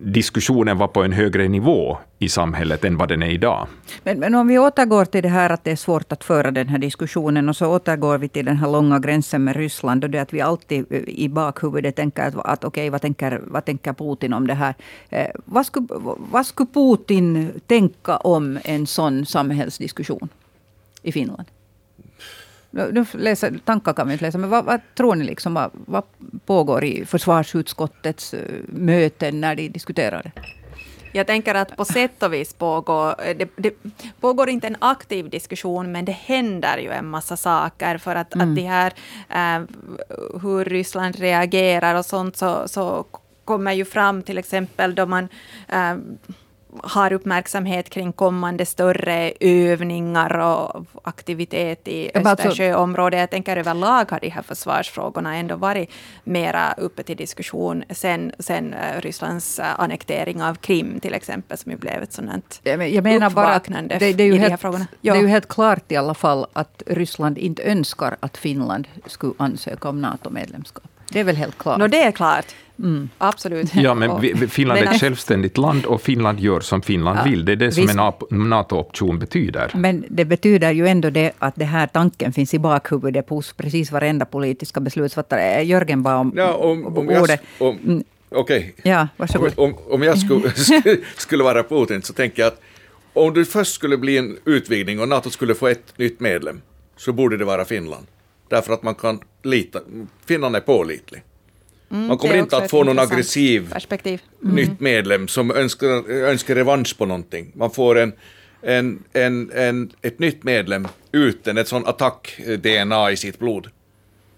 diskussionen 0.04 0.78
var 0.78 0.88
på 0.88 1.02
en 1.02 1.12
högre 1.12 1.48
nivå 1.48 1.98
i 2.18 2.28
samhället 2.28 2.84
än 2.84 2.96
vad 2.96 3.08
den 3.08 3.22
är 3.22 3.30
idag. 3.30 3.66
Men, 4.02 4.18
men 4.18 4.34
om 4.34 4.48
vi 4.48 4.58
återgår 4.58 5.04
till 5.04 5.22
det 5.22 5.28
här 5.28 5.50
att 5.50 5.64
det 5.64 5.70
är 5.70 5.76
svårt 5.76 6.12
att 6.12 6.24
föra 6.24 6.50
den 6.50 6.68
här 6.68 6.78
diskussionen 6.78 7.48
och 7.48 7.56
så 7.56 7.66
återgår 7.66 8.18
vi 8.18 8.28
till 8.28 8.44
den 8.44 8.56
här 8.56 8.70
långa 8.70 8.98
gränsen 8.98 9.44
med 9.44 9.56
Ryssland 9.56 10.04
och 10.04 10.10
det 10.10 10.18
att 10.18 10.32
vi 10.32 10.40
alltid 10.40 10.86
eh, 10.90 11.02
i 11.06 11.28
bakhuvudet 11.28 11.96
tänker 11.96 12.22
att, 12.22 12.36
att 12.36 12.64
okej, 12.64 12.82
okay, 12.82 12.90
vad, 12.90 13.00
tänker, 13.00 13.40
vad 13.46 13.64
tänker 13.64 13.92
Putin 13.92 14.32
om 14.32 14.46
det 14.46 14.54
här? 14.54 14.74
Eh, 15.10 15.30
vad, 15.44 15.66
skulle, 15.66 15.86
vad 16.32 16.46
skulle 16.46 16.70
Putin 16.74 17.60
tänka 17.66 18.16
om 18.16 18.58
en 18.64 18.86
sån 18.86 19.26
samhällsdiskussion 19.26 20.28
i 21.02 21.12
Finland? 21.12 21.46
Nu 22.72 23.06
läser, 23.12 23.58
tankar 23.64 23.92
kan 23.92 24.06
vi 24.06 24.12
inte 24.12 24.24
läsa, 24.24 24.38
men 24.38 24.50
vad, 24.50 24.64
vad 24.64 24.80
tror 24.94 25.14
ni? 25.14 25.24
Liksom, 25.24 25.54
vad, 25.54 25.70
vad, 25.72 26.02
pågår 26.46 26.84
i 26.84 27.04
försvarsutskottets 27.04 28.34
eh, 28.34 28.40
möten 28.68 29.40
när 29.40 29.56
de 29.56 29.68
diskuterar 29.68 30.22
det? 30.22 30.32
Jag 31.14 31.26
tänker 31.26 31.54
att 31.54 31.76
på 31.76 31.84
sätt 31.84 32.22
och 32.22 32.32
vis 32.32 32.54
pågår 32.54 33.14
eh, 33.26 33.36
det, 33.36 33.48
det 33.56 33.74
pågår 34.20 34.48
inte 34.48 34.66
en 34.66 34.76
aktiv 34.78 35.30
diskussion, 35.30 35.92
men 35.92 36.04
det 36.04 36.12
händer 36.12 36.78
ju 36.78 36.90
en 36.90 37.06
massa 37.06 37.36
saker 37.36 37.98
för 37.98 38.16
att, 38.16 38.34
mm. 38.34 38.48
att 38.50 38.56
det 38.56 38.62
här 38.62 38.92
äh, 39.28 39.62
hur 40.42 40.64
Ryssland 40.64 41.16
reagerar 41.16 41.94
och 41.94 42.06
sånt 42.06 42.36
så, 42.36 42.68
så 42.68 43.04
kommer 43.44 43.72
ju 43.72 43.84
fram 43.84 44.22
till 44.22 44.38
exempel 44.38 44.94
då 44.94 45.06
man 45.06 45.28
äh, 45.68 45.94
har 46.82 47.12
uppmärksamhet 47.12 47.90
kring 47.90 48.12
kommande 48.12 48.66
större 48.66 49.32
övningar 49.40 50.38
och 50.38 50.86
aktivitet 51.02 51.88
i 51.88 52.10
alltså- 52.14 52.30
Östersjöområdet. 52.30 53.20
Jag 53.20 53.30
tänker 53.30 53.56
överlag 53.56 54.10
har 54.10 54.20
de 54.20 54.28
här 54.28 54.42
försvarsfrågorna 54.42 55.36
ändå 55.36 55.56
varit 55.56 55.90
mera 56.24 56.74
uppe 56.76 57.02
till 57.02 57.16
diskussion 57.16 57.84
sen, 57.90 58.32
sen 58.38 58.74
eh, 58.74 59.00
Rysslands 59.00 59.58
eh, 59.58 59.80
annektering 59.80 60.42
av 60.42 60.54
Krim 60.54 61.00
till 61.00 61.14
exempel, 61.14 61.58
som 61.58 61.72
ju 61.72 61.78
blev 61.78 62.02
ett 62.02 62.12
sådant 62.12 62.60
Jag 62.62 63.04
menar 63.04 63.30
bara 63.30 63.54
att 63.54 63.64
det, 63.64 64.12
det, 64.12 64.22
är 64.22 64.26
ju 64.26 64.36
helt, 64.36 64.60
frågorna. 64.60 64.86
det 65.00 65.08
är 65.08 65.16
ju 65.16 65.26
helt 65.26 65.48
klart 65.48 65.92
i 65.92 65.96
alla 65.96 66.14
fall 66.14 66.46
att 66.52 66.82
Ryssland 66.86 67.38
inte 67.38 67.62
önskar 67.62 68.16
att 68.20 68.36
Finland 68.36 68.88
skulle 69.06 69.34
ansöka 69.36 69.88
om 69.88 70.00
NATO-medlemskap. 70.00 70.84
Det 71.12 71.20
är 71.20 71.24
väl 71.24 71.36
helt 71.36 71.58
klart. 71.58 71.78
No, 71.78 71.88
det 71.88 72.02
är 72.02 72.12
klart. 72.12 72.46
Mm. 72.82 73.08
Absolut. 73.18 73.74
Ja, 73.74 73.94
men 73.94 74.20
vi, 74.20 74.34
Finland 74.48 74.80
är 74.80 74.84
ett 74.84 75.00
självständigt 75.00 75.58
land 75.58 75.84
och 75.84 76.02
Finland 76.02 76.40
gör 76.40 76.60
som 76.60 76.82
Finland 76.82 77.18
ja, 77.18 77.24
vill. 77.24 77.44
Det 77.44 77.52
är 77.52 77.56
det 77.56 77.72
som 77.72 77.82
visst. 77.82 77.98
en 78.30 78.48
NATO-option 78.48 79.18
betyder. 79.18 79.70
Men 79.74 80.04
det 80.08 80.24
betyder 80.24 80.70
ju 80.70 80.88
ändå 80.88 81.10
det 81.10 81.32
att 81.38 81.54
det 81.56 81.64
här 81.64 81.86
tanken 81.86 82.32
finns 82.32 82.54
i 82.54 82.58
bakhuvudet 82.58 83.28
hos 83.28 83.52
precis 83.52 83.92
varenda 83.92 84.24
politiska 84.24 84.80
beslutsfattare. 84.80 85.62
Jörgen 85.62 86.02
bad 86.02 86.14
om, 86.14 86.32
ja, 86.36 86.54
om, 86.54 86.86
om 86.86 87.08
ordet. 87.08 87.40
Om, 87.58 87.78
mm. 87.84 88.04
Okej. 88.28 88.74
Okay. 88.78 88.92
Ja, 88.92 89.08
varsågod. 89.16 89.52
Om, 89.56 89.74
om 89.90 90.02
jag 90.02 90.18
skulle, 90.18 90.52
skulle 91.16 91.44
vara 91.44 91.62
Putin 91.62 92.02
så 92.02 92.12
tänker 92.12 92.42
jag 92.42 92.48
att 92.48 92.60
om 93.12 93.34
det 93.34 93.44
först 93.44 93.74
skulle 93.74 93.96
bli 93.96 94.18
en 94.18 94.38
utvidgning 94.44 95.00
och 95.00 95.08
NATO 95.08 95.30
skulle 95.30 95.54
få 95.54 95.66
ett 95.66 95.98
nytt 95.98 96.20
medlem 96.20 96.60
så 96.96 97.12
borde 97.12 97.36
det 97.36 97.44
vara 97.44 97.64
Finland. 97.64 98.06
Därför 98.48 98.72
att 98.72 98.82
man 98.82 98.94
kan 98.94 99.20
lita, 99.42 99.80
Finland 100.26 100.56
är 100.56 100.60
pålitlig. 100.60 101.22
Mm, 101.92 102.06
man 102.06 102.18
kommer 102.18 102.36
inte 102.36 102.56
att 102.56 102.70
få 102.70 102.84
någon 102.84 102.98
aggressiv 102.98 103.72
perspektiv. 103.72 104.22
Mm. 104.42 104.56
nytt 104.56 104.80
medlem 104.80 105.28
som 105.28 105.50
önskar, 105.50 106.10
önskar 106.10 106.54
revansch 106.54 106.98
på 106.98 107.06
någonting. 107.06 107.52
Man 107.54 107.70
får 107.70 107.98
en, 107.98 108.12
en, 108.62 109.04
en, 109.12 109.50
en, 109.54 109.92
ett 110.02 110.18
nytt 110.18 110.42
medlem 110.42 110.88
utan 111.12 111.58
ett 111.58 111.68
sån 111.68 111.86
attack-DNA 111.86 113.10
i 113.10 113.16
sitt 113.16 113.38
blod. 113.38 113.68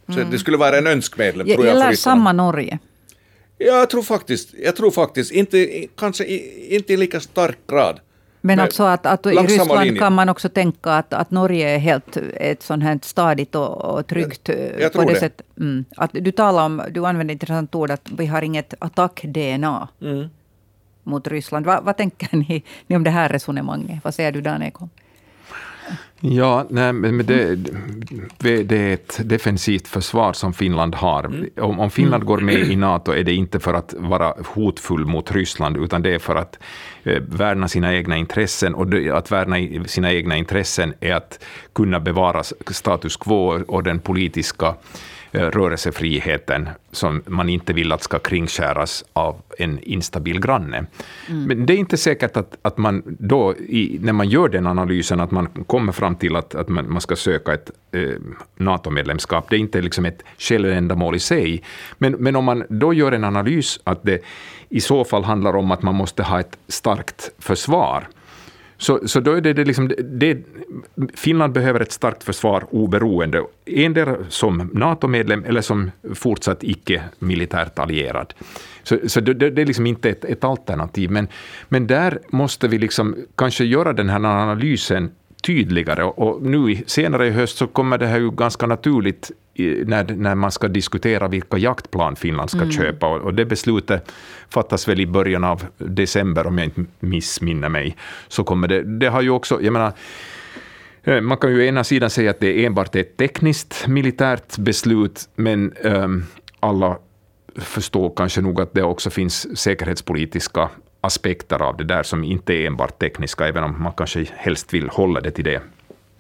Så 0.07 0.13
mm. 0.13 0.31
det 0.31 0.39
skulle 0.39 0.57
vara 0.57 0.79
en 0.79 0.87
önskmedlem. 0.87 1.47
tror 1.47 1.67
jag, 1.67 1.77
Gäller 1.77 1.97
samma 1.97 2.33
Norge? 2.33 2.79
Ja, 3.59 3.79
jag 3.79 3.91
tror 3.91 4.03
faktiskt, 4.03 4.55
jag 4.63 4.77
tror 4.77 4.91
faktiskt 4.91 5.33
inte, 5.33 5.87
kanske 5.97 6.27
inte 6.69 6.93
i 6.93 6.97
lika 6.97 7.21
stark 7.21 7.59
grad. 7.67 8.01
Men 8.47 8.61
alltså 8.61 8.83
att, 8.83 9.07
att 9.07 9.27
i 9.27 9.31
Ryssland 9.31 9.81
linjen. 9.81 9.99
kan 9.99 10.13
man 10.13 10.29
också 10.29 10.49
tänka 10.49 10.93
att, 10.93 11.13
att 11.13 11.31
Norge 11.31 11.75
är 11.75 11.79
helt 11.79 12.17
ett 12.35 12.63
sånt 12.63 12.83
här 12.83 12.99
stadigt 13.03 13.55
och, 13.55 13.85
och 13.85 14.07
tryggt. 14.07 14.49
Jag, 14.49 14.81
jag 14.81 14.93
på 14.93 15.05
det. 15.05 15.21
Sätt, 15.21 15.43
mm, 15.59 15.85
att 15.97 16.11
du 16.13 16.33
talar 16.33 16.65
om, 16.65 16.83
du 16.91 17.07
använder 17.07 17.35
ett 17.35 17.43
intressant 17.43 17.75
ord 17.75 17.91
att 17.91 18.11
vi 18.19 18.27
har 18.27 18.43
inget 18.43 18.75
attack-DNA 18.79 19.89
mm. 20.01 20.29
mot 21.03 21.27
Ryssland. 21.27 21.67
Va, 21.67 21.81
vad 21.83 21.97
tänker 21.97 22.37
ni, 22.37 22.65
ni, 22.87 22.97
om 22.97 23.05
det 23.05 23.11
här 23.11 23.29
resonemanget? 23.29 24.05
Vad 24.05 24.15
säger 24.15 24.33
du 24.33 24.41
Dan 24.41 24.63
Ekholm? 24.63 24.91
Ja, 26.21 26.67
nej, 26.71 26.93
men 26.93 27.27
det, 27.27 27.55
det 28.39 28.77
är 28.77 28.95
ett 28.95 29.21
defensivt 29.25 29.89
försvar 29.89 30.33
som 30.33 30.53
Finland 30.53 30.95
har. 30.95 31.25
Mm. 31.25 31.51
Om, 31.57 31.81
om 31.81 31.91
Finland 31.91 32.23
mm. 32.23 32.27
går 32.27 32.41
med 32.41 32.59
i 32.59 32.77
NATO 32.77 33.13
är 33.13 33.25
det 33.25 33.35
inte 33.35 33.61
för 33.61 33.75
att 33.75 33.95
vara 33.99 34.35
hotfull 34.47 35.07
mot 35.07 35.33
Ryssland, 35.33 35.77
utan 35.77 36.03
det 36.03 36.15
är 36.15 36.19
för 36.19 36.37
att 36.37 36.59
eh, 37.03 37.23
värna 37.29 37.69
sina 37.69 37.95
egna 37.95 38.17
intressen. 38.17 38.75
Och 38.75 38.87
det, 38.87 39.11
att 39.11 39.33
värna 39.33 39.85
sina 39.85 40.13
egna 40.13 40.37
intressen 40.37 40.95
är 41.01 41.15
att 41.15 41.45
kunna 41.73 42.01
bevara 42.01 42.43
status 42.71 43.17
quo 43.17 43.65
och 43.69 43.83
den 43.83 43.99
politiska 43.99 44.75
rörelsefriheten 45.35 46.69
som 46.93 47.23
man 47.27 47.49
inte 47.49 47.73
vill 47.73 47.93
att 47.93 48.03
ska 48.03 48.19
kringskäras 48.19 49.05
av 49.13 49.43
en 49.59 49.79
instabil 49.79 50.41
granne. 50.41 50.87
Mm. 51.29 51.45
Men 51.45 51.67
det 51.67 51.73
är 51.73 51.77
inte 51.77 51.97
säkert 51.97 52.37
att, 52.37 52.57
att 52.63 52.79
man 52.79 53.03
då, 53.07 53.55
i, 53.57 53.99
när 54.03 54.13
man 54.13 54.29
gör 54.29 54.49
den 54.49 54.67
analysen, 54.67 55.21
att 55.21 55.31
man 55.31 55.47
kommer 55.47 55.93
fram 55.93 56.17
till 56.17 56.37
att, 56.37 56.55
att 56.55 56.69
man, 56.69 56.93
man 56.93 57.01
ska 57.01 57.17
söka 57.17 57.55
ett 57.55 57.71
eh, 57.93 58.21
NATO-medlemskap. 58.57 59.51
Det 59.51 59.57
är 59.57 59.61
inte 59.61 59.81
liksom 59.81 60.05
ett 60.05 60.23
självändamål 60.39 61.15
i 61.15 61.21
sig. 61.21 61.63
Men, 61.99 62.13
men 62.13 62.37
om 62.37 62.45
man 62.45 62.65
då 62.69 62.93
gör 62.93 63.13
en 63.13 63.25
analys 63.25 63.81
att 63.85 64.03
det 64.03 64.23
i 64.69 64.81
så 64.81 65.05
fall 65.05 65.25
handlar 65.25 65.57
om 65.57 65.71
att 65.71 65.83
man 65.83 65.95
måste 65.95 66.23
ha 66.23 66.41
ett 66.41 66.59
starkt 66.69 67.31
försvar, 67.39 68.09
så, 68.85 69.01
så 69.09 69.21
då 69.21 69.33
är 69.33 69.41
det, 69.41 69.53
det, 69.53 69.65
liksom, 69.65 69.93
det, 70.05 70.39
Finland 71.15 71.53
behöver 71.53 71.81
ett 71.81 71.93
starkt 71.93 72.25
försvar 72.25 72.67
oberoende, 72.71 73.43
endera 73.67 74.17
som 74.29 74.71
NATO-medlem 74.73 75.45
eller 75.45 75.61
som 75.61 75.91
fortsatt 76.15 76.65
icke-militärt 76.65 77.79
allierad. 77.79 78.35
Så, 78.83 78.99
så 79.07 79.21
det, 79.21 79.51
det, 79.51 79.63
är 79.63 79.67
liksom 79.67 79.87
inte 79.87 80.11
ett, 80.11 80.25
ett, 80.25 80.45
alternativ, 80.45 81.11
men, 81.11 81.29
men 81.69 81.87
där 81.87 82.19
måste 82.29 82.69
vi 82.69 82.79
liksom 82.79 83.17
kanske 83.37 83.65
göra 83.65 83.93
den 83.93 84.09
här 84.09 84.25
analysen 84.25 85.11
tydligare. 85.47 86.05
Och 86.05 86.43
nu 86.43 86.77
senare 86.87 87.27
i 87.27 87.31
höst 87.31 87.57
så 87.57 87.67
kommer 87.67 87.99
det 87.99 88.07
här 88.07 88.19
ju 88.19 88.31
ganska 88.31 88.67
naturligt 88.67 89.31
när, 89.85 90.15
när 90.15 90.35
man 90.35 90.51
ska 90.51 90.69
diskutera 90.69 91.29
vilka 91.29 91.59
jaktplan 91.59 92.17
Finland 92.17 92.51
ska 92.51 92.59
mm. 92.59 92.71
köpa. 92.71 93.07
Och 93.07 93.35
det 93.35 93.45
beslutet 93.45 94.13
fattas 94.49 94.89
väl 94.89 95.01
i 95.01 95.07
början 95.07 95.45
av 95.45 95.65
december, 95.79 96.47
om 96.47 96.59
jag 96.59 96.65
inte 96.65 96.85
missminner 97.01 97.69
mig. 97.69 97.97
Så 98.29 98.45
kommer 98.45 98.69
det, 98.69 98.83
det 98.83 99.07
har 99.07 99.23
ju 99.23 99.31
också, 99.31 99.63
jag 99.63 99.73
menar, 99.73 99.93
eh, 101.05 101.21
man 101.21 101.39
kan 101.39 101.51
ju 101.51 101.67
ena 101.67 101.85
sidan 101.85 102.11
säga 102.11 102.31
att 102.31 102.41
det 102.41 102.65
enbart 102.65 102.97
är 102.97 103.01
ett 103.01 103.17
tekniskt 103.17 103.87
militärt 103.87 104.59
beslut, 104.59 105.29
men 105.37 105.73
um, 105.83 106.25
alla 106.61 106.99
förstår 107.57 108.13
kanske 108.17 108.41
nog 108.41 108.61
att 108.61 108.75
det 108.75 108.83
också 108.83 109.11
finns 109.11 109.59
säkerhetspolitiska 109.59 110.71
aspekter 111.05 111.63
av 111.63 111.77
det 111.77 111.85
där 111.85 112.03
som 112.03 112.25
inte 112.25 112.53
är 112.53 112.67
enbart 112.67 112.99
tekniska, 112.99 113.49
även 113.49 113.65
om 113.65 113.83
man 113.83 113.93
kanske 113.93 114.27
helst 114.37 114.75
vill 114.75 114.89
hålla 114.89 115.21
det 115.21 115.31
till 115.31 115.45
det. 115.45 115.63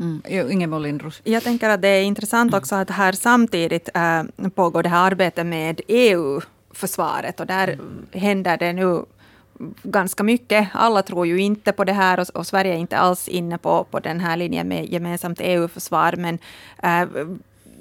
Mm. 0.01 0.51
Ingeborg 0.51 0.83
Lindros. 0.83 1.20
Jag 1.25 1.42
tänker 1.42 1.70
att 1.70 1.83
det 1.83 1.88
är 1.88 2.03
intressant 2.03 2.55
också 2.55 2.75
att 2.75 2.90
här 2.90 3.12
samtidigt 3.12 3.88
äh, 3.94 4.51
pågår 4.55 4.83
det 4.83 4.88
här 4.88 5.07
arbetet 5.07 5.47
med 5.47 5.81
EU-försvaret 5.88 7.40
och 7.40 7.47
där 7.47 7.68
mm. 7.68 8.07
händer 8.12 8.57
det 8.57 8.73
nu 8.73 9.05
ganska 9.83 10.23
mycket. 10.23 10.68
Alla 10.73 11.03
tror 11.03 11.27
ju 11.27 11.38
inte 11.38 11.73
på 11.73 11.85
det 11.85 11.92
här 11.92 12.20
och, 12.20 12.29
och, 12.35 12.47
Sverige 12.47 12.75
är 12.75 12.79
inte 12.79 12.97
alls 12.97 13.29
inne 13.29 13.59
på, 13.59 13.85
på 13.90 14.01
den 14.01 14.20
här 14.20 14.37
linjen 14.37 14.68
med 14.68 14.92
gemensamt 14.92 15.40
EU-försvar. 15.40 16.14
Men 16.16 16.38
äh, 16.83 17.09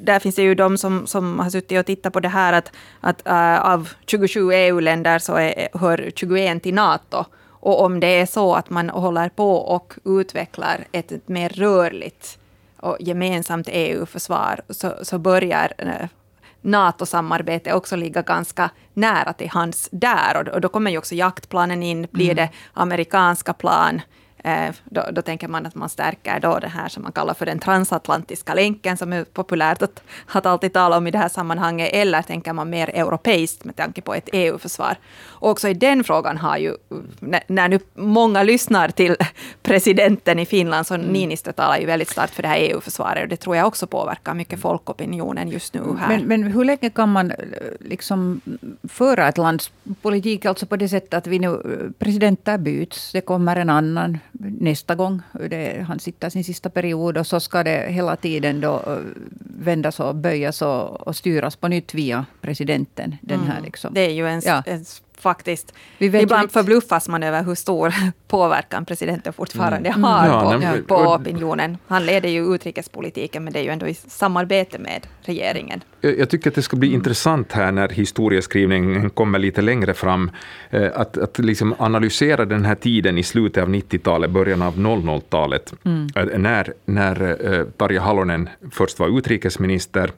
där 0.01 0.19
finns 0.19 0.35
det 0.35 0.41
ju 0.41 0.55
de 0.55 0.77
som, 0.77 1.07
som 1.07 1.39
har 1.39 1.49
suttit 1.49 1.79
och 1.79 1.85
tittat 1.85 2.13
på 2.13 2.19
det 2.19 2.29
här 2.29 2.53
att, 2.53 2.71
att 3.01 3.27
äh, 3.27 3.65
av 3.65 3.89
27 4.07 4.51
EU-länder 4.51 5.19
så 5.19 5.35
är, 5.35 5.77
hör 5.77 6.11
21 6.15 6.63
till 6.63 6.73
NATO. 6.73 7.25
Och 7.47 7.81
om 7.81 7.99
det 7.99 8.07
är 8.07 8.25
så 8.25 8.53
att 8.53 8.69
man 8.69 8.89
håller 8.89 9.29
på 9.29 9.55
och 9.55 9.93
utvecklar 10.05 10.85
ett 10.91 11.27
mer 11.27 11.49
rörligt 11.49 12.37
och 12.77 12.97
gemensamt 12.99 13.67
EU-försvar 13.71 14.61
så, 14.69 14.93
så 15.01 15.17
börjar 15.17 15.73
äh, 15.77 16.07
NATO-samarbete 16.61 17.73
också 17.73 17.95
ligga 17.95 18.21
ganska 18.21 18.69
nära 18.93 19.33
till 19.33 19.49
hands 19.49 19.89
där. 19.91 20.37
Och, 20.37 20.47
och 20.47 20.61
då 20.61 20.69
kommer 20.69 20.91
ju 20.91 20.97
också 20.97 21.15
jaktplanen 21.15 21.83
in. 21.83 22.07
Blir 22.11 22.31
mm. 22.31 22.35
det 22.35 22.49
amerikanska 22.73 23.53
plan? 23.53 24.01
Eh, 24.45 24.73
då, 24.85 25.01
då, 25.11 25.21
tänker 25.21 25.47
man 25.47 25.65
att 25.65 25.75
man 25.75 25.89
stärker 25.89 26.39
då 26.39 26.59
det 26.59 26.67
här 26.67 26.89
som 26.89 27.03
man 27.03 27.11
kallar 27.11 27.33
för 27.33 27.45
den 27.45 27.59
transatlantiska 27.59 28.53
länken, 28.53 28.97
som 28.97 29.13
är 29.13 29.23
populärt 29.23 29.81
att, 29.81 30.03
att 30.27 30.45
alltid 30.45 30.73
tala 30.73 30.97
om 30.97 31.07
i 31.07 31.11
det 31.11 31.17
här 31.17 31.29
sammanhanget, 31.29 31.89
eller 31.93 32.21
tänker 32.21 32.53
man 32.53 32.69
mer 32.69 32.89
europeiskt 32.89 33.65
med 33.65 33.75
tanke 33.75 34.01
på 34.01 34.13
ett 34.13 34.29
EU-försvar. 34.33 34.95
Och 35.25 35.49
också 35.49 35.69
i 35.69 35.73
den 35.73 36.03
frågan 36.03 36.37
har 36.37 36.57
ju, 36.57 36.75
när 37.47 37.67
nu 37.67 37.79
många 37.93 38.43
lyssnar 38.43 38.89
till 38.89 39.15
presidenten 39.61 40.39
i 40.39 40.45
Finland, 40.45 40.87
så 40.87 40.93
mm. 40.93 41.07
Niinistö 41.07 41.51
talar 41.51 41.77
ju 41.77 41.85
väldigt 41.85 42.09
starkt 42.09 42.33
för 42.33 42.41
det 42.41 42.47
här 42.47 42.59
EU-försvaret, 42.59 43.23
och 43.23 43.29
det 43.29 43.37
tror 43.37 43.55
jag 43.55 43.67
också 43.67 43.87
påverkar 43.87 44.33
mycket 44.33 44.61
folkopinionen 44.61 45.49
just 45.49 45.73
nu 45.73 45.81
här. 45.99 46.07
Men, 46.07 46.23
men 46.23 46.43
hur 46.43 46.65
länge 46.65 46.89
kan 46.89 47.11
man 47.11 47.31
eh, 47.31 47.37
liksom 47.79 48.41
föra 48.89 49.27
ett 49.27 49.37
lands 49.37 49.71
politik, 50.01 50.45
alltså 50.45 50.65
på 50.65 50.75
det 50.75 50.89
sättet 50.89 51.13
att 51.13 51.27
vi 51.27 51.39
nu, 51.39 51.47
eh, 51.47 51.91
presidenter 51.99 52.57
byts, 52.57 53.11
det 53.11 53.21
kommer 53.21 53.55
en 53.55 53.69
annan, 53.69 54.17
nästa 54.39 54.95
gång. 54.95 55.21
Det, 55.49 55.85
han 55.87 55.99
sitter 55.99 56.29
sin 56.29 56.43
sista 56.43 56.69
period 56.69 57.17
och 57.17 57.27
så 57.27 57.39
ska 57.39 57.63
det 57.63 57.91
hela 57.91 58.15
tiden 58.15 58.61
då 58.61 58.83
eh, 58.87 58.97
vändas 59.59 59.99
och 59.99 60.15
böjas 60.15 60.61
och, 60.61 61.07
och 61.07 61.15
styras 61.15 61.55
på 61.55 61.67
nytt 61.67 61.93
via 61.93 62.25
presidenten. 62.41 63.15
Den 63.21 63.39
här 63.39 63.57
mm. 63.57 63.63
liksom. 63.63 63.93
Det 63.93 64.01
är 64.01 64.13
ju 64.13 64.27
en, 64.27 64.41
ja. 64.45 64.63
en 64.65 64.85
faktiskt. 65.23 65.73
Ibland 65.97 66.51
förbluffas 66.51 67.09
man 67.09 67.23
över 67.23 67.43
hur 67.43 67.55
stor 67.55 67.93
påverkan 68.27 68.85
presidenten 68.85 69.33
fortfarande 69.33 69.89
mm. 69.89 70.03
har 70.03 70.27
ja, 70.27 70.41
på, 70.41 70.57
nej, 70.57 70.81
på 70.81 70.95
opinionen. 70.95 71.77
Han 71.87 72.05
leder 72.05 72.29
ju 72.29 72.55
utrikespolitiken, 72.55 73.43
men 73.43 73.53
det 73.53 73.59
är 73.59 73.63
ju 73.63 73.69
ändå 73.69 73.87
i 73.87 73.93
samarbete 73.93 74.79
med 74.79 75.07
regeringen. 75.21 75.83
Jag 76.01 76.29
tycker 76.29 76.49
att 76.49 76.55
det 76.55 76.61
ska 76.61 76.77
bli 76.77 76.87
mm. 76.87 76.99
intressant 76.99 77.51
här 77.51 77.71
när 77.71 77.89
historieskrivningen 77.89 79.09
kommer 79.09 79.39
lite 79.39 79.61
längre 79.61 79.93
fram, 79.93 80.31
eh, 80.69 80.91
att, 80.95 81.17
att 81.17 81.39
liksom 81.39 81.75
analysera 81.77 82.45
den 82.45 82.65
här 82.65 82.75
tiden 82.75 83.17
i 83.17 83.23
slutet 83.23 83.63
av 83.63 83.69
90-talet, 83.69 84.31
början 84.31 84.61
av 84.61 84.77
00-talet, 84.77 85.73
mm. 85.83 86.07
Eh, 86.15 86.39
när, 86.39 86.73
när 86.85 87.45
eh, 87.53 87.65
Tarja 87.77 88.01
Halonen 88.01 88.49
först 88.71 88.99
var 88.99 89.17
utrikesminister 89.17 90.11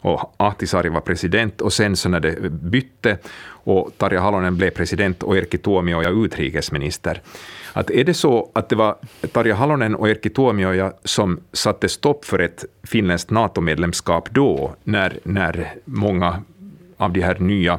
och 0.00 0.34
Ahtisaari 0.36 0.88
var 0.88 1.00
president, 1.00 1.60
och 1.60 1.72
sen 1.72 1.96
så 1.96 2.08
när 2.08 2.20
det 2.20 2.50
bytte 2.50 3.18
och 3.48 3.90
Tarja 3.96 4.20
Halonen 4.20 4.56
blev 4.56 4.70
president 4.70 5.22
och 5.22 5.36
Erkki 5.36 5.58
Tuomioja 5.58 6.10
utrikesminister. 6.10 7.22
Att 7.72 7.90
är 7.90 8.04
det 8.04 8.14
så 8.14 8.50
att 8.52 8.68
det 8.68 8.76
var 8.76 8.96
Tarja 9.32 9.54
Halonen 9.54 9.94
och 9.94 10.08
Erkki 10.08 10.30
Tuomioja 10.30 10.92
som 11.04 11.40
satte 11.52 11.88
stopp 11.88 12.24
för 12.24 12.38
ett 12.38 12.64
finländskt 12.82 13.30
NATO-medlemskap 13.30 14.28
då, 14.30 14.74
när, 14.84 15.18
när 15.22 15.74
många 15.84 16.42
av 16.96 17.12
de 17.12 17.20
här 17.20 17.38
nya 17.38 17.72
eh, 17.72 17.78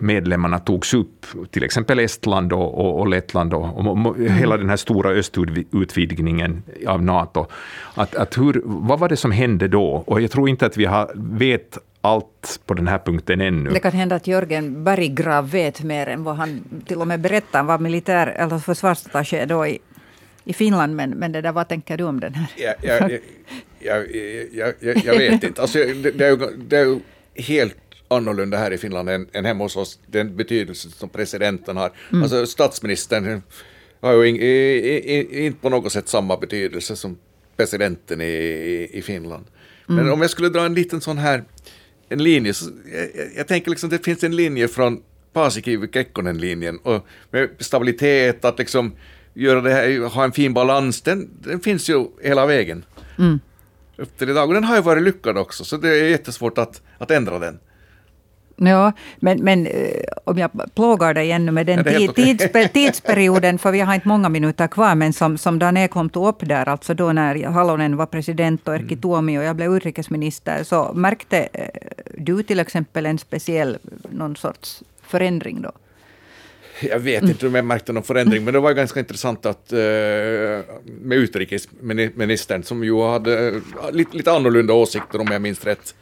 medlemmarna 0.00 0.58
togs 0.58 0.94
upp, 0.94 1.26
till 1.50 1.64
exempel 1.64 1.98
Estland 1.98 2.52
och, 2.52 2.80
och, 2.80 3.00
och 3.00 3.08
Lettland 3.08 3.54
och, 3.54 3.78
och, 3.78 4.06
och 4.06 4.16
mm. 4.16 4.32
hela 4.32 4.56
den 4.56 4.68
här 4.68 4.76
stora 4.76 5.10
östutvidgningen 5.10 6.62
av 6.86 7.02
NATO. 7.02 7.46
Att, 7.94 8.14
att 8.14 8.38
hur, 8.38 8.62
vad 8.64 8.98
var 8.98 9.08
det 9.08 9.16
som 9.16 9.32
hände 9.32 9.68
då? 9.68 10.04
Och 10.06 10.20
jag 10.20 10.30
tror 10.30 10.48
inte 10.48 10.66
att 10.66 10.76
vi 10.76 10.84
har, 10.84 11.10
vet 11.14 11.78
allt 12.00 12.60
på 12.66 12.74
den 12.74 12.88
här 12.88 12.98
punkten 12.98 13.40
ännu. 13.40 13.70
Det 13.70 13.80
kan 13.80 13.92
hända 13.92 14.16
att 14.16 14.26
Jörgen 14.26 14.84
Berggrav 14.84 15.50
vet 15.50 15.82
mer 15.82 16.06
än 16.06 16.24
vad 16.24 16.36
han 16.36 16.64
till 16.86 17.00
och 17.00 17.06
med 17.06 17.20
berättar. 17.20 17.58
Han 17.58 17.66
var 17.66 17.78
militär, 17.78 18.26
eller 18.26 18.58
försvarsattaché 18.58 19.44
då 19.44 19.66
i, 19.66 19.78
i 20.44 20.52
Finland. 20.52 20.96
Men, 20.96 21.10
men 21.10 21.32
det 21.32 21.40
där, 21.40 21.52
vad 21.52 21.68
tänker 21.68 21.96
du 21.96 22.04
om 22.04 22.20
den 22.20 22.34
här? 22.34 22.46
Ja, 22.56 22.74
jag, 22.82 23.18
jag, 23.78 24.06
jag, 24.52 24.74
jag, 24.80 24.96
jag 25.04 25.18
vet 25.18 25.44
inte. 25.44 25.62
Alltså, 25.62 25.78
det, 25.78 26.10
det, 26.10 26.26
är 26.26 26.30
ju, 26.30 26.36
det 26.56 26.76
är 26.76 26.84
ju 26.84 27.00
helt 27.34 27.83
annorlunda 28.08 28.56
här 28.56 28.70
i 28.70 28.78
Finland 28.78 29.08
än, 29.08 29.28
än 29.32 29.44
hemma 29.44 29.64
hos 29.64 29.76
oss, 29.76 29.98
den 30.06 30.36
betydelse 30.36 30.90
som 30.90 31.08
presidenten 31.08 31.76
har. 31.76 31.92
Mm. 32.12 32.22
Alltså 32.22 32.46
statsministern 32.46 33.42
har 34.00 34.12
ju 34.12 34.26
inte 35.46 35.60
på 35.60 35.68
något 35.68 35.92
sätt 35.92 36.08
samma 36.08 36.36
betydelse 36.36 36.96
som 36.96 37.18
presidenten 37.56 38.20
i, 38.20 38.90
i, 38.92 39.02
Finland. 39.02 39.44
Men 39.86 39.98
mm. 39.98 40.12
om 40.12 40.20
jag 40.20 40.30
skulle 40.30 40.48
dra 40.48 40.64
en 40.64 40.74
liten 40.74 41.00
sån 41.00 41.18
här 41.18 41.44
en 42.08 42.22
linje, 42.22 42.54
så 42.54 42.70
jag, 42.92 43.08
jag 43.36 43.48
tänker 43.48 43.70
liksom 43.70 43.90
det 43.90 44.04
finns 44.04 44.24
en 44.24 44.36
linje 44.36 44.68
från 44.68 45.02
Paasikivi 45.32 45.88
Kekkonen-linjen 45.92 46.78
och 46.78 47.06
med 47.30 47.48
stabilitet, 47.58 48.44
att 48.44 48.58
liksom 48.58 48.92
göra 49.34 49.60
det 49.60 49.70
här, 49.70 50.08
ha 50.08 50.24
en 50.24 50.32
fin 50.32 50.54
balans, 50.54 51.02
den, 51.02 51.30
den 51.40 51.60
finns 51.60 51.90
ju 51.90 52.06
hela 52.22 52.46
vägen. 52.46 52.84
Mm. 53.18 53.40
Upp 53.96 54.18
till 54.18 54.30
idag. 54.30 54.48
Och 54.48 54.54
den 54.54 54.64
har 54.64 54.76
ju 54.76 54.82
varit 54.82 55.02
lyckad 55.02 55.38
också, 55.38 55.64
så 55.64 55.76
det 55.76 55.88
är 55.88 56.08
jättesvårt 56.08 56.58
att, 56.58 56.82
att 56.98 57.10
ändra 57.10 57.38
den. 57.38 57.58
Ja, 58.56 58.92
men, 59.16 59.44
men 59.44 59.66
eh, 59.66 59.90
om 60.24 60.38
jag 60.38 60.50
plågar 60.74 61.14
dig 61.14 61.30
ännu 61.30 61.52
med 61.52 61.66
den 61.66 61.84
ja, 61.86 62.12
tids, 62.12 62.44
tidsperioden, 62.72 63.58
för 63.58 63.72
vi 63.72 63.80
har 63.80 63.94
inte 63.94 64.08
många 64.08 64.28
minuter 64.28 64.66
kvar, 64.66 64.94
men 64.94 65.12
som, 65.12 65.38
som 65.38 65.58
Dan 65.58 65.76
Ekholm 65.76 66.08
tog 66.08 66.26
upp 66.26 66.48
där, 66.48 66.68
alltså 66.68 66.94
då 66.94 67.12
när 67.12 67.46
Halonen 67.46 67.96
var 67.96 68.06
president 68.06 68.68
och 68.68 68.74
Erkki 68.74 68.94
mm. 68.94 69.00
Tuomi 69.00 69.38
och 69.38 69.44
jag 69.44 69.56
blev 69.56 69.76
utrikesminister, 69.76 70.62
så 70.64 70.92
märkte 70.94 71.48
eh, 71.52 71.68
du 72.18 72.42
till 72.42 72.60
exempel 72.60 73.06
en 73.06 73.18
speciell, 73.18 73.78
någon 74.10 74.36
sorts 74.36 74.82
förändring 75.02 75.62
då? 75.62 75.72
Jag 76.80 76.98
vet 76.98 77.22
inte 77.22 77.46
om 77.46 77.54
jag 77.54 77.64
märkte 77.64 77.92
någon 77.92 78.02
förändring, 78.02 78.44
men 78.44 78.54
det 78.54 78.60
var 78.60 78.72
ganska 78.72 79.00
intressant 79.00 79.46
att 79.46 79.72
uh, 79.72 79.78
med 80.84 81.18
utrikesministern, 81.18 82.62
som 82.62 82.84
ju 82.84 83.02
hade 83.02 83.60
lite, 83.92 84.16
lite 84.16 84.32
annorlunda 84.32 84.72
åsikter 84.72 85.20
om 85.20 85.26
jag 85.30 85.42
minns 85.42 85.64
rätt, 85.64 85.94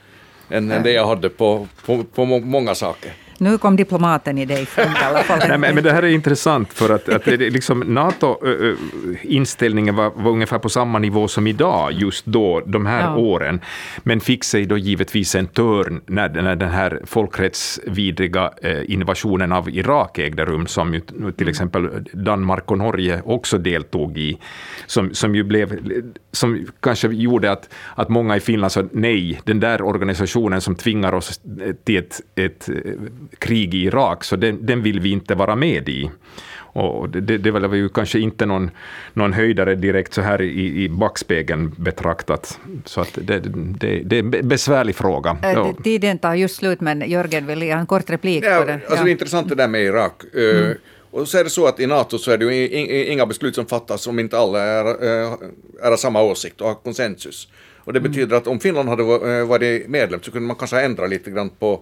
än, 0.50 0.70
än 0.70 0.82
det 0.82 0.92
jag 0.92 1.06
hade 1.06 1.28
på, 1.28 1.68
på, 1.86 2.04
på 2.04 2.24
många 2.26 2.74
saker. 2.74 3.12
Nu 3.42 3.58
kom 3.58 3.76
diplomaten 3.76 4.38
i 4.38 4.44
dig 4.44 4.66
fram 4.66 4.92
i 4.92 5.04
alla 5.04 5.18
fall. 5.22 5.38
Nej, 5.48 5.58
men, 5.58 5.74
men, 5.74 5.84
det 5.84 5.92
här 5.92 6.02
är 6.02 6.08
intressant 6.08 6.72
för 6.72 6.94
att, 6.94 7.08
att 7.08 7.26
liksom, 7.26 7.80
NATO-inställningen 7.80 9.96
var, 9.96 10.12
var, 10.16 10.30
ungefär 10.30 10.58
på 10.58 10.68
samma 10.68 10.98
nivå 10.98 11.28
som 11.28 11.46
idag 11.46 11.92
just 11.92 12.26
då, 12.26 12.62
de 12.66 12.86
här 12.86 13.02
ja. 13.02 13.16
åren, 13.16 13.60
men 14.02 14.20
fick 14.20 14.44
sig 14.44 14.66
då 14.66 14.78
givetvis 14.78 15.34
en 15.34 15.46
törn 15.46 16.00
när, 16.06 16.28
när 16.28 16.56
den 16.56 16.70
här 16.70 17.00
folkrättsvidriga 17.04 18.50
invasionen 18.86 19.52
av 19.52 19.70
Irak 19.70 20.18
ägde 20.18 20.44
rum, 20.44 20.66
som 20.66 20.94
ju, 20.94 21.00
till 21.36 21.48
exempel 21.48 21.88
Danmark 22.12 22.70
och 22.70 22.78
Norge 22.78 23.22
också 23.24 23.58
deltog 23.58 24.18
i, 24.18 24.38
som, 24.86 25.14
som 25.14 25.34
ju 25.34 25.44
blev, 25.44 25.78
som 26.32 26.66
kanske 26.80 27.08
gjorde 27.08 27.52
att, 27.52 27.68
att 27.94 28.08
många 28.08 28.36
i 28.36 28.40
Finland 28.40 28.72
sa 28.72 28.84
nej, 28.92 29.40
den 29.44 29.60
där 29.60 29.82
organisationen 29.82 30.60
som 30.60 30.74
tvingar 30.74 31.14
oss 31.14 31.40
till 31.84 31.98
ett, 31.98 32.20
ett 32.34 32.68
krig 33.38 33.74
i 33.74 33.78
Irak, 33.78 34.24
så 34.24 34.36
den, 34.36 34.66
den 34.66 34.82
vill 34.82 35.00
vi 35.00 35.10
inte 35.10 35.34
vara 35.34 35.56
med 35.56 35.88
i. 35.88 36.10
Och 36.74 37.08
det, 37.08 37.38
det 37.38 37.50
var 37.50 37.74
ju 37.74 37.88
kanske 37.88 38.18
inte 38.18 38.46
någon, 38.46 38.70
någon 39.12 39.32
höjdare 39.32 39.74
direkt 39.74 40.14
så 40.14 40.20
här 40.20 40.42
i, 40.42 40.84
i 40.84 40.88
backspegeln 40.88 41.74
betraktat. 41.76 42.58
Så 42.84 43.00
att 43.00 43.18
det, 43.22 43.38
det, 43.38 44.02
det 44.04 44.16
är 44.16 44.20
en 44.20 44.48
besvärlig 44.48 44.96
fråga. 44.96 45.36
Äh, 45.42 45.72
tiden 45.84 46.18
tar 46.18 46.34
just 46.34 46.56
slut, 46.56 46.80
men 46.80 47.10
Jörgen 47.10 47.46
vill 47.46 47.62
ge 47.62 47.70
en 47.70 47.86
kort 47.86 48.10
replik 48.10 48.44
ja, 48.44 48.60
på 48.60 48.64
den. 48.64 48.74
Alltså 48.74 48.96
ja. 48.96 49.04
Det 49.04 49.10
är 49.10 49.12
intressant 49.12 49.48
det 49.48 49.54
där 49.54 49.68
med 49.68 49.82
Irak. 49.82 50.22
Eh, 50.34 50.64
mm. 50.64 50.76
Och 51.10 51.28
så 51.28 51.38
är 51.38 51.44
det 51.44 51.50
så 51.50 51.66
att 51.66 51.80
i 51.80 51.86
NATO 51.86 52.18
så 52.18 52.30
är 52.30 52.38
det 52.38 52.44
ju 52.44 52.68
inga 53.12 53.26
beslut 53.26 53.54
som 53.54 53.66
fattas 53.66 54.06
om 54.06 54.18
inte 54.18 54.38
alla 54.38 54.62
är, 54.62 54.86
eh, 54.86 55.32
är 55.82 55.92
av 55.92 55.96
samma 55.96 56.22
åsikt 56.22 56.60
och 56.60 56.66
har 56.66 56.74
konsensus. 56.74 57.48
Och 57.84 57.92
det 57.92 57.98
mm. 57.98 58.12
betyder 58.12 58.36
att 58.36 58.46
om 58.46 58.60
Finland 58.60 58.88
hade 58.88 59.02
eh, 59.02 59.46
varit 59.46 59.88
medlem 59.88 60.22
så 60.22 60.30
kunde 60.30 60.46
man 60.46 60.56
kanske 60.56 60.80
ändra 60.80 61.06
lite 61.06 61.30
grann 61.30 61.50
på 61.58 61.80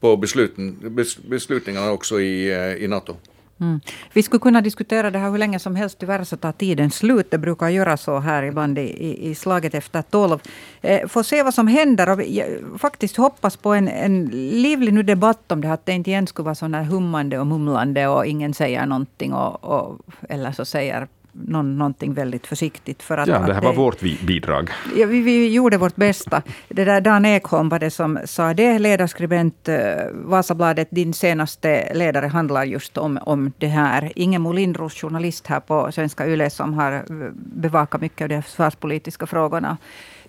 på 0.00 0.16
besluten, 0.16 0.76
bes, 0.82 1.18
beslutningarna 1.18 1.90
också 1.90 2.20
i, 2.20 2.52
eh, 2.52 2.84
i 2.84 2.88
NATO. 2.88 3.16
Mm. 3.60 3.80
Vi 4.12 4.22
skulle 4.22 4.40
kunna 4.40 4.60
diskutera 4.60 5.10
det 5.10 5.18
här 5.18 5.30
hur 5.30 5.38
länge 5.38 5.58
som 5.58 5.76
helst. 5.76 5.98
Tyvärr 5.98 6.24
så 6.24 6.36
tar 6.36 6.52
tiden 6.52 6.90
slut. 6.90 7.30
Det 7.30 7.38
brukar 7.38 7.68
göra 7.68 7.96
så 7.96 8.18
här 8.18 8.42
ibland 8.42 8.78
i, 8.78 9.28
i 9.30 9.34
slaget 9.34 9.74
efter 9.74 10.02
tolv. 10.02 10.38
Eh, 10.80 11.08
får 11.08 11.22
se 11.22 11.42
vad 11.42 11.54
som 11.54 11.66
händer. 11.66 12.08
Och 12.08 12.20
vi, 12.20 12.58
faktiskt 12.78 13.16
hoppas 13.16 13.56
på 13.56 13.72
en, 13.72 13.88
en 13.88 14.24
livlig 14.62 14.92
nu 14.94 15.02
debatt 15.02 15.52
om 15.52 15.60
det. 15.60 15.66
här. 15.66 15.74
Att 15.74 15.86
det 15.86 15.92
inte 15.92 16.10
igen 16.10 16.26
skulle 16.26 16.44
vara 16.44 16.54
sådana 16.54 16.82
hummande 16.82 17.38
och 17.38 17.46
mumlande 17.46 18.08
och 18.08 18.26
ingen 18.26 18.54
säger 18.54 18.86
någonting. 18.86 19.32
Och, 19.32 19.64
och, 19.64 19.98
eller 20.28 20.52
så 20.52 20.64
säger 20.64 21.08
någon, 21.32 21.78
någonting 21.78 22.14
väldigt 22.14 22.46
försiktigt. 22.46 23.02
För 23.02 23.18
att, 23.18 23.28
ja, 23.28 23.38
det 23.38 23.54
här 23.54 23.62
var 23.62 23.70
det, 23.70 23.76
vårt 23.76 24.00
bidrag. 24.00 24.70
Ja, 24.96 25.06
vi, 25.06 25.20
vi, 25.20 25.52
gjorde 25.52 25.76
vårt 25.76 25.96
bästa. 25.96 26.42
Det 26.68 26.84
där 26.84 27.00
Dan 27.00 27.24
Ekholm 27.24 27.68
var 27.68 27.78
det 27.78 27.90
som 27.90 28.18
sa 28.24 28.54
det. 28.54 28.78
Ledarskribent 28.78 29.68
uh, 29.68 29.74
Vasabladet, 30.12 30.88
din 30.90 31.14
senaste 31.14 31.94
ledare 31.94 32.26
handlar 32.26 32.64
just 32.64 32.98
om, 32.98 33.18
om 33.22 33.52
det 33.58 33.66
här. 33.66 34.12
Inge 34.16 34.52
Lindros, 34.52 34.94
journalist 34.94 35.46
här 35.46 35.60
på 35.60 35.92
Svenska 35.92 36.26
Yle, 36.26 36.50
som 36.50 36.74
har 36.74 37.04
bevakat 37.34 38.00
mycket 38.00 38.22
av 38.22 38.28
de 38.28 38.42
försvarspolitiska 38.42 39.26
frågorna. 39.26 39.76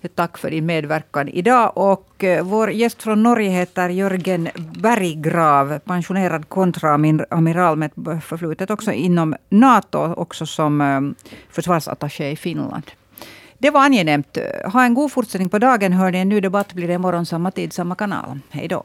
Tack 0.08 0.38
för 0.38 0.50
din 0.50 0.66
medverkan 0.66 1.28
idag. 1.28 1.72
Och 1.74 2.24
eh, 2.24 2.44
vår 2.44 2.70
gäst 2.70 3.02
från 3.02 3.22
Norge 3.22 3.50
heter 3.50 3.88
Jörgen 3.88 4.48
Berggrav, 4.56 5.78
pensionerad 5.78 6.48
kontraamiral 6.48 7.76
med 7.76 7.90
förflutet 8.22 8.70
också 8.70 8.92
inom 8.92 9.36
NATO, 9.48 10.14
också 10.14 10.46
som 10.46 10.80
eh, 10.80 11.00
försvarsattaché 11.50 12.30
i 12.30 12.36
Finland. 12.36 12.90
Det 13.58 13.70
var 13.70 13.84
angenämt. 13.84 14.38
Ha 14.72 14.84
en 14.84 14.94
god 14.94 15.12
fortsättning 15.12 15.48
på 15.48 15.58
dagen. 15.58 15.92
Hör 15.92 16.10
ni 16.10 16.18
en 16.18 16.28
ny 16.28 16.40
debatt 16.40 16.72
blir 16.72 16.88
det 16.88 16.94
imorgon 16.94 17.26
samma 17.26 17.50
tid, 17.50 17.72
samma 17.72 17.94
kanal. 17.94 18.38
Hej 18.50 18.68
då. 18.68 18.84